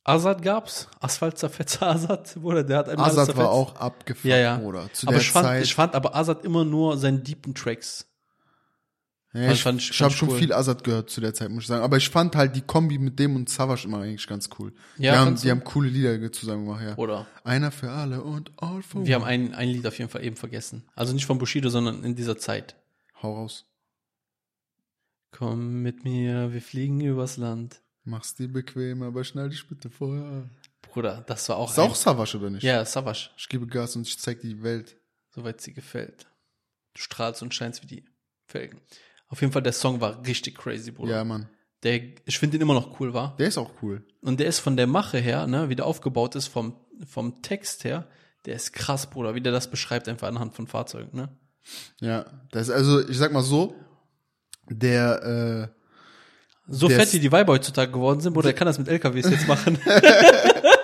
Azad 0.05 0.43
gab's, 0.43 0.89
Asphalt 1.01 1.39
zerfetzer 1.39 1.87
Azad, 1.95 2.35
Bruder, 2.35 2.63
der 2.63 2.79
hat 2.79 2.89
einmal 2.91 3.09
Azad 3.11 3.37
war 3.37 3.51
auch 3.51 3.75
abgefuckt, 3.77 4.27
Ja, 4.27 4.37
ja. 4.37 4.57
Bruder. 4.59 4.89
Zu 4.93 5.07
aber 5.07 5.15
der 5.15 5.23
ich 5.23 5.31
fand, 5.31 5.47
Zeit. 5.47 5.65
ich 5.65 5.75
fand 5.75 5.95
aber 5.95 6.15
Azad 6.15 6.45
immer 6.45 6.65
nur 6.65 6.99
seinen 6.99 7.23
deepen 7.25 7.55
Tracks. 7.55 8.07
ja, 9.33 9.51
ich 9.51 9.63
fand 9.63 9.81
ich- 9.81 9.91
ich 9.91 10.01
habe 10.03 10.13
ich 10.13 10.17
schon 10.19 10.29
cool. 10.29 10.39
viel 10.39 10.53
Azad 10.53 10.85
gehört 10.85 11.09
zu 11.09 11.23
der 11.23 11.33
Zeit, 11.33 11.49
muss 11.51 11.63
ich 11.65 11.69
sagen. 11.69 11.83
Aber 11.83 11.97
ich 11.97 12.11
fand 12.11 12.37
halt 12.37 12.55
die 12.55 12.61
Kombi 12.61 12.99
mit 12.99 13.19
dem 13.19 13.35
und 13.35 13.49
Savage 13.49 13.87
immer 13.87 14.01
eigentlich 14.01 14.27
ganz 14.27 14.51
cool. 14.59 14.75
Ja, 14.99 15.13
die, 15.13 15.19
haben, 15.19 15.37
die 15.37 15.51
haben 15.51 15.65
coole 15.65 15.89
Lieder 15.89 16.31
zusammen 16.33 16.67
gemacht, 16.67 16.83
ja. 16.85 16.97
Oder 16.97 17.27
Einer 17.43 17.71
für 17.71 17.91
alle 17.91 18.23
und 18.23 18.53
all 18.59 18.83
for 18.83 19.07
wir 19.07 19.15
haben 19.15 19.23
one. 19.23 19.31
ein, 19.31 19.55
ein 19.55 19.69
Lied 19.71 19.87
auf 19.87 19.99
jeden 19.99 20.11
Fall 20.11 20.23
eben 20.23 20.37
vergessen. 20.37 20.85
Also 20.95 21.15
nicht 21.15 21.25
von 21.25 21.39
Bushido, 21.39 21.71
sondern 21.71 22.05
in 22.05 22.15
dieser 22.15 22.37
Zeit. 22.37 22.77
Hau 23.23 23.35
raus. 23.37 23.65
Komm 25.31 25.81
mit 25.83 26.05
mir, 26.05 26.53
wir 26.53 26.61
fliegen 26.63 27.01
übers 27.01 27.39
Land. 27.39 27.81
Mach's 28.05 28.35
dir 28.35 28.49
bequem, 28.53 29.03
aber 29.03 29.25
schnall 29.25 29.49
dich 29.51 29.67
bitte 29.67 29.89
vorher. 29.91 30.49
Bruder, 30.83 31.25
das 31.27 31.49
war 31.49 31.57
auch 31.57 31.71
Ist 31.71 31.79
auch 31.79 31.95
Savage, 31.95 32.37
oder 32.37 32.51
nicht? 32.51 32.63
Ja, 32.63 32.85
Savage, 32.85 33.31
Ich 33.37 33.49
gebe 33.49 33.67
Gas 33.67 33.97
und 33.97 34.07
ich 34.07 34.19
zeig 34.19 34.41
die 34.41 34.63
Welt. 34.63 34.97
soweit 35.35 35.61
sie 35.61 35.73
gefällt. 35.73 36.27
Du 36.95 37.01
strahlst 37.01 37.43
und 37.43 37.53
scheinst 37.55 37.83
wie 37.83 37.87
die 37.89 38.05
Felgen. 38.47 38.81
Auf 39.29 39.41
jeden 39.41 39.53
Fall, 39.53 39.63
der 39.63 39.73
Song 39.73 40.01
war 40.01 40.25
richtig 40.27 40.57
crazy, 40.57 40.93
Bruder. 40.93 41.13
Ja, 41.17 41.25
Mann. 41.25 41.49
Der, 41.83 42.01
ich 42.25 42.39
finde 42.39 42.57
den 42.57 42.63
immer 42.63 42.75
noch 42.75 43.01
cool, 43.01 43.13
war. 43.15 43.37
Der 43.37 43.49
ist 43.49 43.59
auch 43.59 43.73
cool. 43.83 44.07
Und 44.21 44.39
der 44.39 44.47
ist 44.47 44.61
von 44.61 44.77
der 44.77 44.87
Mache 44.87 45.19
her, 45.19 45.47
ne, 45.47 45.69
wie 45.69 45.75
der 45.77 45.87
aufgebaut 45.87 46.35
ist, 46.37 46.47
vom, 46.47 46.77
vom 47.07 47.43
Text 47.43 47.85
her, 47.85 48.07
der 48.45 48.55
ist 48.55 48.73
krass, 48.73 49.09
Bruder, 49.11 49.35
wie 49.35 49.41
der 49.41 49.53
das 49.53 49.71
beschreibt, 49.71 50.09
einfach 50.09 50.29
anhand 50.29 50.55
von 50.55 50.67
Fahrzeugen, 50.67 51.17
ne? 51.17 51.29
Ja. 52.01 52.27
Das 52.53 52.69
ist 52.69 52.75
also, 52.75 53.07
ich 53.09 53.17
sag 53.19 53.33
mal 53.33 53.43
so, 53.43 53.75
der, 54.69 55.73
äh, 55.75 55.84
So 56.67 56.89
Der 56.89 56.99
fett 56.99 57.13
wie 57.13 57.21
die 57.21 57.31
Weiber 57.31 57.53
heutzutage 57.53 57.93
geworden 57.93 58.21
sind, 58.21 58.33
Bruder, 58.33 58.49
der 58.49 58.55
kann 58.55 58.67
das 58.67 58.79
mit 58.79 58.89
LKWs 58.89 59.29
jetzt 59.31 59.47
machen. 59.47 59.79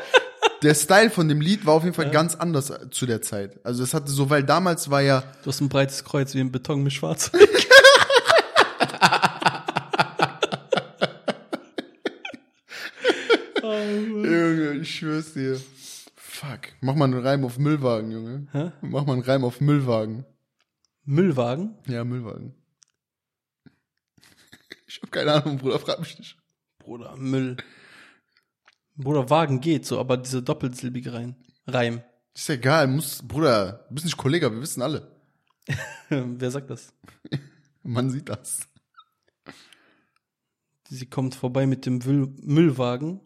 der 0.63 0.75
Style 0.75 1.11
von 1.11 1.29
dem 1.29 1.41
Lied 1.41 1.65
war 1.65 1.75
auf 1.75 1.85
jeden 1.85 1.95
Fall 1.95 2.11
ganz 2.11 2.35
anders 2.35 2.73
zu 2.91 3.07
der 3.07 3.23
Zeit. 3.23 3.59
Also 3.65 3.83
es 3.83 3.95
hatte 3.95 4.11
so, 4.11 4.29
weil 4.29 4.45
damals 4.45 4.91
war 4.91 5.01
ja, 5.01 5.23
Du 5.43 5.49
hast 5.49 5.61
ein 5.61 5.71
breites 5.71 6.05
Kreuz 6.05 6.35
wie 6.35 6.41
ein 6.41 6.53
Beton 6.53 6.83
mit 6.83 6.93
Schwarz. 6.93 7.31
Junge, 13.63 14.79
ich 14.81 14.95
schwör's 14.95 15.33
dir. 15.33 15.61
Fuck. 16.17 16.61
Mach 16.81 16.95
mal 16.95 17.07
einen 17.07 17.25
Reim 17.25 17.45
auf 17.45 17.59
Müllwagen, 17.59 18.11
Junge. 18.11 18.47
Hä? 18.53 18.73
Mach 18.83 19.07
mal 19.07 19.15
einen 19.15 19.23
Reim 19.23 19.45
auf 19.45 19.61
Müllwagen. 19.61 20.25
Müllwagen? 21.05 21.77
Ja, 21.87 22.05
Müllwagen. 22.05 22.55
Ich 24.91 25.01
hab 25.01 25.13
keine 25.13 25.35
Ahnung, 25.35 25.59
Bruder, 25.59 25.79
frag 25.79 26.01
mich 26.01 26.19
nicht. 26.19 26.37
Bruder, 26.81 27.17
Müll. 27.17 27.57
Bruder, 28.97 29.31
Wagen 29.31 29.61
geht 29.61 29.87
so, 29.87 30.01
aber 30.01 30.17
diese 30.17 30.43
doppelsilbige 30.43 31.13
rein. 31.13 31.37
Reim. 31.69 32.03
Ist 32.35 32.49
ja 32.49 32.57
egal, 32.57 32.89
muss, 32.89 33.23
Bruder, 33.23 33.87
du 33.89 33.95
bist 33.95 34.05
nicht 34.05 34.17
Kollege, 34.17 34.51
wir 34.51 34.61
wissen 34.61 34.83
alle. 34.83 35.15
Wer 36.09 36.51
sagt 36.51 36.71
das? 36.71 36.93
Man 37.85 38.11
sieht 38.11 38.29
das. 38.29 38.69
Sie 40.89 41.07
kommt 41.07 41.37
vorbei 41.37 41.67
mit 41.67 41.87
dem 41.87 41.99
Müll 41.99 42.35
Müllwagen 42.43 43.21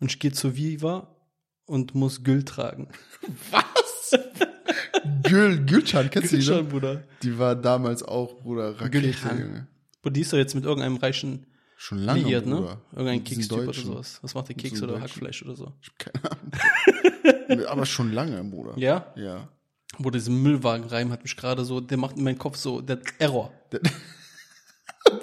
und 0.00 0.10
ich 0.10 0.18
gehe 0.18 0.32
zu 0.32 0.56
Viva 0.56 1.24
und 1.66 1.94
muss 1.94 2.24
Güll 2.24 2.44
tragen. 2.44 2.88
Was? 3.52 4.18
Gül, 5.22 5.64
Gülcan, 5.64 6.10
kennst 6.10 6.32
du 6.32 6.36
die? 6.36 6.42
Schon, 6.42 6.64
noch? 6.64 6.70
Bruder. 6.70 7.04
Die 7.22 7.38
war 7.38 7.54
damals 7.54 8.02
auch, 8.02 8.40
Bruder, 8.40 8.72
Rakete, 8.80 8.90
Gülcan. 8.90 9.38
Junge. 9.38 9.68
Bruder, 10.02 10.12
die 10.14 10.20
ist 10.20 10.32
doch 10.32 10.38
jetzt 10.38 10.54
mit 10.54 10.64
irgendeinem 10.64 10.96
reichen 10.96 11.46
Schon 11.76 11.98
lange, 11.98 12.22
liiert, 12.22 12.46
ne? 12.46 12.78
Irgendein 12.92 13.24
Kekstyp 13.24 13.58
oder 13.58 13.72
sowas. 13.72 14.18
Was 14.22 14.34
macht 14.34 14.48
der 14.48 14.56
Keks 14.56 14.82
oder 14.82 14.92
Deutschen. 14.92 15.02
Hackfleisch 15.02 15.42
oder 15.42 15.56
so? 15.56 15.72
Ich 15.80 15.88
hab 15.88 15.98
keine 15.98 16.30
Ahnung. 17.50 17.66
Aber 17.68 17.86
schon 17.86 18.12
lange, 18.12 18.42
Bruder. 18.44 18.74
Ja? 18.76 19.12
Ja. 19.16 19.48
Bruder, 19.98 20.18
dieser 20.18 20.30
Müllwagenreim 20.30 21.10
hat 21.10 21.22
mich 21.22 21.36
gerade 21.36 21.64
so, 21.64 21.80
der 21.80 21.98
macht 21.98 22.16
in 22.16 22.24
meinen 22.24 22.38
Kopf 22.38 22.56
so, 22.56 22.80
der 22.80 23.00
Error. 23.18 23.52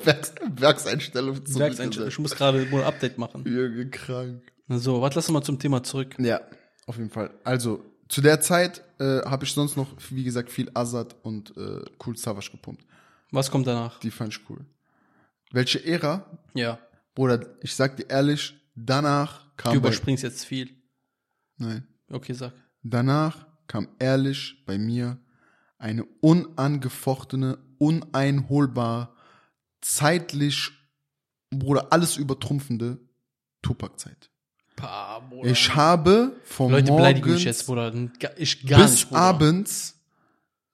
Werks, 0.03 0.33
Werkseinstellung 0.55 1.45
zum 1.45 1.59
Werkseinstellung. 1.59 2.09
Ich 2.09 2.19
muss 2.19 2.35
gerade 2.35 2.59
ein 2.59 2.83
Update 2.83 3.17
machen. 3.17 3.43
Jürgen 3.45 3.89
krank. 3.91 4.41
So, 4.67 5.01
was 5.01 5.15
lassen 5.15 5.29
wir 5.29 5.39
mal 5.39 5.43
zum 5.43 5.59
Thema 5.59 5.81
zurück. 5.81 6.15
Ja, 6.19 6.41
auf 6.85 6.97
jeden 6.97 7.09
Fall. 7.09 7.31
Also, 7.43 7.83
zu 8.07 8.21
der 8.21 8.41
Zeit 8.41 8.83
äh, 8.99 9.21
habe 9.21 9.45
ich 9.45 9.53
sonst 9.53 9.77
noch, 9.77 9.87
wie 10.09 10.23
gesagt, 10.23 10.51
viel 10.51 10.69
Azad 10.73 11.15
und 11.23 11.55
äh, 11.57 11.85
Cool 12.05 12.17
Savage 12.17 12.51
gepumpt. 12.51 12.83
Was 13.31 13.51
kommt 13.51 13.67
danach? 13.67 13.99
Die 13.99 14.11
fand 14.11 14.33
ich 14.33 14.49
cool. 14.49 14.65
Welche 15.51 15.83
Ära? 15.85 16.25
Ja, 16.53 16.79
Bruder, 17.15 17.45
ich 17.61 17.75
sag 17.75 17.97
dir 17.97 18.09
ehrlich, 18.09 18.53
danach 18.75 19.45
kam 19.57 19.73
du 19.73 19.79
überspringst 19.79 20.23
jetzt 20.23 20.45
viel. 20.45 20.69
nein, 21.57 21.87
Okay, 22.11 22.33
sag. 22.33 22.53
danach 22.83 23.45
kam 23.67 23.87
ehrlich 23.99 24.63
bei 24.65 24.77
mir 24.77 25.17
eine 25.77 26.03
unangefochtene, 26.21 27.57
uneinholbare, 27.77 29.09
zeitlich, 29.81 30.71
Bruder, 31.51 31.87
alles 31.91 32.17
übertrumpfende 32.17 32.99
Tupac-Zeit. 33.61 34.29
Ich 35.43 35.75
habe 35.75 36.35
vom 36.45 36.71
Leute 36.71 36.91
beleidigen 36.93 37.25
mich 37.25 37.43
Morgens 37.43 37.43
jetzt, 37.43 37.65
Bruder. 37.65 37.93
Ich 38.37 38.65
gar 38.65 38.81
bis 38.81 38.91
nicht, 38.91 39.09
Bruder. 39.09 39.21
abends 39.21 39.98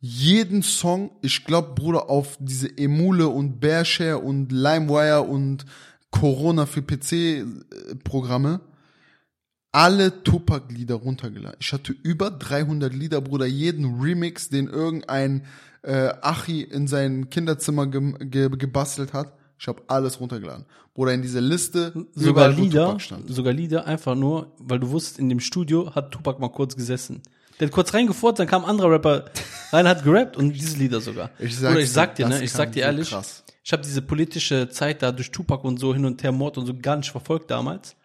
jeden 0.07 0.61
Song, 0.61 1.09
ich 1.23 1.45
glaube, 1.45 1.73
Bruder, 1.73 2.11
auf 2.11 2.37
diese 2.39 2.77
Emule 2.77 3.27
und 3.27 3.59
Bearshare 3.59 4.19
und 4.19 4.51
LimeWire 4.51 5.23
und 5.23 5.65
Corona 6.11 6.67
für 6.67 6.83
PC-Programme, 6.83 8.61
alle 9.71 10.21
Tupac-Lieder 10.23 10.93
runtergeladen. 10.93 11.57
Ich 11.59 11.73
hatte 11.73 11.95
über 12.03 12.29
300 12.29 12.93
Lieder, 12.93 13.19
Bruder, 13.19 13.47
jeden 13.47 13.99
Remix, 13.99 14.49
den 14.49 14.67
irgendein 14.67 15.45
äh, 15.81 16.13
Achi 16.21 16.61
in 16.61 16.85
sein 16.85 17.31
Kinderzimmer 17.31 17.87
ge 17.87 18.13
ge 18.19 18.49
gebastelt 18.49 19.11
hat. 19.11 19.33
Ich 19.57 19.67
habe 19.67 19.81
alles 19.87 20.19
runtergeladen. 20.19 20.65
Bruder, 20.93 21.13
in 21.15 21.23
dieser 21.23 21.41
Liste, 21.41 22.05
Sogar 22.13 22.49
Lieder, 22.49 22.85
Tupac 22.85 22.99
stand. 22.99 23.33
sogar 23.33 23.53
Lieder 23.53 23.87
einfach 23.87 24.13
nur, 24.13 24.53
weil 24.59 24.79
du 24.79 24.91
wusstest, 24.91 25.17
in 25.17 25.29
dem 25.29 25.39
Studio 25.39 25.95
hat 25.95 26.11
Tupac 26.11 26.39
mal 26.39 26.49
kurz 26.49 26.75
gesessen. 26.75 27.23
Der 27.59 27.67
hat 27.67 27.73
kurz 27.73 27.93
reingefurzt, 27.93 28.39
dann 28.39 28.47
kam 28.47 28.63
ein 28.65 28.69
anderer 28.69 28.91
Rapper 28.91 29.25
rein, 29.71 29.87
hat 29.87 30.03
gerappt 30.03 30.35
und 30.37 30.51
diese 30.53 30.77
Lieder 30.77 30.99
sogar. 31.01 31.31
Ich 31.39 31.57
Oder 31.59 31.79
ich 31.79 31.91
sag 31.91 32.15
dir, 32.15 32.27
ne, 32.27 32.43
ich 32.43 32.51
sag 32.51 32.71
dir 32.73 32.83
so 32.83 32.87
ehrlich, 32.87 33.09
krass. 33.09 33.43
ich 33.63 33.71
habe 33.71 33.83
diese 33.83 34.01
politische 34.01 34.69
Zeit 34.69 35.01
da 35.01 35.11
durch 35.11 35.31
Tupac 35.31 35.65
und 35.65 35.79
so 35.79 35.93
hin 35.93 36.05
und 36.05 36.21
her 36.23 36.31
Mord 36.31 36.57
und 36.57 36.65
so 36.65 36.73
gar 36.77 36.97
nicht 36.97 37.11
verfolgt 37.11 37.49
damals. 37.51 37.95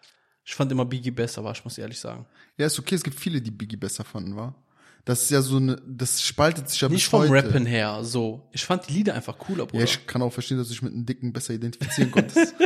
Ich 0.45 0.55
fand 0.55 0.71
immer 0.71 0.85
Biggie 0.85 1.11
besser, 1.11 1.43
war 1.43 1.51
ich 1.51 1.63
muss 1.63 1.77
ehrlich 1.77 1.99
sagen. 1.99 2.25
Ja, 2.57 2.65
ist 2.65 2.79
okay, 2.79 2.95
es 2.95 3.03
gibt 3.03 3.19
viele, 3.19 3.41
die 3.41 3.51
Biggie 3.51 3.75
besser 3.77 4.03
fanden, 4.03 4.35
war. 4.35 4.55
Das 5.05 5.23
ist 5.23 5.31
ja 5.31 5.41
so 5.41 5.57
eine, 5.57 5.81
das 5.87 6.21
spaltet 6.21 6.69
sich 6.69 6.79
ja 6.79 6.87
Nicht 6.89 7.07
vom 7.07 7.21
heute. 7.21 7.33
Rappen 7.33 7.65
her, 7.65 8.03
so. 8.03 8.47
Ich 8.51 8.63
fand 8.63 8.87
die 8.87 8.93
Lieder 8.93 9.15
einfach 9.15 9.37
cooler, 9.37 9.65
Bruder. 9.65 9.79
Ja, 9.79 9.85
ich 9.85 10.05
kann 10.05 10.21
auch 10.21 10.31
verstehen, 10.31 10.57
dass 10.57 10.67
du 10.67 10.73
dich 10.73 10.81
mit 10.83 10.93
einem 10.93 11.05
Dicken 11.05 11.33
besser 11.33 11.53
identifizieren 11.53 12.11
konntest. 12.11 12.53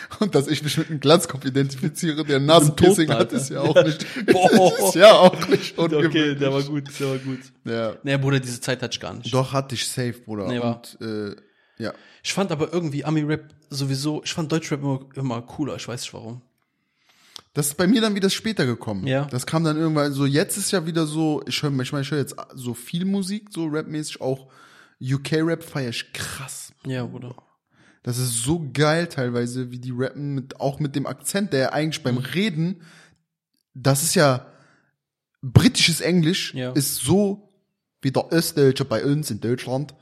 Und 0.20 0.34
dass 0.34 0.48
ich 0.48 0.62
mich 0.62 0.76
mit 0.78 0.90
einem 0.90 1.00
Glanzkopf 1.00 1.44
identifiziere, 1.44 2.24
der 2.24 2.40
Nasenpiercing 2.40 3.08
hat, 3.10 3.32
ist 3.32 3.50
ja 3.50 3.60
auch 3.60 3.74
nicht, 3.84 4.06
Boah. 4.32 4.72
ist 4.88 4.94
ja 4.94 5.12
auch 5.12 5.48
nicht 5.48 5.78
okay, 5.78 5.96
ungewöhnlich. 5.96 6.38
der 6.38 6.52
war 6.52 6.62
gut, 6.62 6.84
der 7.00 7.08
war 7.08 7.18
gut. 7.18 7.40
Ja. 7.64 7.94
Nee, 8.02 8.16
Bruder, 8.16 8.40
diese 8.40 8.60
Zeit 8.60 8.82
hatte 8.82 8.94
ich 8.94 9.00
gar 9.00 9.14
nicht. 9.14 9.32
Doch, 9.32 9.52
hatte 9.52 9.74
ich 9.74 9.86
safe, 9.86 10.14
Bruder. 10.24 10.46
Nee, 10.48 10.60
war- 10.60 10.82
Und, 11.00 11.06
äh, 11.06 11.36
ja. 11.78 11.92
Ich 12.22 12.32
fand 12.32 12.52
aber 12.52 12.72
irgendwie 12.72 13.04
Ami-Rap 13.04 13.52
sowieso, 13.70 14.22
ich 14.24 14.32
fand 14.32 14.50
Deutschrap 14.52 14.80
immer, 14.80 15.00
immer 15.16 15.42
cooler, 15.42 15.76
ich 15.76 15.88
weiß 15.88 16.02
nicht 16.02 16.14
warum. 16.14 16.42
Das 17.54 17.66
ist 17.66 17.76
bei 17.76 17.86
mir 17.86 18.00
dann 18.00 18.14
wieder 18.14 18.30
später 18.30 18.64
gekommen. 18.64 19.06
Ja. 19.06 19.26
Das 19.26 19.44
kam 19.46 19.62
dann 19.64 19.76
irgendwann 19.76 20.12
so, 20.12 20.24
jetzt 20.24 20.56
ist 20.56 20.70
ja 20.70 20.86
wieder 20.86 21.06
so, 21.06 21.42
ich 21.46 21.62
höre, 21.62 21.70
ich 21.80 21.92
meine, 21.92 22.02
ich 22.02 22.10
höre 22.10 22.18
jetzt 22.18 22.34
so 22.54 22.72
viel 22.74 23.04
Musik, 23.04 23.48
so 23.50 23.66
rapmäßig, 23.66 24.20
auch 24.20 24.46
UK-Rap 25.02 25.62
feier 25.62 25.90
ich 25.90 26.12
krass. 26.12 26.72
Ja, 26.86 27.04
Bruder. 27.04 27.34
Das 28.02 28.18
ist 28.18 28.42
so 28.42 28.68
geil 28.72 29.06
teilweise, 29.06 29.70
wie 29.70 29.78
die 29.78 29.92
rappen, 29.94 30.34
mit, 30.34 30.58
auch 30.60 30.80
mit 30.80 30.96
dem 30.96 31.06
Akzent, 31.06 31.52
der 31.52 31.60
ja 31.60 31.72
eigentlich 31.72 32.02
beim 32.02 32.18
Reden, 32.18 32.82
das 33.74 34.02
ist 34.02 34.14
ja 34.16 34.46
britisches 35.40 36.00
Englisch, 36.00 36.54
Ja. 36.54 36.72
ist 36.72 36.96
so 36.96 37.52
wie 38.00 38.10
der 38.10 38.26
Östdeutsche 38.32 38.84
bei 38.84 39.04
uns 39.04 39.30
in 39.30 39.40
Deutschland. 39.40 39.94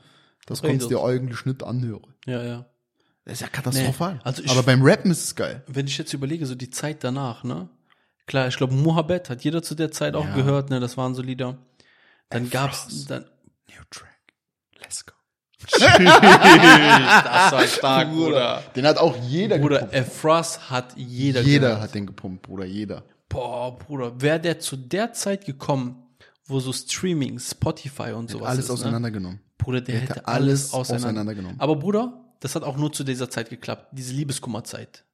Das 0.47 0.63
Redet. 0.63 0.71
kannst 0.79 0.85
du 0.85 0.89
dir 0.97 1.03
eigentlich 1.03 1.45
nicht 1.45 1.63
anhören. 1.63 2.13
Ja, 2.25 2.43
ja. 2.43 2.65
Das 3.25 3.33
ist 3.33 3.41
ja 3.41 3.47
katastrophal. 3.47 4.15
Nee, 4.15 4.19
also 4.23 4.41
ich- 4.43 4.49
Aber 4.49 4.63
beim 4.63 4.81
Rappen 4.81 5.11
ist 5.11 5.23
es 5.23 5.35
geil. 5.35 5.63
Wenn 5.67 5.85
ich 5.85 5.97
jetzt 5.99 6.11
überlege, 6.13 6.45
so 6.47 6.55
die 6.55 6.71
Zeit 6.71 7.03
danach, 7.03 7.43
ne? 7.43 7.69
Klar, 8.25 8.47
ich 8.47 8.57
glaube, 8.57 8.73
Mohabed 8.73 9.29
hat 9.29 9.43
jeder 9.43 9.61
zu 9.61 9.75
der 9.75 9.91
Zeit 9.91 10.15
auch 10.15 10.25
Ja. 10.25 10.35
gehört, 10.35 10.69
ne? 10.71 10.79
Das 10.79 10.97
waren 10.97 11.13
so 11.13 11.21
Lieder. 11.21 11.57
Dann 12.29 12.45
Ey, 12.45 12.49
gab's, 12.49 12.79
Frost. 12.83 13.11
dann, 13.11 13.25
New 13.69 13.83
Track. 13.91 14.09
Let's 14.79 15.05
go. 15.05 15.13
Das 15.69 17.51
war 17.51 17.67
stark, 17.67 18.09
Bruder. 18.11 18.63
Den 18.75 18.85
hat 18.85 18.97
auch 18.97 19.15
jeder 19.27 19.57
Bruder, 19.59 19.75
gepumpt. 19.79 19.95
Efras 19.95 20.69
hat 20.69 20.93
jeder 20.95 21.41
Jeder 21.41 21.67
gehört. 21.69 21.81
hat 21.83 21.95
den 21.95 22.05
gepumpt, 22.05 22.41
Bruder, 22.43 22.65
jeder. 22.65 23.03
Boah, 23.29 23.77
Bruder, 23.77 24.19
wäre 24.21 24.39
der 24.39 24.59
zu 24.59 24.75
der 24.75 25.13
Zeit 25.13 25.45
gekommen, 25.45 26.03
wo 26.45 26.59
so 26.59 26.73
Streaming, 26.73 27.39
Spotify 27.39 28.11
und 28.11 28.29
sowas 28.29 28.49
Alles 28.49 28.59
ist, 28.65 28.69
ne? 28.69 28.73
auseinandergenommen. 28.73 29.39
Bruder, 29.57 29.81
der 29.81 29.95
hätte 29.99 30.15
hätte 30.15 30.27
alles 30.27 30.73
alles 30.73 30.73
auseinander. 30.73 31.07
auseinandergenommen. 31.09 31.59
Aber 31.59 31.75
Bruder, 31.75 32.19
das 32.39 32.55
hat 32.55 32.63
auch 32.63 32.75
nur 32.77 32.91
zu 32.91 33.03
dieser 33.03 33.29
Zeit 33.29 33.49
geklappt, 33.49 33.87
diese 33.91 34.13
Liebeskummerzeit. 34.13 35.05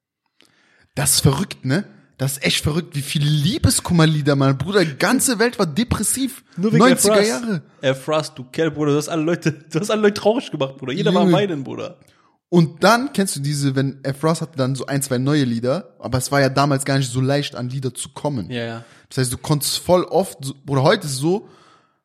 Das 0.94 1.12
ist 1.16 1.20
verrückt, 1.20 1.64
ne? 1.64 1.84
Das 2.18 2.32
ist 2.32 2.44
echt 2.44 2.62
verrückt, 2.62 2.96
wie 2.96 3.02
viele 3.02 3.26
Liebeskummerlieder, 3.30 4.34
mein 4.36 4.58
Bruder. 4.58 4.84
Die 4.84 4.96
ganze 4.98 5.38
Welt 5.38 5.58
war 5.58 5.66
depressiv. 5.66 6.44
90er 6.60 7.22
Jahre. 7.22 7.62
Efras, 7.80 8.34
du 8.34 8.44
Kerl, 8.44 8.72
Bruder, 8.72 8.90
du 8.92 8.98
hast 8.98 9.08
alle 9.08 9.22
Leute, 9.22 9.52
du 9.72 9.80
hast 9.80 9.90
alle 9.90 10.02
Leute 10.02 10.20
traurig 10.20 10.50
gemacht, 10.50 10.76
Bruder. 10.76 10.92
Jeder 10.92 11.14
war 11.14 11.22
Junge. 11.22 11.32
weinen, 11.32 11.62
Bruder. 11.64 11.96
Und 12.50 12.82
dann 12.82 13.12
kennst 13.12 13.36
du 13.36 13.40
diese, 13.40 13.76
wenn 13.76 14.02
F. 14.02 14.24
Ross 14.24 14.40
hatte 14.40 14.56
dann 14.56 14.74
so 14.74 14.86
ein, 14.86 15.00
zwei 15.02 15.18
neue 15.18 15.44
Lieder, 15.44 15.94
aber 16.00 16.18
es 16.18 16.32
war 16.32 16.40
ja 16.40 16.48
damals 16.48 16.84
gar 16.84 16.98
nicht 16.98 17.10
so 17.12 17.20
leicht, 17.20 17.54
an 17.54 17.68
Lieder 17.68 17.94
zu 17.94 18.08
kommen. 18.08 18.50
Ja, 18.50 18.64
ja. 18.64 18.84
Das 19.10 19.18
heißt, 19.18 19.32
du 19.32 19.38
konntest 19.38 19.78
voll 19.78 20.02
oft, 20.04 20.38
so- 20.44 20.54
oder 20.66 20.82
heute 20.82 21.06
ist 21.06 21.12
es 21.12 21.18
so, 21.18 21.46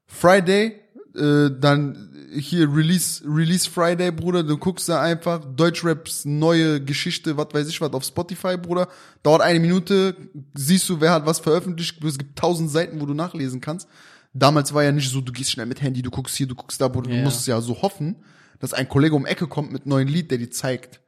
Friday, 0.05 0.79
äh, 1.15 1.49
dann 1.59 2.09
hier 2.35 2.67
Release, 2.73 3.23
Release 3.25 3.69
Friday, 3.69 4.11
Bruder, 4.11 4.43
du 4.43 4.57
guckst 4.57 4.89
da 4.89 5.01
einfach 5.01 5.43
Deutschraps 5.55 6.25
neue 6.25 6.83
Geschichte, 6.83 7.37
was 7.37 7.47
weiß 7.53 7.67
ich 7.69 7.79
was, 7.79 7.91
auf 7.93 8.03
Spotify, 8.03 8.57
Bruder, 8.57 8.87
dauert 9.21 9.41
eine 9.41 9.59
Minute, 9.59 10.15
siehst 10.55 10.89
du, 10.89 10.99
wer 10.99 11.11
hat 11.11 11.25
was 11.25 11.39
veröffentlicht, 11.39 12.03
es 12.03 12.17
gibt 12.17 12.37
tausend 12.37 12.71
Seiten, 12.71 12.99
wo 13.01 13.05
du 13.05 13.13
nachlesen 13.13 13.61
kannst. 13.61 13.87
Damals 14.33 14.73
war 14.73 14.83
ja 14.83 14.91
nicht 14.91 15.09
so, 15.11 15.21
du 15.21 15.31
gehst 15.31 15.51
schnell 15.51 15.67
mit 15.67 15.81
Handy, 15.83 16.01
du 16.01 16.09
guckst 16.09 16.35
hier, 16.35 16.47
du 16.47 16.55
guckst 16.55 16.81
da, 16.81 16.87
Bruder, 16.87 17.11
Ja. 17.11 17.17
du 17.17 17.23
musst 17.23 17.45
ja 17.45 17.61
so 17.61 17.83
hoffen, 17.83 18.15
dass 18.59 18.73
ein 18.73 18.89
Kollege 18.89 19.13
um 19.13 19.27
Ecke 19.27 19.45
kommt 19.47 19.71
mit 19.71 19.83
einem 19.83 19.89
neuen 19.89 20.07
Lied, 20.07 20.31
der 20.31 20.39
dir 20.39 20.49
zeigt. 20.49 21.01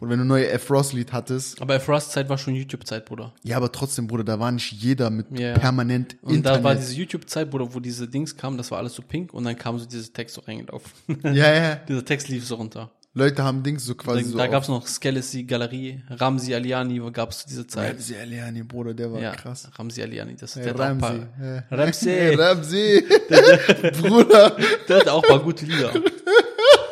Oder 0.00 0.10
wenn 0.12 0.18
du 0.20 0.24
neue 0.24 0.48
F. 0.48 0.70
Ross 0.70 0.92
Lied 0.92 1.12
hattest, 1.12 1.60
Aber 1.60 1.74
Efras 1.74 2.10
Zeit 2.10 2.28
war 2.28 2.38
schon 2.38 2.54
YouTube-Zeit, 2.54 3.04
Bruder. 3.04 3.32
ja, 3.42 3.56
aber 3.56 3.72
trotzdem, 3.72 4.06
Bruder, 4.06 4.22
da 4.24 4.38
war 4.38 4.52
nicht 4.52 4.70
jeder 4.72 5.10
mit 5.10 5.26
Ja. 5.36 5.54
permanent 5.58 6.16
Und 6.22 6.34
Internet. 6.36 6.60
da 6.60 6.64
war 6.64 6.74
diese 6.76 6.94
YouTube-Zeit, 6.94 7.50
Bruder, 7.50 7.74
wo 7.74 7.80
diese 7.80 8.06
Dings 8.06 8.36
kamen, 8.36 8.56
das 8.58 8.70
war 8.70 8.78
alles 8.78 8.94
so 8.94 9.02
pink 9.02 9.34
und 9.34 9.42
dann 9.44 9.56
kam 9.56 9.76
so 9.78 9.86
dieses 9.86 10.12
Text 10.12 10.36
so 10.36 10.42
reingelaufen. 10.42 10.92
ja, 11.24 11.52
ja. 11.52 11.74
Dieser 11.88 12.04
Text 12.04 12.28
lief 12.28 12.46
so 12.46 12.54
runter. 12.54 12.90
Leute 13.14 13.42
haben 13.42 13.64
Dings 13.64 13.84
so 13.84 13.96
quasi 13.96 14.22
Da, 14.22 14.28
so. 14.28 14.36
da 14.38 14.44
auf- 14.44 14.50
gab's 14.52 14.68
noch 14.68 14.86
Skelecy 14.86 15.42
Galerie, 15.42 16.00
Ramsi 16.10 16.54
Aliani 16.54 17.00
gab's 17.10 17.38
zu 17.40 17.48
dieser 17.48 17.66
Zeit. 17.66 17.94
Ramsey 17.94 18.16
Aliani, 18.16 18.62
Bruder, 18.62 18.94
der 18.94 19.10
war 19.10 19.18
ja, 19.20 19.32
krass. 19.34 19.68
Ramsi 19.76 20.00
Aliani, 20.02 20.36
das 20.36 20.52
der 20.54 20.68
hat 20.68 20.76
auch 20.78 20.84
ein 20.84 21.00
Ramsey. 21.00 21.26
paar, 21.26 21.44
ja. 21.44 21.64
Ramsey. 21.76 22.34
Ramsey. 22.36 23.02
Bruder. 24.00 24.56
der 24.88 24.96
hat 25.00 25.08
auch 25.08 25.22
paar 25.22 25.40
gute 25.40 25.64
Lieder. 25.66 25.90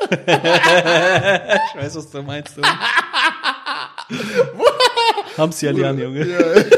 ich 0.08 1.80
weiß, 1.82 1.96
was 1.96 2.10
du 2.10 2.22
meinst. 2.22 2.56
Junge. 4.08 4.42
Ramsi 5.36 5.68
Aliani, 5.68 6.02
Junge. 6.02 6.26
Ja. 6.26 6.64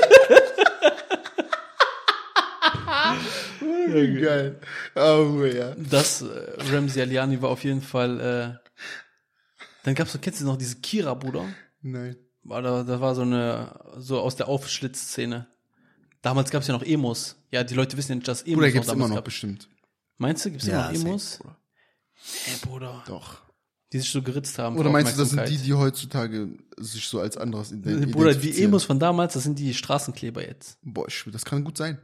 Geil. 4.20 4.60
Oh, 4.94 5.44
ja. 5.44 5.74
Das 5.76 6.22
äh, 6.22 6.26
Ramsey 6.70 7.02
Aliani 7.02 7.40
war 7.40 7.50
auf 7.50 7.64
jeden 7.64 7.80
Fall. 7.82 8.20
Äh, 8.20 8.68
Dann 9.84 9.94
gab's 9.94 10.14
noch, 10.14 10.20
kennst 10.20 10.40
du 10.40 10.44
noch 10.44 10.56
diese 10.58 10.76
Kira, 10.76 11.14
Bruder? 11.14 11.46
Nein. 11.80 12.16
War 12.42 12.62
da, 12.62 12.82
da 12.82 13.00
war 13.00 13.14
so 13.14 13.22
eine, 13.22 13.78
so 13.96 14.20
aus 14.20 14.36
der 14.36 14.48
Aufschlitzszene. 14.48 15.46
Damals 16.22 16.50
gab's 16.50 16.66
ja 16.66 16.74
noch 16.74 16.82
Emos. 16.82 17.36
Ja, 17.50 17.64
die 17.64 17.74
Leute 17.74 17.96
wissen 17.96 18.12
ja 18.12 18.16
nicht, 18.16 18.28
dass 18.28 18.42
Emos 18.42 18.56
Bruder, 18.56 18.70
gibt's 18.72 18.88
immer 18.92 19.08
noch 19.08 19.16
gab. 19.16 19.24
bestimmt. 19.24 19.68
Meinst 20.18 20.44
du, 20.44 20.50
gibt's 20.50 20.66
Ja, 20.66 20.88
immer 20.90 20.98
noch 20.98 21.04
Emos? 21.10 21.30
safe, 21.32 21.42
Bruder. 21.42 21.56
Ey, 22.46 22.56
Bruder. 22.62 23.04
Doch. 23.06 23.40
Die 23.92 23.98
sich 24.00 24.10
so 24.10 24.22
geritzt 24.22 24.58
haben. 24.58 24.76
Oder 24.76 24.90
meinst 24.90 25.14
du, 25.14 25.18
das 25.22 25.30
sind 25.30 25.48
die, 25.48 25.56
die 25.56 25.72
heutzutage 25.72 26.58
sich 26.76 27.08
so 27.08 27.20
als 27.20 27.36
anderes 27.38 27.72
ident- 27.72 28.10
Bruder, 28.12 28.32
die 28.32 28.38
identifizieren? 28.38 28.64
Emos 28.70 28.84
von 28.84 28.98
damals, 28.98 29.32
das 29.34 29.44
sind 29.44 29.58
die 29.58 29.72
Straßenkleber 29.72 30.46
jetzt. 30.46 30.78
Boah, 30.82 31.08
ich 31.08 31.24
das 31.32 31.44
kann 31.44 31.64
gut 31.64 31.78
sein. 31.78 31.98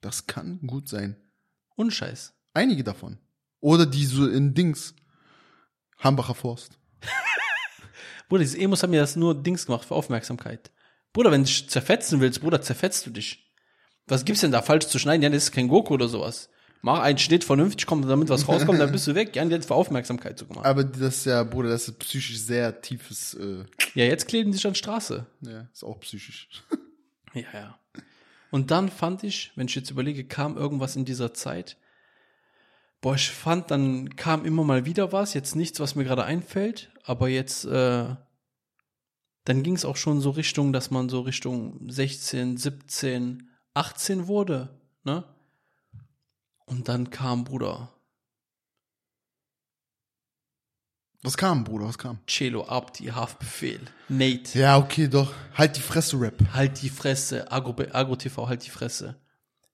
Das 0.00 0.26
kann 0.26 0.58
gut 0.66 0.88
sein. 0.88 1.16
Unscheiß. 1.76 2.32
Einige 2.52 2.82
davon. 2.82 3.18
Oder 3.60 3.86
die 3.86 4.06
so 4.06 4.26
in 4.28 4.54
Dings. 4.54 4.94
Hambacher 5.98 6.34
Forst. 6.34 6.78
Bruder, 8.28 8.42
diese 8.42 8.58
Emos 8.58 8.82
haben 8.82 8.92
ja 8.92 9.00
das 9.02 9.16
nur 9.16 9.40
Dings 9.40 9.66
gemacht 9.66 9.84
für 9.84 9.94
Aufmerksamkeit. 9.94 10.72
Bruder, 11.12 11.30
wenn 11.30 11.42
du 11.42 11.46
dich 11.46 11.68
zerfetzen 11.68 12.20
willst, 12.20 12.40
Bruder, 12.40 12.60
zerfetzt 12.62 13.06
du 13.06 13.10
dich. 13.10 13.52
Was 14.06 14.24
gibt's 14.24 14.40
denn 14.40 14.52
da 14.52 14.62
falsch 14.62 14.86
zu 14.86 14.98
schneiden? 14.98 15.22
Ja, 15.22 15.28
das 15.28 15.44
ist 15.44 15.52
kein 15.52 15.68
Goku 15.68 15.94
oder 15.94 16.08
sowas. 16.08 16.48
Mach 16.82 17.00
einen 17.00 17.18
Schnitt 17.18 17.44
vernünftig, 17.44 17.86
komm, 17.86 18.06
damit 18.08 18.30
was 18.30 18.48
rauskommt, 18.48 18.80
dann 18.80 18.90
bist 18.90 19.06
du 19.06 19.14
weg. 19.14 19.36
Ja, 19.36 19.44
die 19.44 19.54
hat 19.54 19.64
für 19.66 19.74
Aufmerksamkeit 19.74 20.38
so 20.38 20.46
gemacht. 20.46 20.64
Aber 20.64 20.82
das 20.82 21.18
ist 21.18 21.26
ja, 21.26 21.42
Bruder, 21.42 21.68
das 21.68 21.88
ist 21.88 21.98
psychisch 21.98 22.38
sehr 22.38 22.80
tiefes, 22.80 23.34
äh, 23.34 23.64
Ja, 23.94 24.04
jetzt 24.06 24.26
kleben 24.28 24.50
die 24.50 24.56
sich 24.56 24.66
an 24.66 24.72
die 24.72 24.78
Straße. 24.78 25.26
ja, 25.42 25.68
ist 25.72 25.84
auch 25.84 26.00
psychisch. 26.00 26.48
Ja, 27.32 27.42
ja. 27.54 27.78
Und 28.50 28.72
dann 28.72 28.88
fand 28.88 29.22
ich, 29.22 29.52
wenn 29.54 29.68
ich 29.68 29.76
jetzt 29.76 29.92
überlege, 29.92 30.24
kam 30.24 30.56
irgendwas 30.56 30.96
in 30.96 31.04
dieser 31.04 31.32
Zeit. 31.32 31.76
Boah, 33.00 33.14
ich 33.14 33.30
fand, 33.30 33.70
dann 33.70 34.16
kam 34.16 34.44
immer 34.44 34.64
mal 34.64 34.84
wieder 34.84 35.12
was, 35.12 35.32
jetzt 35.34 35.54
nichts, 35.54 35.78
was 35.78 35.94
mir 35.94 36.02
gerade 36.02 36.24
einfällt, 36.24 36.90
aber 37.04 37.28
jetzt, 37.28 37.66
äh, 37.66 38.16
dann 39.44 39.62
ging 39.62 39.76
es 39.76 39.84
auch 39.84 39.96
schon 39.96 40.20
so 40.20 40.30
Richtung, 40.30 40.72
dass 40.72 40.90
man 40.90 41.08
so 41.08 41.20
Richtung 41.20 41.88
16, 41.88 42.56
17, 42.56 43.48
18 43.74 44.26
wurde, 44.26 44.70
ne? 45.04 45.22
Und 46.70 46.88
dann 46.88 47.10
kam 47.10 47.42
Bruder 47.44 47.88
Was 51.22 51.36
kam, 51.36 51.64
Bruder, 51.64 51.86
was 51.86 51.98
kam? 51.98 52.18
Celo 52.26 52.66
Abdi, 52.66 53.06
Haftbefehl, 53.06 53.80
Nate, 54.08 54.58
Ja, 54.58 54.78
okay, 54.78 55.06
doch. 55.06 55.34
Halt 55.54 55.76
die 55.76 55.82
Fresse, 55.82 56.18
Rap. 56.18 56.34
halt 56.54 56.80
die 56.80 56.88
Fresse, 56.88 57.50
Agro, 57.52 57.74
Agro 57.92 58.16
TV, 58.16 58.48
halt 58.48 58.64
die 58.64 58.70
Fresse. 58.70 59.16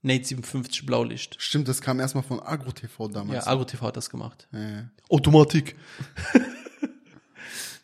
Nate 0.02 0.24
57, 0.24 0.84
Blaulicht. 0.86 1.36
Stimmt, 1.38 1.68
das 1.68 1.80
kam 1.80 2.00
erstmal 2.00 2.24
von 2.24 2.40
Agro 2.40 2.72
TV 2.72 3.06
Ja, 3.06 3.12
damals. 3.12 3.46
Agro 3.46 3.64
TV 3.64 3.86
hat 3.86 3.96
das 3.96 4.10
gemacht. 4.10 4.48
Ja, 4.52 4.68
ja. 4.68 4.90
Automatik. 5.08 5.76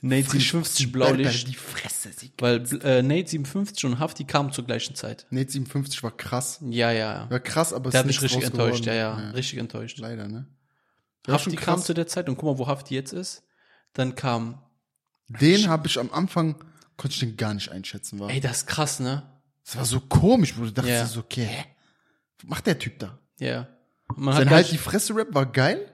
Nate 0.05 0.25
Frisch 0.25 0.51
57 0.51 0.57
aus 0.57 0.75
dem 0.77 0.93
Berg, 0.93 1.09
Blaulicht. 1.17 1.49
Die 1.49 1.55
Fresse. 1.55 2.11
Weil 2.39 2.57
äh, 2.83 3.03
Nate 3.03 3.29
57 3.31 3.85
und 3.85 3.99
Hafti 4.01 4.25
kamen 4.25 4.53
zur 4.53 4.65
gleichen 4.67 4.97
Zeit. 4.97 5.27
Nate 5.31 5.51
57 5.53 6.03
war 6.03 6.11
krass. 6.17 6.59
Ja, 6.69 6.91
ja. 6.91 7.31
War 7.31 7.39
krass, 7.41 7.73
aber 7.73 7.87
es 7.89 7.93
Der 7.93 8.01
hat 8.01 8.07
mich 8.07 8.21
richtig 8.21 8.43
enttäuscht, 8.43 8.85
ja, 8.85 9.11
geworden. 9.11 9.27
ja, 9.29 9.31
Richtig 9.31 9.59
enttäuscht. 9.61 9.99
Leider, 9.99 10.27
ne? 10.29 10.47
War 11.25 11.35
Hafti 11.37 11.55
kam 11.55 11.81
zu 11.81 11.95
der 11.95 12.09
Zeit 12.09 12.29
und 12.29 12.37
guck 12.37 12.45
mal, 12.47 12.59
wo 12.59 12.67
Hafti 12.67 12.95
jetzt 12.97 13.13
ist. 13.13 13.45
Dann 13.93 14.17
kam, 14.17 14.61
Den 15.29 15.69
habe 15.69 15.87
ich 15.87 15.99
am 16.01 16.11
Anfang, 16.13 16.57
konnte 16.97 17.15
ich 17.15 17.21
den 17.21 17.37
gar 17.37 17.55
nicht 17.55 17.71
einschätzen, 17.71 18.19
war. 18.19 18.29
ey, 18.29 18.41
das 18.41 18.59
ist 18.59 18.67
krass, 18.67 18.99
ne? 18.99 19.23
Das 19.65 19.77
war 19.77 19.85
so 19.85 20.01
komisch, 20.01 20.55
Bruder. 20.55 20.67
Ich 20.69 20.75
dachte 20.75 20.89
Ja. 20.91 21.07
so, 21.07 21.21
okay, 21.21 21.45
hä? 21.45 21.65
Was 22.41 22.49
macht 22.51 22.67
der 22.67 22.77
Typ 22.79 22.99
da? 22.99 23.19
Ja. 23.39 23.69
Man 24.17 24.35
Sein 24.35 24.47
hat 24.51 24.55
halt 24.57 24.73
die 24.73 24.79
Fresse-Rap 24.79 25.33
war 25.33 25.47
geil, 25.47 25.89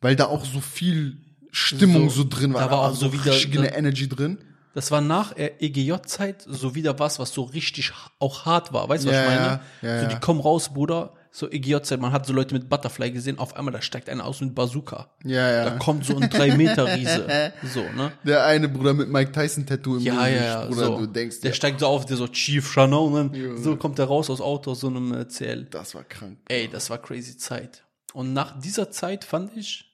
weil 0.00 0.14
da 0.14 0.26
auch 0.26 0.44
so 0.44 0.60
viel 0.60 1.18
Stimmung 1.52 2.10
so, 2.10 2.22
So, 2.22 2.28
drin 2.28 2.54
war. 2.54 2.62
da 2.62 2.70
war 2.70 2.78
auch 2.80 2.82
war 2.84 2.94
so 2.94 3.12
wieder- 3.12 3.32
eine 3.32 3.74
Energy 3.76 4.08
drin. 4.08 4.38
das 4.74 4.90
war 4.90 5.00
nach 5.00 5.34
EGJ-Zeit 5.36 6.44
so 6.48 6.74
wieder 6.74 6.98
was, 6.98 7.18
was 7.18 7.32
so 7.32 7.42
richtig 7.42 7.92
auch 8.18 8.44
hart 8.46 8.72
war. 8.72 8.88
Weißt 8.88 9.04
du, 9.04 9.08
was 9.08 9.14
Ja, 9.16 9.22
ich 9.22 9.28
meine? 9.28 9.60
ja, 9.82 9.88
ja, 9.88 10.02
so, 10.02 10.08
die 10.08 10.20
kommen 10.20 10.40
raus, 10.40 10.72
Bruder. 10.72 11.14
So 11.32 11.48
EGJ-Zeit, 11.48 12.00
man 12.00 12.10
hat 12.10 12.26
so 12.26 12.32
Leute 12.32 12.54
mit 12.54 12.68
Butterfly 12.68 13.12
gesehen, 13.12 13.38
auf 13.38 13.54
einmal, 13.54 13.72
da 13.72 13.80
steigt 13.82 14.08
einer 14.08 14.24
aus 14.24 14.40
mit 14.40 14.52
Bazooka. 14.52 15.10
Ja, 15.24 15.48
ja. 15.48 15.64
Da 15.64 15.70
kommt 15.78 16.04
so 16.04 16.16
ein 16.16 16.28
3-Meter-Riese. 16.28 17.52
So, 17.72 17.80
ne? 17.96 18.10
Der 18.24 18.44
eine 18.46 18.68
Bruder 18.68 18.94
mit 18.94 19.08
Mike 19.08 19.30
Tyson-Tattoo 19.30 19.98
im 19.98 20.02
Ja, 20.02 20.14
Gesicht, 20.24 20.40
ja, 20.40 20.44
ja. 20.62 20.64
Bruder, 20.66 20.86
so. 20.86 20.98
du 20.98 21.06
denkst, 21.06 21.40
der 21.40 21.52
steigt 21.52 21.78
so 21.80 21.86
auf, 21.86 22.04
der 22.04 22.16
so 22.16 22.26
Chief 22.26 22.68
Shannon, 22.72 23.12
und 23.12 23.36
Junge. 23.36 23.54
dann 23.54 23.62
so 23.62 23.76
kommt 23.76 23.98
er 24.00 24.06
raus 24.06 24.28
aus 24.28 24.40
Auto, 24.40 24.72
aus 24.72 24.80
so 24.80 24.88
einem 24.88 25.12
äh, 25.14 25.28
CL. 25.28 25.66
das 25.70 25.94
war 25.94 26.02
krank. 26.02 26.38
Ey, 26.48 26.68
das 26.68 26.90
war 26.90 26.98
crazy 26.98 27.36
Zeit. 27.36 27.84
Und 28.12 28.32
nach 28.32 28.58
dieser 28.60 28.90
Zeit 28.90 29.24
fand 29.24 29.56
ich, 29.56 29.89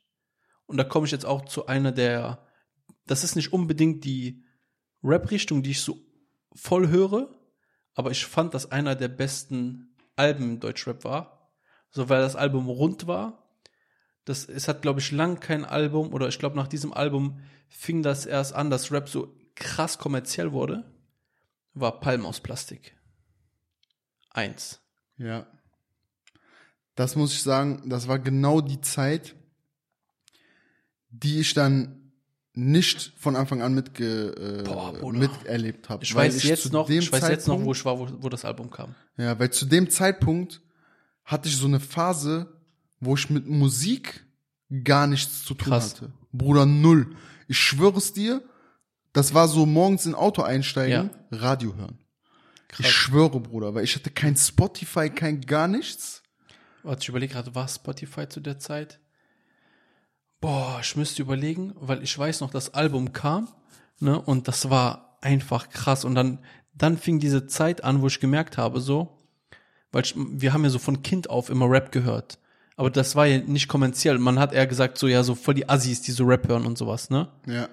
und 0.67 0.77
da 0.77 0.85
komme 0.85 1.07
ich 1.07 1.13
jetzt 1.13 1.27
auch 1.27 1.45
zu 1.45 1.67
einer 1.67 1.93
der, 1.93 2.47
das 3.07 3.25
ist 3.25 3.37
nicht 3.37 3.53
unbedingt 3.53 4.05
die 4.05 4.45
Rap-Richtung, 5.03 5.63
die 5.63 5.71
ich 5.71 5.81
so 5.81 5.99
voll 6.55 6.89
höre, 6.89 7.29
aber 7.95 8.11
ich 8.11 8.27
fand, 8.27 8.55
dass 8.55 8.71
einer 8.71 8.95
der 8.95 9.09
besten 9.09 9.95
Alben 10.17 10.45
im 10.45 10.61
Deutschrap 10.61 11.05
war. 11.05 11.53
So, 11.91 12.09
weil 12.09 12.21
das 12.21 12.37
Album 12.37 12.69
rund 12.69 13.07
war. 13.07 13.49
Das, 14.25 14.49
es 14.49 14.67
hat, 14.69 14.83
glaube 14.83 15.01
ich, 15.01 15.13
lang 15.13 15.41
kein 15.41 15.65
Album, 15.65 16.13
oder 16.13 16.29
ich 16.29 16.39
glaube, 16.39 16.57
nach 16.57 16.69
diesem 16.69 16.93
Album 16.93 17.41
fing 17.69 18.03
das 18.03 18.27
erst 18.27 18.55
an, 18.55 18.71
dass 18.71 18.91
Rap 18.91 19.09
so 19.09 19.35
krass 19.55 19.99
kommerziell 19.99 20.53
wurde. 20.53 20.85
War 21.75 22.01
Palm 22.01 22.27
aus 22.27 22.41
Plastik. 22.41 22.97
Eins. 24.31 24.81
Ja. 25.17 25.47
Das 26.97 27.15
muss 27.17 27.33
ich 27.33 27.43
sagen, 27.43 27.89
das 27.89 28.09
war 28.09 28.19
genau 28.19 28.61
die 28.61 28.81
Zeit, 28.81 29.37
die 31.23 31.41
ich 31.41 31.55
dann 31.55 32.13
nicht 32.55 33.13
von 33.19 33.37
Anfang 33.37 33.61
an 33.63 33.75
mitge, 33.75 34.63
Boah, 34.65 34.95
äh, 34.95 34.99
Bruder. 34.99 35.19
miterlebt 35.19 35.89
habe. 35.89 36.05
Ich 36.05 36.15
weiß 36.15 36.43
jetzt 36.43 36.63
zu 36.63 36.73
noch, 36.73 36.89
ich 36.89 37.13
weiß 37.13 37.29
jetzt 37.29 37.49
noch, 37.49 37.63
wo 37.63 37.73
ich 37.73 37.85
war, 37.85 37.99
wo, 37.99 38.09
wo 38.21 38.29
das 38.29 38.45
Album 38.45 38.71
kam. 38.71 38.95
Ja, 39.19 39.39
weil 39.39 39.51
zu 39.51 39.67
dem 39.67 39.91
Zeitpunkt 39.91 40.63
hatte 41.25 41.49
ich 41.49 41.57
so 41.57 41.67
eine 41.67 41.81
Phase, 41.81 42.61
wo 43.01 43.15
ich 43.15 43.29
mit 43.29 43.47
Musik 43.47 44.25
gar 44.85 45.07
nichts 45.07 45.45
zu 45.45 45.55
tun 45.55 45.69
Krass. 45.69 45.97
hatte. 45.97 46.13
Bruder, 46.33 46.65
null. 46.65 47.15
Ich 47.47 47.59
schwöre 47.59 47.99
es 47.99 48.13
dir, 48.13 48.43
das 49.13 49.35
war 49.35 49.49
so 49.49 49.67
morgens 49.67 50.07
in 50.07 50.15
Auto 50.15 50.43
einsteigen, 50.43 51.11
Radio 51.31 51.75
hören. 51.77 51.99
Ich 52.79 52.91
schwöre, 52.91 53.41
Bruder, 53.41 53.75
weil 53.75 53.85
ich 53.85 53.95
hatte 53.95 54.11
kein 54.11 54.37
Spotify, 54.37 55.09
kein 55.09 55.41
gar 55.41 55.69
nichts. 55.69 56.23
Warte, 56.83 57.03
ich 57.03 57.09
überlege 57.09 57.33
gerade, 57.35 57.55
war 57.55 57.69
Spotify 57.69 58.29
zu 58.29 58.41
der 58.41 58.59
Zeit? 58.59 59.01
Boah, 60.47 60.79
ich 60.81 60.95
müsste 60.95 61.23
überlegen, 61.23 61.73
weil 61.75 62.05
ich 62.05 62.17
weiß 62.17 62.41
noch, 62.41 62.51
das 62.51 62.73
Album 62.73 63.13
kam, 63.13 63.49
ne, 63.99 64.21
und 64.21 64.47
das 64.47 64.71
war 64.71 65.19
einfach 65.21 65.71
krass. 65.71 66.05
Und 66.05 66.15
dann, 66.15 66.39
dann 66.73 66.99
fing 66.99 67.19
diese 67.19 67.49
Zeit 67.49 67.83
an, 67.83 68.01
wo 68.01 68.07
ich 68.07 68.21
gemerkt 68.21 68.57
habe, 68.57 68.81
so, 68.81 69.19
weil 69.91 70.05
ich, 70.05 70.15
wir 70.17 70.53
haben 70.53 70.63
ja 70.63 70.71
so 70.71 70.79
von 70.79 71.03
Kind 71.03 71.29
auf 71.31 71.51
immer 71.51 71.69
Rap 71.69 71.91
gehört. 71.91 72.39
Aber 72.77 72.91
das 72.91 73.17
war 73.17 73.27
ja 73.27 73.39
nicht 73.39 73.67
kommerziell. 73.67 74.21
Man 74.21 74.39
hat 74.39 74.53
eher 74.53 74.69
gesagt, 74.69 74.99
so, 74.99 75.09
ja, 75.09 75.25
so 75.25 75.35
voll 75.35 75.55
die 75.55 75.69
Assis, 75.69 76.03
die 76.03 76.13
so 76.13 76.23
Rap 76.23 76.47
hören 76.47 76.65
und 76.65 76.79
sowas, 76.79 77.11
ne? 77.11 77.27
Ja. 77.49 77.69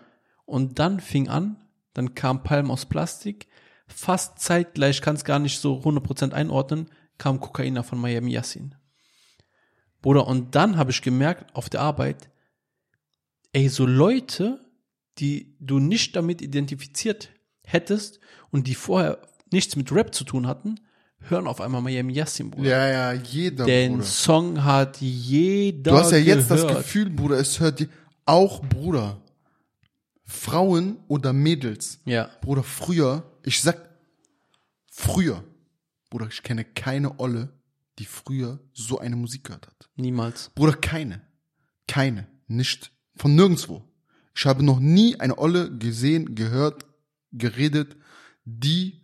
Und 0.46 0.80
dann 0.80 1.00
fing 1.00 1.28
an, 1.28 1.58
dann 1.94 2.16
kam 2.16 2.42
Palm 2.42 2.72
aus 2.72 2.88
Plastik, 2.88 3.46
fast 3.86 4.40
zeitgleich, 4.40 5.00
kann 5.04 5.16
es 5.16 5.26
gar 5.26 5.38
nicht 5.38 5.60
so 5.60 5.80
100% 5.82 6.32
einordnen, 6.32 6.90
kam 7.20 7.40
Kokaina 7.40 7.84
von 7.84 8.02
Miami 8.02 8.32
Yassin. 8.32 8.74
Bruder, 10.02 10.26
und 10.26 10.56
dann 10.56 10.78
habe 10.78 10.90
ich 10.90 11.04
gemerkt 11.04 11.56
auf 11.56 11.70
der 11.70 11.82
Arbeit, 11.82 12.32
ey, 13.54 13.70
so 13.70 13.86
Leute, 13.86 14.60
die 15.20 15.56
du 15.60 15.80
nicht 15.80 16.16
damit 16.16 16.42
identifiziert 16.42 17.30
hättest 17.64 18.20
und 18.52 18.68
die 18.68 18.76
vorher 18.76 19.22
nichts 19.52 19.76
mit 19.76 19.92
Rap 19.92 20.14
zu 20.14 20.24
tun 20.24 20.48
hatten, 20.48 20.80
hören 21.20 21.48
auf 21.48 21.62
einmal 21.62 21.82
Miami 21.82 22.14
Yassin, 22.14 22.52
Bruder. 22.52 22.70
Ja, 22.70 22.88
ja, 22.88 23.14
jeder, 23.14 23.66
Den 23.66 23.94
Bruder. 23.94 24.04
Song 24.06 24.64
hat 24.64 24.98
jeder 25.00 25.92
Du 25.92 25.98
hast 25.98 26.12
ja 26.12 26.18
jetzt 26.18 26.52
das. 26.52 26.68
Gefühl, 26.68 27.10
Bruder, 27.10 27.38
es 27.38 27.60
hört 27.60 27.80
dir 27.80 27.88
auch, 28.26 28.62
Bruder, 28.62 29.22
Frauen 30.26 30.98
oder 31.08 31.32
Mädels. 31.34 32.00
Ja, 32.06 32.30
Bruder, 32.42 32.64
früher, 32.64 33.24
ich 33.44 33.62
sag, 33.62 33.90
früher, 34.92 35.44
Bruder, 36.10 36.28
ich 36.28 36.42
kenne 36.44 36.64
keine 36.66 37.20
Olle, 37.20 37.54
die 38.00 38.06
früher 38.06 38.60
so 38.74 39.00
eine 39.00 39.16
Musik 39.16 39.46
gehört 39.46 39.68
hat. 39.68 39.90
niemals. 39.96 40.50
Bruder, 40.56 40.74
keine. 40.74 41.22
Keine. 41.88 42.28
Nicht. 42.48 42.92
Von 43.16 43.36
nirgendwo. 43.36 43.84
Ich 44.36 44.46
habe 44.46 44.64
noch 44.64 44.80
nie 44.80 45.20
eine 45.20 45.38
Olle 45.38 45.70
gesehen, 45.78 46.34
gehört, 46.36 46.86
geredet, 47.32 47.96
die 48.46 49.02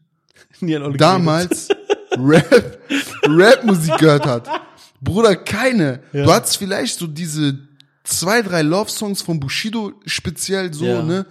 damals 0.97 1.69
Rap, 2.17 2.79
Rap-Musik 3.27 3.97
gehört 3.99 4.25
hat. 4.25 4.49
Bruder, 5.01 5.35
keine. 5.35 6.01
Du 6.11 6.31
hattest 6.31 6.57
vielleicht 6.57 6.97
so 6.99 7.07
diese 7.07 7.57
zwei, 8.03 8.41
drei 8.41 8.63
Love-Songs 8.63 9.21
von 9.21 9.39
Bushido 9.39 9.93
speziell 10.05 10.73
so, 10.73 10.85
Ja. 10.85 11.03
ne, 11.03 11.25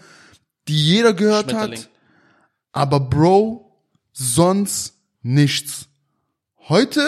die 0.68 0.80
jeder 0.80 1.12
gehört 1.12 1.52
hat. 1.52 1.90
Aber 2.72 3.00
Bro, 3.00 3.76
sonst 4.12 4.94
nichts. 5.22 5.88
Heute 6.68 7.02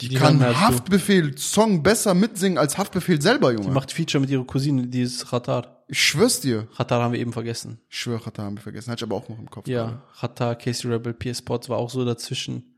Die, 0.00 0.08
Die 0.08 0.16
kann. 0.16 0.40
Haftbefehl 0.42 1.38
Song 1.38 1.82
besser 1.82 2.14
mitsingen 2.14 2.58
als 2.58 2.78
Haftbefehl 2.78 3.22
selber, 3.22 3.52
Junge. 3.52 3.66
Die 3.66 3.70
macht 3.70 3.92
Feature 3.92 4.20
mit 4.20 4.28
ihrer 4.30 4.44
Cousine, 4.44 4.88
die 4.88 5.02
ist 5.02 5.28
Khatar. 5.30 5.84
ich 5.86 6.02
schwör's 6.02 6.40
dir. 6.40 6.66
Khatar 6.76 7.00
haben 7.02 7.12
wir 7.12 7.20
eben 7.20 7.32
vergessen. 7.32 7.80
Ich 7.88 8.00
schwör, 8.00 8.20
Kata 8.20 8.42
haben 8.42 8.56
wir 8.56 8.62
vergessen. 8.62 8.90
Hatte 8.90 9.04
ich 9.04 9.10
aber 9.10 9.16
auch 9.16 9.28
noch 9.28 9.38
im 9.38 9.48
Kopf. 9.50 9.68
Ja, 9.68 10.02
Khatar, 10.18 10.56
Casey 10.56 10.90
Rebel, 10.90 11.14
PS 11.14 11.38
Sports 11.38 11.68
war 11.68 11.78
auch 11.78 11.90
so 11.90 12.04
dazwischen. 12.04 12.74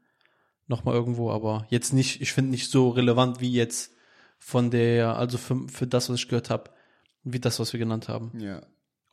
Nochmal 0.68 0.94
irgendwo, 0.94 1.30
aber 1.30 1.66
jetzt 1.70 1.92
nicht, 1.92 2.20
ich 2.20 2.32
finde 2.32 2.50
nicht 2.50 2.70
so 2.70 2.88
relevant 2.90 3.40
wie 3.40 3.52
jetzt 3.52 3.92
von 4.38 4.70
der, 4.70 5.16
also 5.16 5.38
für, 5.38 5.68
für 5.68 5.86
das, 5.86 6.10
was 6.10 6.16
ich 6.18 6.28
gehört 6.28 6.50
habe, 6.50 6.70
wie 7.22 7.38
das, 7.40 7.58
was 7.60 7.72
wir 7.72 7.78
genannt 7.80 8.08
haben. 8.08 8.32
Ja. 8.38 8.60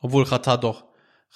Obwohl 0.00 0.24
Khatar 0.26 0.58
doch. 0.58 0.84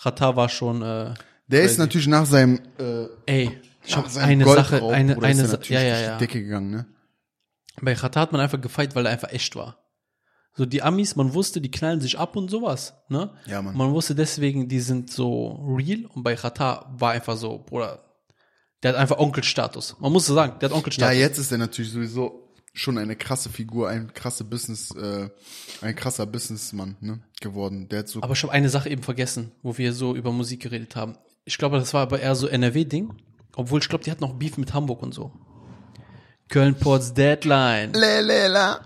Khatar 0.02 0.36
war 0.36 0.48
schon, 0.48 0.82
äh, 0.82 1.14
Der 1.46 1.62
ist 1.62 1.70
Crazy. 1.76 1.80
natürlich 1.80 2.06
nach 2.08 2.26
seinem, 2.26 2.60
äh, 2.78 3.06
ey, 3.26 3.58
ich 3.84 3.96
nach 3.96 4.04
hab 4.04 4.10
seinem 4.10 4.28
eine 4.30 4.44
Goldraub, 4.44 4.66
Sache, 4.66 4.88
eine, 4.88 5.14
Bruder, 5.14 5.26
eine 5.26 5.46
Sache, 5.46 5.72
ja, 5.72 5.80
ja, 5.82 6.00
ja. 6.00 6.12
die 6.18 6.26
Decke 6.26 6.42
gegangen, 6.42 6.70
ne? 6.70 6.86
Bei 7.80 7.94
Khatar 7.94 8.22
hat 8.22 8.32
man 8.32 8.40
einfach 8.40 8.60
gefeiert, 8.60 8.94
weil 8.94 9.06
er 9.06 9.12
einfach 9.12 9.32
echt 9.32 9.54
war. 9.54 9.78
So 10.54 10.66
die 10.66 10.82
Amis, 10.82 11.14
man 11.14 11.34
wusste, 11.34 11.60
die 11.60 11.70
knallen 11.70 12.00
sich 12.00 12.18
ab 12.18 12.34
und 12.34 12.50
sowas, 12.50 12.94
ne? 13.08 13.30
Ja, 13.46 13.62
Mann. 13.62 13.76
Man 13.76 13.92
wusste 13.92 14.14
deswegen, 14.16 14.68
die 14.68 14.80
sind 14.80 15.10
so 15.10 15.64
real 15.76 16.06
und 16.06 16.24
bei 16.24 16.34
Khatar 16.34 16.92
war 16.98 17.12
einfach 17.12 17.36
so, 17.36 17.58
Bruder, 17.58 18.02
der 18.82 18.92
hat 18.92 18.98
einfach 18.98 19.18
Onkelstatus. 19.18 19.96
Man 20.00 20.12
muss 20.12 20.26
so 20.26 20.34
sagen, 20.34 20.58
der 20.60 20.68
hat 20.68 20.72
Ja, 20.72 20.76
Onkelstatus. 20.78 21.16
jetzt 21.16 21.38
ist 21.38 21.52
er 21.52 21.58
natürlich 21.58 21.92
sowieso 21.92 22.48
schon 22.74 22.98
eine 22.98 23.16
krasse 23.16 23.48
Figur, 23.48 23.88
ein 23.88 24.12
krasse 24.12 24.44
Business, 24.44 24.90
äh, 24.96 25.28
ein 25.80 25.94
krasser 25.94 26.26
Businessmann, 26.26 26.96
ne, 27.00 27.20
geworden. 27.40 27.88
Der 27.88 28.00
hat 28.00 28.08
so, 28.08 28.22
Aber 28.22 28.32
ich 28.34 28.42
habe 28.42 28.52
eine 28.52 28.68
Sache 28.68 28.88
eben 28.88 29.02
vergessen, 29.02 29.52
wo 29.62 29.78
wir 29.78 29.92
so 29.92 30.16
über 30.16 30.32
Musik 30.32 30.62
geredet 30.62 30.96
haben. 30.96 31.16
Ich 31.44 31.58
glaube, 31.58 31.78
das 31.78 31.94
war 31.94 32.02
aber 32.02 32.20
eher 32.20 32.34
so 32.34 32.46
NRW-Ding. 32.48 33.12
Obwohl, 33.56 33.80
ich 33.80 33.88
glaube, 33.88 34.04
die 34.04 34.10
hat 34.10 34.20
noch 34.20 34.34
Beef 34.34 34.56
mit 34.56 34.72
Hamburg 34.74 35.02
und 35.02 35.12
so. 35.14 35.32
Köln-Ports 36.48 37.14
Deadline. 37.14 37.92
Lelela. 37.92 38.80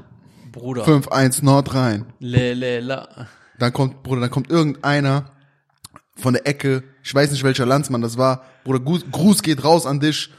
Bruder. 0.50 0.84
5-1 0.84 1.44
Nordrhein. 1.44 2.06
Lelela. 2.18 3.28
Dann 3.58 3.72
kommt, 3.72 4.02
Bruder, 4.02 4.20
dann 4.22 4.30
kommt 4.30 4.50
irgendeiner 4.50 5.30
von 6.16 6.34
der 6.34 6.46
Ecke, 6.46 6.82
ich 7.02 7.14
weiß 7.14 7.30
nicht 7.30 7.42
welcher 7.42 7.66
Landsmann 7.66 8.02
das 8.02 8.18
war, 8.18 8.44
Bruder, 8.64 8.80
Gruß, 8.80 9.06
Gruß 9.10 9.42
geht 9.42 9.64
raus 9.64 9.86
an 9.86 10.00
dich. 10.00 10.30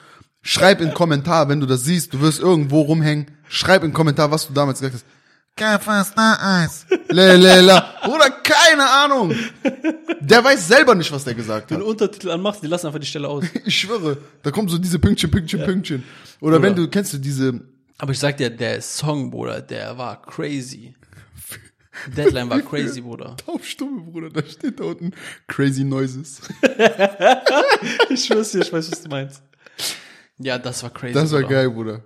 Schreib 0.41 0.82
in 0.82 0.89
den 0.89 0.93
Kommentar, 0.93 1.47
wenn 1.47 1.61
du 1.61 1.65
das 1.65 1.84
siehst, 1.84 2.13
du 2.13 2.19
wirst 2.19 2.41
irgendwo 2.41 2.82
rumhängen, 2.82 3.32
schreib 3.47 3.84
in 3.84 3.89
den 3.89 3.95
Kommentar, 3.95 4.30
was 4.30 4.47
du 4.47 4.53
damals 4.53 4.80
gesagt 4.80 4.95
hast. 4.95 5.05
Na 5.60 6.64
Eis. 6.64 6.86
Lelela. 7.10 7.93
Bruder, 8.04 8.32
keine 8.43 8.89
Ahnung. 8.89 9.36
Der 10.20 10.43
weiß 10.43 10.68
selber 10.68 10.95
nicht, 10.95 11.12
was 11.12 11.24
der 11.24 11.36
gesagt 11.36 11.70
Wenn 11.70 11.78
hat. 11.78 11.84
du 11.84 11.89
Untertitel 11.89 12.32
anmachst, 12.32 12.64
die 12.64 12.68
lassen 12.68 12.88
einfach 12.88 12.99
die 12.99 13.06
Stelle 13.06 13.28
aus. 13.28 13.45
Ich 13.66 13.80
schwöre, 13.80 14.18
da 14.41 14.51
kommen 14.51 14.68
so 14.68 14.78
diese 14.78 14.97
Pünktchen, 14.99 15.30
Pünktchen, 15.30 15.64
Pünktchen. 15.64 16.04
Oder 16.39 16.62
wenn 16.62 16.76
du, 16.76 16.88
kennst 16.88 17.14
du 17.14 17.18
diese, 17.20 17.62
Aber 17.99 18.12
ich 18.12 18.20
sag 18.20 18.38
dir, 18.38 18.49
der 18.49 18.82
Song, 18.82 19.30
Bruder, 19.30 19.62
der 19.62 19.97
war 19.97 20.22
crazy. 20.24 20.95
Deadline 22.18 22.49
war 22.49 22.60
crazy, 22.62 23.01
Bruder. 23.01 23.38
Taubstumme, 23.45 24.01
Bruder, 24.01 24.32
da 24.32 24.43
steht 24.43 24.80
da 24.80 24.86
unten 24.86 25.12
Crazy 25.47 25.84
Noises. 25.84 26.41
Ich 28.10 28.26
schwör's 28.26 28.51
dir, 28.51 28.62
ich 28.62 28.72
weiß, 28.74 28.91
was 28.91 29.01
du 29.04 29.10
meinst. 29.10 29.43
Ja, 30.39 30.58
das 30.58 30.82
war 30.82 30.89
crazy. 30.89 31.14
Das 31.14 31.32
war 31.32 31.41
Bruder. 31.41 31.54
geil, 31.54 31.70
Bruder. 31.70 32.01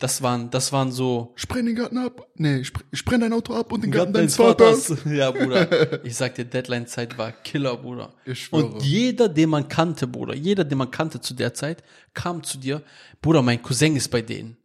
Das 0.00 0.22
waren, 0.22 0.50
das 0.50 0.72
waren 0.72 0.92
so 0.92 1.34
Ich 1.36 1.48
brenn 1.48 1.66
den 1.66 1.74
Garten 1.74 1.98
ab. 1.98 2.28
Nee, 2.36 2.58
ich, 2.58 2.72
ich 2.92 3.04
brenn 3.04 3.20
dein 3.20 3.32
Auto 3.32 3.54
ab 3.54 3.72
und 3.72 3.82
den 3.82 3.90
Garten 3.90 4.12
deines 4.12 4.36
deines 4.36 4.58
Vaters. 4.58 5.04
Ja, 5.04 5.30
Bruder. 5.30 6.00
Ich 6.04 6.14
sag 6.16 6.34
dir, 6.34 6.44
Deadline-Zeit 6.44 7.18
war 7.18 7.32
Killer, 7.32 7.76
Bruder. 7.76 8.14
Ich 8.24 8.44
schwöre. 8.44 8.66
Und 8.66 8.82
jeder, 8.82 9.28
den 9.28 9.50
man 9.50 9.68
kannte, 9.68 10.06
Bruder, 10.06 10.34
jeder, 10.34 10.64
den 10.64 10.78
man 10.78 10.90
kannte 10.90 11.20
zu 11.20 11.34
der 11.34 11.54
Zeit, 11.54 11.82
kam 12.14 12.42
zu 12.42 12.58
dir, 12.58 12.82
Bruder, 13.20 13.42
mein 13.42 13.60
Cousin 13.62 13.96
ist 13.96 14.08
bei 14.08 14.22
denen. 14.22 14.56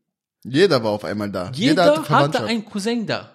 Jeder 0.43 0.84
war 0.84 0.91
auf 0.91 1.05
einmal 1.05 1.31
da. 1.31 1.51
Jeder, 1.53 1.84
hatte 1.86 1.95
hatte, 1.97 2.05
Verwandtschaft. 2.05 2.49
einen 2.49 2.65
Cousin 2.65 3.07
da. 3.07 3.29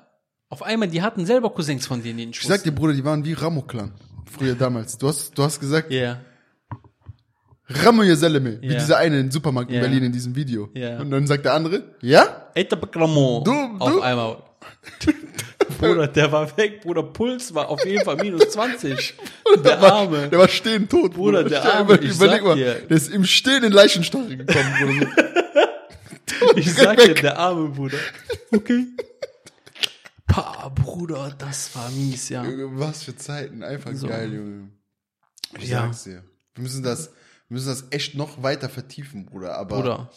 Auf 0.51 0.63
einmal, 0.63 0.89
die 0.89 1.03
hatten 1.03 1.27
selber 1.27 1.51
Cousins 1.51 1.87
von 1.87 2.03
denen, 2.03 2.19
die 2.19 2.31
ich 2.31 2.41
sag 2.47 2.63
dir, 2.63 2.73
Bruder, 2.73 2.93
die 2.95 3.05
waren 3.05 3.25
wie 3.25 3.33
Ramo-Clan. 3.33 3.93
Früher 4.31 4.55
damals. 4.55 4.99
Du 4.99 5.09
hast, 5.09 5.37
du 5.37 5.43
hast 5.43 5.59
gesagt, 5.61 5.91
Ja. 5.91 6.21
Ramo 7.69 8.03
Yeseleme. 8.03 8.61
Wie 8.63 8.69
Ja. 8.69 8.79
dieser 8.79 8.97
eine 8.99 9.21
im 9.21 9.31
Supermarkt 9.31 9.71
in 9.71 9.77
Ja. 9.77 9.83
Berlin 9.83 10.05
in 10.05 10.13
diesem 10.13 10.35
Video. 10.35 10.71
Ja. 10.75 10.99
Und 11.01 11.11
dann 11.11 11.27
sagt 11.27 11.45
der 11.45 11.53
andere, 11.55 11.83
ja? 12.01 12.49
Eta 12.55 12.77
Beklamo. 12.77 13.43
Du- 13.45 13.77
Auf 13.79 13.91
du- 13.93 14.01
einmal. 14.01 14.43
Bruder, 15.79 16.09
der 16.09 16.33
war 16.33 16.57
weg, 16.57 16.81
Bruder. 16.81 17.03
Puls 17.03 17.55
war 17.55 17.69
auf 17.69 17.85
jeden 17.85 18.05
Fall 18.05 18.17
minus 18.17 18.49
20. 18.51 19.15
Der 19.65 19.79
Arme. 19.81 20.29
Der 20.29 20.39
war 20.39 20.49
stehen 20.49 20.89
tot, 20.89 21.13
Bruder, 21.15 21.45
der 21.45 21.59
Stell 21.61 21.71
dir 21.71 21.75
Arme, 21.79 21.95
ich 22.01 22.15
Überleg 22.17 22.37
sag 22.41 22.45
mal, 22.45 22.57
dir. 22.57 22.75
der 22.75 22.97
ist 22.97 23.11
im 23.13 23.25
Stehen 23.25 23.63
in 23.65 23.73
Leichenstachel 23.73 24.37
gekommen, 24.39 24.75
Bruder. 24.81 25.13
So. 26.41 26.57
Ich 26.57 26.73
sag 26.73 26.99
dir, 26.99 27.15
der 27.15 27.37
arme 27.39 27.69
Bruder. 27.71 27.97
Okay. 28.55 28.87
Pa, 30.27 30.69
Bruder, 30.75 31.35
das 31.37 31.75
war 31.75 31.91
mies, 31.91 32.29
ja. 32.29 32.45
Junge, 32.45 32.79
Was 32.79 33.03
für 33.03 33.17
Zeiten. 33.17 33.63
Einfach 33.65 33.93
So. 33.95 34.07
geil, 34.07 34.33
Junge. 34.33 34.69
Ich 35.59 35.69
Ja. 35.71 35.83
sag's 35.83 36.05
dir. 36.05 36.23
Wir 36.55 36.63
müssen 36.63 36.83
das, 36.85 37.11
wir 37.49 37.55
müssen 37.55 37.69
das 37.69 37.87
echt 37.91 38.15
noch 38.15 38.43
weiter 38.43 38.69
vertiefen, 38.69 39.27
Bruder. 39.27 39.57
Aber 39.57 39.77
Bruder. 39.77 40.11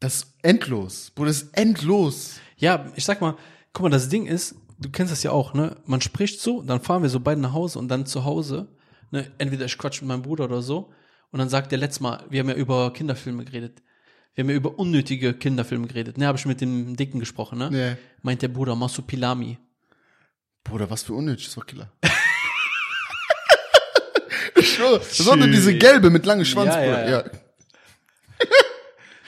das 0.00 0.16
ist 0.16 0.34
endlos. 0.42 1.12
Bruder, 1.14 1.28
das 1.28 1.42
ist 1.42 1.56
endlos. 1.56 2.40
Ja, 2.56 2.90
ich 2.96 3.04
sag 3.04 3.20
mal, 3.20 3.36
guck 3.72 3.84
mal, 3.84 3.90
das 3.90 4.08
Ding 4.08 4.26
ist, 4.26 4.54
du 4.78 4.90
kennst 4.90 5.12
das 5.12 5.22
ja 5.22 5.30
auch, 5.32 5.54
ne? 5.54 5.76
Man 5.86 6.00
spricht 6.00 6.40
so, 6.40 6.62
dann 6.62 6.80
fahren 6.80 7.02
wir 7.02 7.10
so 7.10 7.20
beide 7.20 7.40
nach 7.40 7.52
Hause 7.52 7.78
und 7.78 7.88
dann 7.88 8.06
zu 8.06 8.24
Hause, 8.24 8.68
ne? 9.10 9.30
Entweder 9.38 9.66
ich 9.66 9.76
quatsch 9.76 10.00
mit 10.00 10.08
meinem 10.08 10.22
Bruder 10.22 10.44
oder 10.44 10.62
so 10.62 10.92
und 11.30 11.38
dann 11.38 11.48
sagt 11.48 11.72
der 11.72 11.78
letztes 11.78 12.00
Mal, 12.00 12.24
wir 12.30 12.40
haben 12.40 12.48
ja 12.48 12.54
über 12.54 12.92
Kinderfilme 12.92 13.44
geredet. 13.44 13.82
Wir 14.34 14.42
haben 14.42 14.50
ja 14.50 14.56
über 14.56 14.78
unnötige 14.78 15.34
Kinderfilme 15.34 15.86
geredet. 15.86 16.18
Ne, 16.18 16.26
habe 16.26 16.38
ich 16.38 16.46
mit 16.46 16.60
dem 16.60 16.96
Dicken 16.96 17.20
gesprochen, 17.20 17.58
ne? 17.58 17.70
Nee. 17.70 17.96
Meint 18.22 18.42
der 18.42 18.48
Bruder 18.48 18.74
Masupilami. 18.74 19.58
Bruder, 20.64 20.88
was 20.90 21.02
für 21.02 21.12
unnötig, 21.14 21.46
das 21.46 21.56
war 21.56 21.64
Killer. 21.64 21.92
ich 24.64 24.74
schwöre, 24.74 25.00
Schön. 25.04 25.52
diese 25.52 25.74
gelbe 25.76 26.10
mit 26.10 26.26
langem 26.26 26.44
Schwanz, 26.44 26.74
Ja, 26.74 26.80
Bruder. 26.80 27.08
ja, 27.08 27.18
Ja, 27.24 27.30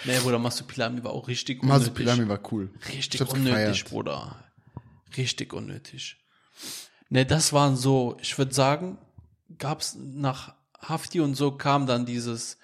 Nee, 0.05 0.19
Bruder, 0.21 0.39
Masupilami 0.39 1.03
war 1.03 1.13
auch 1.13 1.27
richtig 1.27 1.63
unnötig. 1.63 1.81
Masupilami 1.81 2.29
war 2.29 2.41
cool. 2.53 2.71
Richtig 2.93 3.21
unnötig, 3.23 3.45
gefeiert. 3.51 3.85
Bruder. 3.89 4.37
Richtig 5.17 5.53
unnötig. 5.53 6.17
Ne, 7.09 7.27
das 7.27 7.53
waren 7.53 7.77
so, 7.77 8.17
ich 8.21 8.37
würde 8.39 8.55
sagen, 8.55 8.99
gab's 9.59 9.97
nach 9.99 10.55
Hafti 10.81 11.21
und 11.21 11.35
so 11.35 11.51
kam 11.53 11.87
dann 11.87 12.07
dieses, 12.07 12.59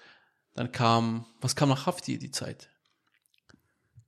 dann 0.53 0.71
kam, 0.71 1.25
was 1.41 1.55
kam 1.55 1.67
nach 1.69 1.85
Hafti 1.85 2.17
die 2.17 2.31
Zeit? 2.31 2.69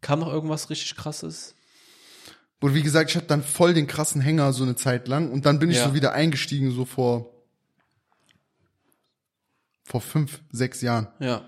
Kam 0.01 0.19
noch 0.19 0.31
irgendwas 0.31 0.69
richtig 0.69 0.95
krasses? 0.95 1.55
Und 2.61 2.73
wie 2.73 2.83
gesagt, 2.83 3.09
ich 3.09 3.15
hatte 3.17 3.27
dann 3.27 3.43
voll 3.43 3.73
den 3.73 3.85
krassen 3.87 4.21
Hänger 4.21 4.53
so 4.53 4.63
eine 4.63 4.75
Zeit 4.75 5.07
lang 5.07 5.31
und 5.31 5.45
dann 5.45 5.59
bin 5.59 5.69
ich 5.69 5.77
Ja. 5.77 5.87
so 5.89 5.93
wieder 5.93 6.13
eingestiegen, 6.13 6.71
so 6.71 6.85
vor, 6.85 7.31
vor 9.85 10.01
fünf, 10.01 10.41
sechs 10.51 10.81
Jahren. 10.81 11.07
Ja. 11.19 11.41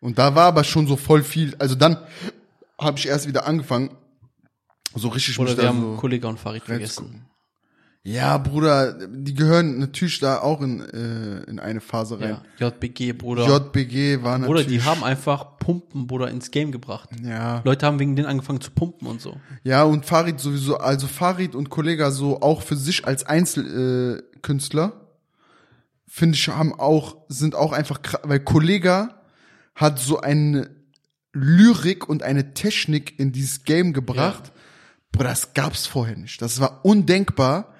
Und 0.00 0.18
da 0.18 0.34
war 0.34 0.46
aber 0.46 0.64
schon 0.64 0.86
so 0.86 0.96
voll 0.96 1.22
viel, 1.22 1.54
also 1.58 1.74
dann 1.74 1.98
habe 2.80 2.98
ich 2.98 3.06
erst 3.06 3.28
wieder 3.28 3.46
angefangen, 3.46 3.90
so 4.94 5.08
richtig 5.08 5.38
Oder 5.38 5.50
mich 5.50 5.58
wir 5.58 5.62
da 5.64 5.68
haben 5.68 5.80
so 5.80 5.96
Kollega 5.96 6.28
und 6.28 6.40
Farid 6.40 6.62
vergessen. 6.62 7.26
Ja, 8.04 8.38
Bruder, 8.38 9.06
die 9.06 9.34
gehören 9.34 9.78
natürlich 9.80 10.18
da 10.20 10.38
auch 10.40 10.62
in, 10.62 10.80
äh, 10.80 11.42
in 11.50 11.58
eine 11.58 11.80
Phase 11.80 12.18
rein. 12.18 12.40
Ja. 12.58 12.68
JBG, 12.68 13.12
Bruder. 13.12 13.46
JBG 13.46 14.22
war 14.22 14.38
Bruder, 14.38 14.54
natürlich. 14.54 14.66
die 14.66 14.82
haben 14.82 15.04
einfach 15.04 15.58
Pumpen, 15.58 16.06
Bruder, 16.06 16.30
ins 16.30 16.50
Game 16.50 16.72
gebracht. 16.72 17.10
ja. 17.22 17.60
Leute 17.64 17.84
haben 17.84 17.98
wegen 17.98 18.16
denen 18.16 18.28
angefangen 18.28 18.62
zu 18.62 18.70
pumpen 18.70 19.08
und 19.08 19.20
so. 19.20 19.36
Ja, 19.62 19.82
und 19.82 20.06
Farid 20.06 20.40
sowieso, 20.40 20.78
also 20.78 21.06
Farid 21.06 21.54
und 21.54 21.68
Kollega 21.68 22.10
so 22.10 22.40
auch 22.40 22.62
für 22.62 22.76
sich 22.76 23.04
als 23.04 23.26
Einzelkünstler, 23.26 24.16
äh, 24.18 24.38
Künstler, 24.40 25.07
finde 26.08 26.36
ich, 26.36 26.48
haben 26.48 26.72
auch, 26.78 27.16
sind 27.28 27.54
auch 27.54 27.72
einfach, 27.72 28.00
kra- 28.00 28.20
weil 28.24 28.40
Kollega 28.40 29.22
hat 29.74 29.98
so 30.00 30.20
eine 30.20 30.74
Lyrik 31.32 32.08
und 32.08 32.22
eine 32.22 32.54
Technik 32.54 33.18
in 33.20 33.30
dieses 33.30 33.62
Game 33.64 33.92
gebracht. 33.92 34.50
Bruder, 35.12 35.28
das 35.28 35.54
gab's 35.54 35.86
vorher 35.86 36.16
nicht. 36.16 36.42
Das 36.42 36.58
war 36.60 36.84
undenkbar, 36.84 37.74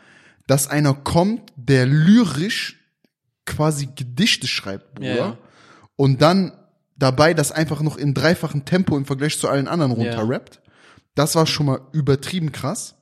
dass 0.46 0.68
einer 0.68 0.94
kommt, 0.94 1.52
der 1.56 1.86
lyrisch 1.86 2.76
quasi 3.46 3.88
Gedichte 3.94 4.46
schreibt, 4.46 4.94
Bruder. 4.94 5.08
Ja, 5.08 5.16
ja. 5.16 5.38
Und 5.96 6.22
dann 6.22 6.52
dabei 6.96 7.34
das 7.34 7.50
einfach 7.50 7.80
noch 7.80 7.96
in 7.96 8.14
dreifachen 8.14 8.64
Tempo 8.64 8.96
im 8.96 9.06
Vergleich 9.06 9.38
zu 9.38 9.48
allen 9.48 9.68
anderen 9.68 9.92
Ja. 10.00 10.14
runterrappt. 10.16 10.60
Das 11.14 11.34
war 11.34 11.46
schon 11.46 11.66
mal 11.66 11.80
übertrieben 11.92 12.52
krass. 12.52 12.94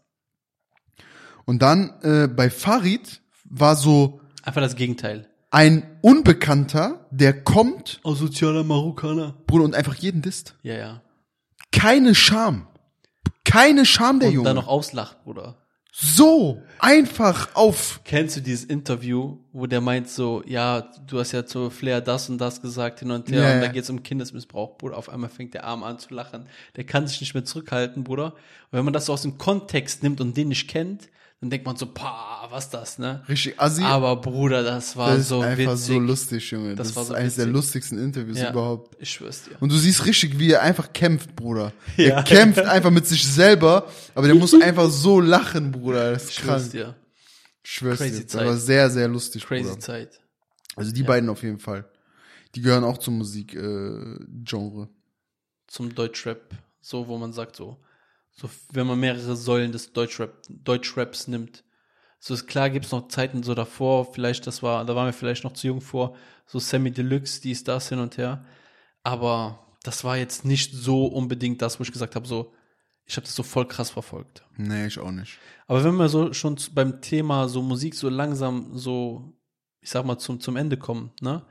Und 1.45 1.63
dann 1.63 1.93
äh, 2.03 2.29
bei 2.29 2.49
Farid 2.51 3.21
war 3.45 3.77
so 3.77 4.21
Einfach 4.47 4.61
das 4.63 4.77
Gegenteil. 4.77 5.29
ein 5.51 5.83
Unbekannter, 6.03 7.07
der 7.11 7.43
kommt, 7.45 8.01
Asozialer 8.05 8.65
Marokkaner. 8.65 9.35
Bruder, 9.47 9.65
und 9.65 9.75
einfach 9.75 9.95
jeden 9.97 10.23
disst. 10.23 10.55
Ja, 10.63 10.75
ja. 10.75 11.03
Keine 11.73 12.15
Scham. 12.15 12.67
Keine 13.45 13.85
Scham 13.85 14.19
der 14.21 14.29
Und 14.29 14.35
Junge. 14.35 14.47
dann 14.47 14.57
noch 14.57 14.67
auslacht, 14.69 15.23
Bruder. 15.25 15.57
so 15.93 16.61
einfach 16.79 17.55
auf. 17.55 18.01
Kennst 18.05 18.37
du 18.37 18.41
dieses 18.41 18.65
Interview, 18.65 19.39
wo 19.53 19.67
der 19.67 19.81
meint 19.81 20.09
so, 20.09 20.43
ja, 20.47 20.83
du 21.07 21.19
hast 21.21 21.33
ja 21.33 21.47
zu 21.47 21.71
Flair 21.71 22.01
das 22.01 22.29
und 22.29 22.39
das 22.39 22.61
gesagt 22.63 23.01
hin 23.01 23.11
und 23.11 23.31
her 23.31 23.43
Ja, 23.49 23.55
und 23.55 23.61
da 23.63 23.69
geht's 23.69 23.89
um 23.91 24.03
Kindesmissbrauch, 24.03 24.77
Bruder. 24.79 24.97
Auf 24.97 25.09
einmal 25.09 25.31
fängt 25.31 25.55
der 25.55 25.65
Arm 25.65 25.83
an 25.85 25.99
zu 25.99 26.13
lachen. 26.15 26.47
Der 26.77 26.85
kann 26.85 27.07
sich 27.07 27.21
nicht 27.21 27.35
mehr 27.35 27.45
zurückhalten, 27.45 28.05
Bruder. 28.05 28.27
Und 28.35 28.73
wenn 28.73 28.85
man 28.85 28.93
das 28.95 29.07
so 29.07 29.13
aus 29.13 29.23
dem 29.23 29.39
Kontext 29.39 30.03
nimmt 30.03 30.21
und 30.21 30.37
den 30.37 30.49
nicht 30.49 30.69
kennt, 30.69 31.09
dann 31.41 31.51
denkt 31.51 31.67
man 31.67 31.77
so, 31.77 31.87
pah, 31.87 32.49
was 32.51 32.71
das, 32.71 32.99
ne? 32.99 33.23
Richtig 33.29 33.61
assi. 33.61 33.83
Aber 33.83 34.17
Bruder, 34.17 34.63
das 34.63 34.97
war 34.97 35.11
das 35.11 35.21
ist 35.21 35.29
so 35.29 35.41
einfach 35.43 35.73
witzig. 35.75 35.87
so 35.87 35.99
lustig, 35.99 36.51
Junge. 36.51 36.75
Das, 36.75 36.89
Das 36.89 36.97
war 36.97 37.03
ist 37.03 37.09
so 37.09 37.15
eines 37.15 37.35
der 37.35 37.45
witzig. 37.45 37.55
lustigsten 37.57 37.99
Interviews 37.99 38.39
Ja. 38.39 38.51
überhaupt. 38.51 38.97
Ich 39.01 39.11
schwör's 39.11 39.45
dir. 39.45 39.57
Und 39.61 39.71
du 39.71 39.77
siehst 39.77 40.07
richtig, 40.07 40.39
wie 40.39 40.53
er 40.53 40.63
einfach 40.63 40.93
kämpft, 40.93 41.37
Bruder. 41.37 41.73
Ja. 41.97 42.17
Er 42.17 42.23
kämpft 42.23 42.61
einfach 42.61 42.91
mit 42.91 43.07
sich 43.07 43.27
selber, 43.27 43.87
aber 44.15 44.27
der 44.29 44.37
muss 44.37 44.55
einfach 44.63 44.89
so 44.91 45.21
lachen, 45.21 45.73
Bruder. 45.73 46.13
Das 46.13 46.25
ist 46.25 46.31
Ich 46.31 46.37
schwör's 46.37 46.63
krank. 46.63 46.73
dir. 46.73 46.95
Ich 47.65 47.71
schwör's 47.71 47.99
Crazy 47.99 48.13
dir. 48.19 48.23
Das 48.23 48.33
Zeit. 48.33 48.47
war 48.47 48.57
sehr, 48.57 48.91
sehr 48.91 49.09
lustig, 49.09 49.45
Crazy 49.47 49.65
Bruder. 49.65 49.81
Zeit. 49.81 50.21
Also 50.75 50.93
die 50.93 51.03
beiden 51.03 51.29
auf 51.29 51.43
jeden 51.43 51.59
Fall. 51.59 51.85
Die 52.55 52.63
gehören 52.63 52.85
auch 52.85 52.97
zum 52.99 53.19
Musikgenre. 53.19 54.19
Äh, 54.21 54.25
Genre. 54.45 54.89
Zum 55.67 55.95
Deutschrap. 55.95 56.55
So, 56.81 57.09
wo 57.09 57.19
man 57.19 57.33
sagt 57.35 57.57
so, 57.57 57.77
so, 58.37 58.51
wenn 58.71 58.87
man 58.87 59.01
mehrere 59.01 59.35
Säulen 59.35 59.73
des 59.73 59.93
Deutschrap, 59.93 60.43
Deutschraps 60.49 61.27
nimmt. 61.27 61.65
So 62.19 62.35
ist 62.35 62.47
klar, 62.47 62.71
gibt's 62.71 62.93
noch 62.93 63.09
Zeiten 63.09 63.43
so 63.43 63.55
davor, 63.55 64.13
vielleicht, 64.13 64.47
das 64.47 64.63
war, 64.63 64.85
da 64.85 64.95
waren 64.95 65.07
wir 65.07 65.13
vielleicht 65.13 65.45
noch 65.45 65.53
zu 65.53 65.67
jung 65.67 65.81
vor, 65.81 66.17
so 66.47 66.59
Sammy 66.59 66.91
Deluxe, 66.91 67.41
dies, 67.41 67.65
das, 67.65 67.89
hin 67.89 67.99
und 67.99 68.19
her. 68.19 68.45
Aber 69.03 69.67
das 69.83 70.05
war 70.05 70.17
jetzt 70.17 70.45
nicht 70.45 70.75
so 70.75 71.07
unbedingt 71.07 71.63
das, 71.63 71.79
wo 71.79 71.85
ich 71.85 71.93
gesagt 71.93 72.15
habe, 72.15 72.27
so, 72.27 72.53
ich 73.07 73.17
habe 73.17 73.25
das 73.25 73.37
so 73.37 73.43
voll 73.43 73.67
krass 73.69 73.91
verfolgt. 73.91 74.45
Nee, 74.57 74.87
ich 74.87 74.99
auch 74.99 75.13
nicht. 75.13 75.39
Aber 75.67 75.85
wenn 75.85 75.97
wir 75.97 76.09
so 76.09 76.33
schon 76.33 76.59
beim 76.75 77.01
Thema 77.01 77.49
so 77.49 77.63
Musik 77.63 77.95
so 77.95 78.09
langsam 78.09 78.77
so, 78.77 79.33
ich 79.81 79.91
sag 79.91 80.05
mal, 80.05 80.19
zum, 80.19 80.41
zum 80.41 80.57
Ende 80.57 80.77
kommen, 80.77 81.13
ne? 81.21 81.47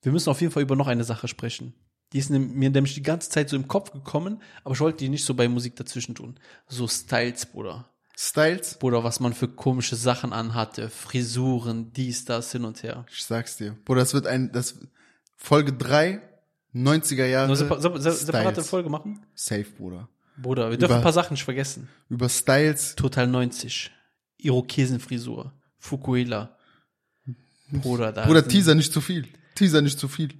Wir 0.00 0.12
müssen 0.12 0.30
auf 0.30 0.40
jeden 0.40 0.52
Fall 0.52 0.62
über 0.62 0.76
noch 0.76 0.86
eine 0.86 1.04
Sache 1.04 1.28
sprechen. 1.28 1.74
Die 2.14 2.18
ist 2.18 2.30
mir 2.30 2.70
nämlich 2.70 2.94
die 2.94 3.02
ganze 3.02 3.28
Zeit 3.28 3.48
so 3.48 3.56
im 3.56 3.66
Kopf 3.66 3.90
gekommen, 3.90 4.40
aber 4.62 4.74
ich 4.74 4.80
wollte 4.80 4.98
die 4.98 5.08
nicht 5.08 5.24
so 5.24 5.34
bei 5.34 5.48
Musik 5.48 5.74
dazwischen 5.74 6.14
tun. 6.14 6.38
So 6.68 6.86
Styles, 6.86 7.44
Bruder. 7.44 7.90
Styles? 8.16 8.78
Bruder, 8.78 9.02
was 9.02 9.18
man 9.18 9.32
für 9.32 9.48
komische 9.48 9.96
Sachen 9.96 10.32
anhatte, 10.32 10.88
Frisuren, 10.90 11.92
dies, 11.92 12.24
das, 12.24 12.52
hin 12.52 12.64
und 12.64 12.84
her. 12.84 13.04
Ich 13.10 13.24
sag's 13.24 13.56
dir. 13.56 13.76
Bruder, 13.84 14.00
das 14.02 14.14
wird 14.14 14.28
ein, 14.28 14.52
das, 14.52 14.76
Folge 15.36 15.72
3, 15.72 16.20
90er 16.72 17.26
Jahre. 17.26 17.48
Nur 17.48 17.56
separ 17.56 17.80
separ 17.80 18.00
separate 18.00 18.52
Styles. 18.52 18.68
Folge 18.68 18.88
machen? 18.88 19.26
Safe, 19.34 19.64
Bruder. 19.64 20.08
Bruder, 20.36 20.70
wir 20.70 20.78
dürfen 20.78 20.92
Über- 20.92 20.96
ein 20.98 21.02
paar 21.02 21.12
Sachen 21.12 21.34
nicht 21.34 21.44
vergessen. 21.44 21.88
Über 22.08 22.28
Styles. 22.28 22.94
Total 22.94 23.26
90. 23.26 23.90
Irokesenfrisur. 24.38 25.52
Fukuhila. 25.78 26.56
Bruder, 27.72 28.12
da. 28.12 28.24
Bruder, 28.24 28.46
Teaser 28.46 28.76
nicht 28.76 28.92
zu 28.92 29.00
viel. 29.00 29.26
Teaser 29.56 29.82
nicht 29.82 29.98
zu 29.98 30.06
viel. 30.06 30.30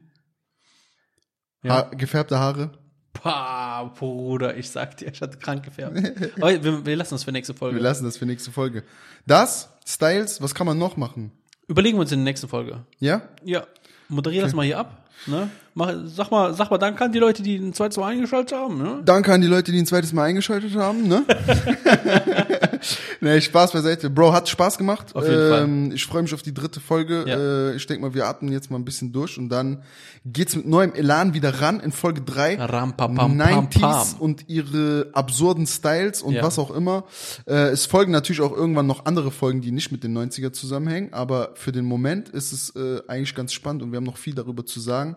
Ja. 1.65 1.71
Ha 1.77 1.83
gefärbte 1.91 2.39
Haare. 2.39 2.71
Pah, 3.13 3.85
Bruder, 3.85 4.57
ich 4.57 4.71
sag 4.71 4.97
dir, 4.99 5.11
ich 5.11 5.21
hatte 5.21 5.39
krank 5.39 5.65
gefärbt. 5.65 5.97
Aber 6.37 6.63
wir, 6.63 6.85
wir 6.87 6.97
lassen 6.97 7.15
das 7.15 7.25
für 7.25 7.33
nächste 7.33 7.55
Folge. 7.55 7.77
Wir 7.77 7.83
lassen 7.83 8.05
das 8.05 8.17
für 8.17 8.27
nächste 8.27 8.53
Folge. 8.53 8.85
Das, 9.27 9.71
Styles, 9.87 10.43
was 10.43 10.55
kann 10.55 10.67
man 10.67 10.79
noch 10.79 10.97
machen? 10.97 11.33
Überlegen 11.67 11.97
wir 11.97 12.03
uns 12.03 12.13
in 12.13 12.19
der 12.21 12.25
nächsten 12.25 12.49
Folge. 12.49 12.85
Ja? 12.99 13.23
Ja, 13.43 13.67
moderier 14.09 14.43
das 14.43 14.53
mal 14.55 14.67
hier 14.67 14.79
ab. 14.79 15.09
Ne? 15.27 15.49
Mach, 15.77 15.93
sag 16.07 16.31
mal, 16.31 16.55
sag 16.55 16.71
mal, 16.71 16.79
danke 16.79 17.05
an 17.05 17.11
die 17.11 17.19
Leute, 17.19 17.43
die 17.43 17.57
ein 17.57 17.73
zweites 17.73 17.99
Mal 17.99 18.13
eingeschaltet 18.13 18.57
haben. 18.57 18.79
Ne? 18.79 19.03
Danke 19.05 19.33
an 19.33 19.41
die 19.41 19.49
Leute, 19.49 19.73
die 19.73 19.79
ein 19.79 19.87
zweites 19.87 20.13
Mal 20.13 20.23
eingeschaltet 20.23 20.77
haben, 20.77 21.09
ne? 21.09 21.25
nee, 23.21 23.41
Spaß 23.41 23.73
beiseite. 23.73 24.09
Bro, 24.09 24.33
hat 24.33 24.49
Spaß 24.49 24.79
gemacht. 24.79 25.17
Auf 25.17 25.25
jeden 25.25 25.53
ähm, 25.53 25.93
Ich 25.93 26.07
freue 26.07 26.23
mich 26.23 26.33
auf 26.33 26.43
die 26.43 26.55
dritte 26.55 26.79
Folge. 26.79 27.25
Ja. 27.27 27.37
Äh, 27.71 27.75
ich 27.75 27.87
denke 27.89 28.03
mal, 28.03 28.15
wir 28.15 28.27
atmen 28.27 28.53
jetzt 28.53 28.71
mal 28.71 28.79
ein 28.79 28.85
bisschen 28.85 29.11
durch 29.13 29.37
und 29.37 29.49
dann 29.49 29.83
geht's 30.25 30.55
mit 30.55 30.65
neuem 30.67 30.93
Elan 30.95 31.35
wieder 31.35 31.61
ran 31.61 31.81
in 31.81 31.91
Folge 31.91 32.21
3. 32.21 32.55
Ram, 32.57 32.97
pam, 32.97 33.17
pam, 33.17 33.41
90s 33.41 33.81
pam. 33.81 34.05
und 34.21 34.49
ihre 34.49 35.09
absurden 35.13 35.67
Styles 35.67 36.23
und 36.23 36.35
Ja. 36.35 36.45
was 36.45 36.61
auch 36.61 36.71
immer. 36.71 37.03
Äh, 37.47 37.71
es 37.71 37.87
folgen 37.87 38.13
natürlich 38.13 38.43
auch 38.43 38.53
irgendwann 38.53 38.87
noch 38.87 39.07
andere 39.07 39.33
Folgen, 39.33 39.61
die 39.61 39.73
nicht 39.73 39.91
mit 39.91 40.05
den 40.05 40.17
90er 40.17 40.53
zusammenhängen, 40.53 41.13
aber 41.13 41.51
für 41.55 41.73
den 41.73 41.85
Moment 41.85 42.29
ist 42.29 42.53
es 42.53 42.77
äh, 42.77 43.01
eigentlich 43.09 43.35
ganz 43.35 43.53
spannend 43.53 43.83
und 43.83 43.91
wir 43.91 43.97
haben 43.97 44.05
noch 44.05 44.19
viel 44.19 44.35
darüber 44.37 44.65
zu 44.65 44.79
sagen. 44.79 45.17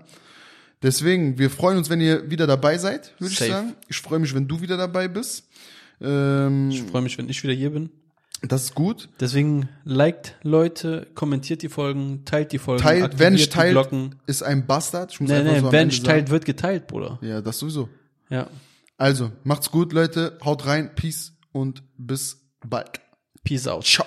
Deswegen, 0.84 1.38
wir 1.40 1.50
freuen 1.50 1.78
uns, 1.78 1.90
wenn 1.90 2.02
ihr 2.02 2.30
wieder 2.30 2.46
dabei 2.48 2.78
seid, 2.78 3.14
würde 3.20 3.32
ich 3.34 3.40
Safe. 3.40 3.52
sagen. 3.52 3.76
Ich 3.88 3.98
freue 3.98 4.20
mich, 4.20 4.34
wenn 4.36 4.48
du 4.48 4.62
wieder 4.62 4.78
dabei 4.78 5.08
bist. 5.08 5.48
Ähm, 6.02 6.70
Ich 6.70 6.84
freue 6.84 7.02
mich, 7.02 7.18
wenn 7.18 7.28
ich 7.30 7.42
wieder 7.44 7.54
hier 7.54 7.72
bin. 7.72 7.90
das 8.44 8.66
ist 8.66 8.76
gut. 8.76 9.10
Deswegen 9.20 9.68
liked 9.84 10.36
Leute, 10.44 11.08
kommentiert 11.16 11.64
die 11.64 11.70
Folgen, 11.70 12.24
teilt 12.26 12.52
die 12.52 12.60
Folgen, 12.60 12.84
Teilt, 12.84 13.14
wer 13.18 13.32
nicht 13.32 13.48
die 13.48 13.56
teilt, 13.58 13.72
Glocken. 13.72 14.16
ist 14.28 14.44
ein 14.44 14.68
Bastard. 14.68 15.12
Ich 15.12 15.20
muss 15.20 15.30
Nee, 15.32 15.38
einfach 15.38 15.72
nee, 15.72 15.80
so 15.80 15.86
nicht 15.86 15.96
sagen. 15.98 16.06
teilt, 16.08 16.30
wird 16.30 16.46
geteilt, 16.46 16.86
Bruder. 16.88 17.18
Ja, 17.24 17.42
das 17.42 17.58
sowieso. 17.58 17.90
Ja. 18.30 18.48
Also, 18.98 19.32
macht's 19.44 19.72
gut, 19.72 19.94
Leute. 19.94 20.38
Haut 20.44 20.66
rein. 20.68 20.94
Peace 20.94 21.34
und 21.52 21.82
bis 21.98 22.38
bald. 22.64 23.00
Peace 23.44 23.68
out. 23.68 23.84
Ciao. 23.86 24.06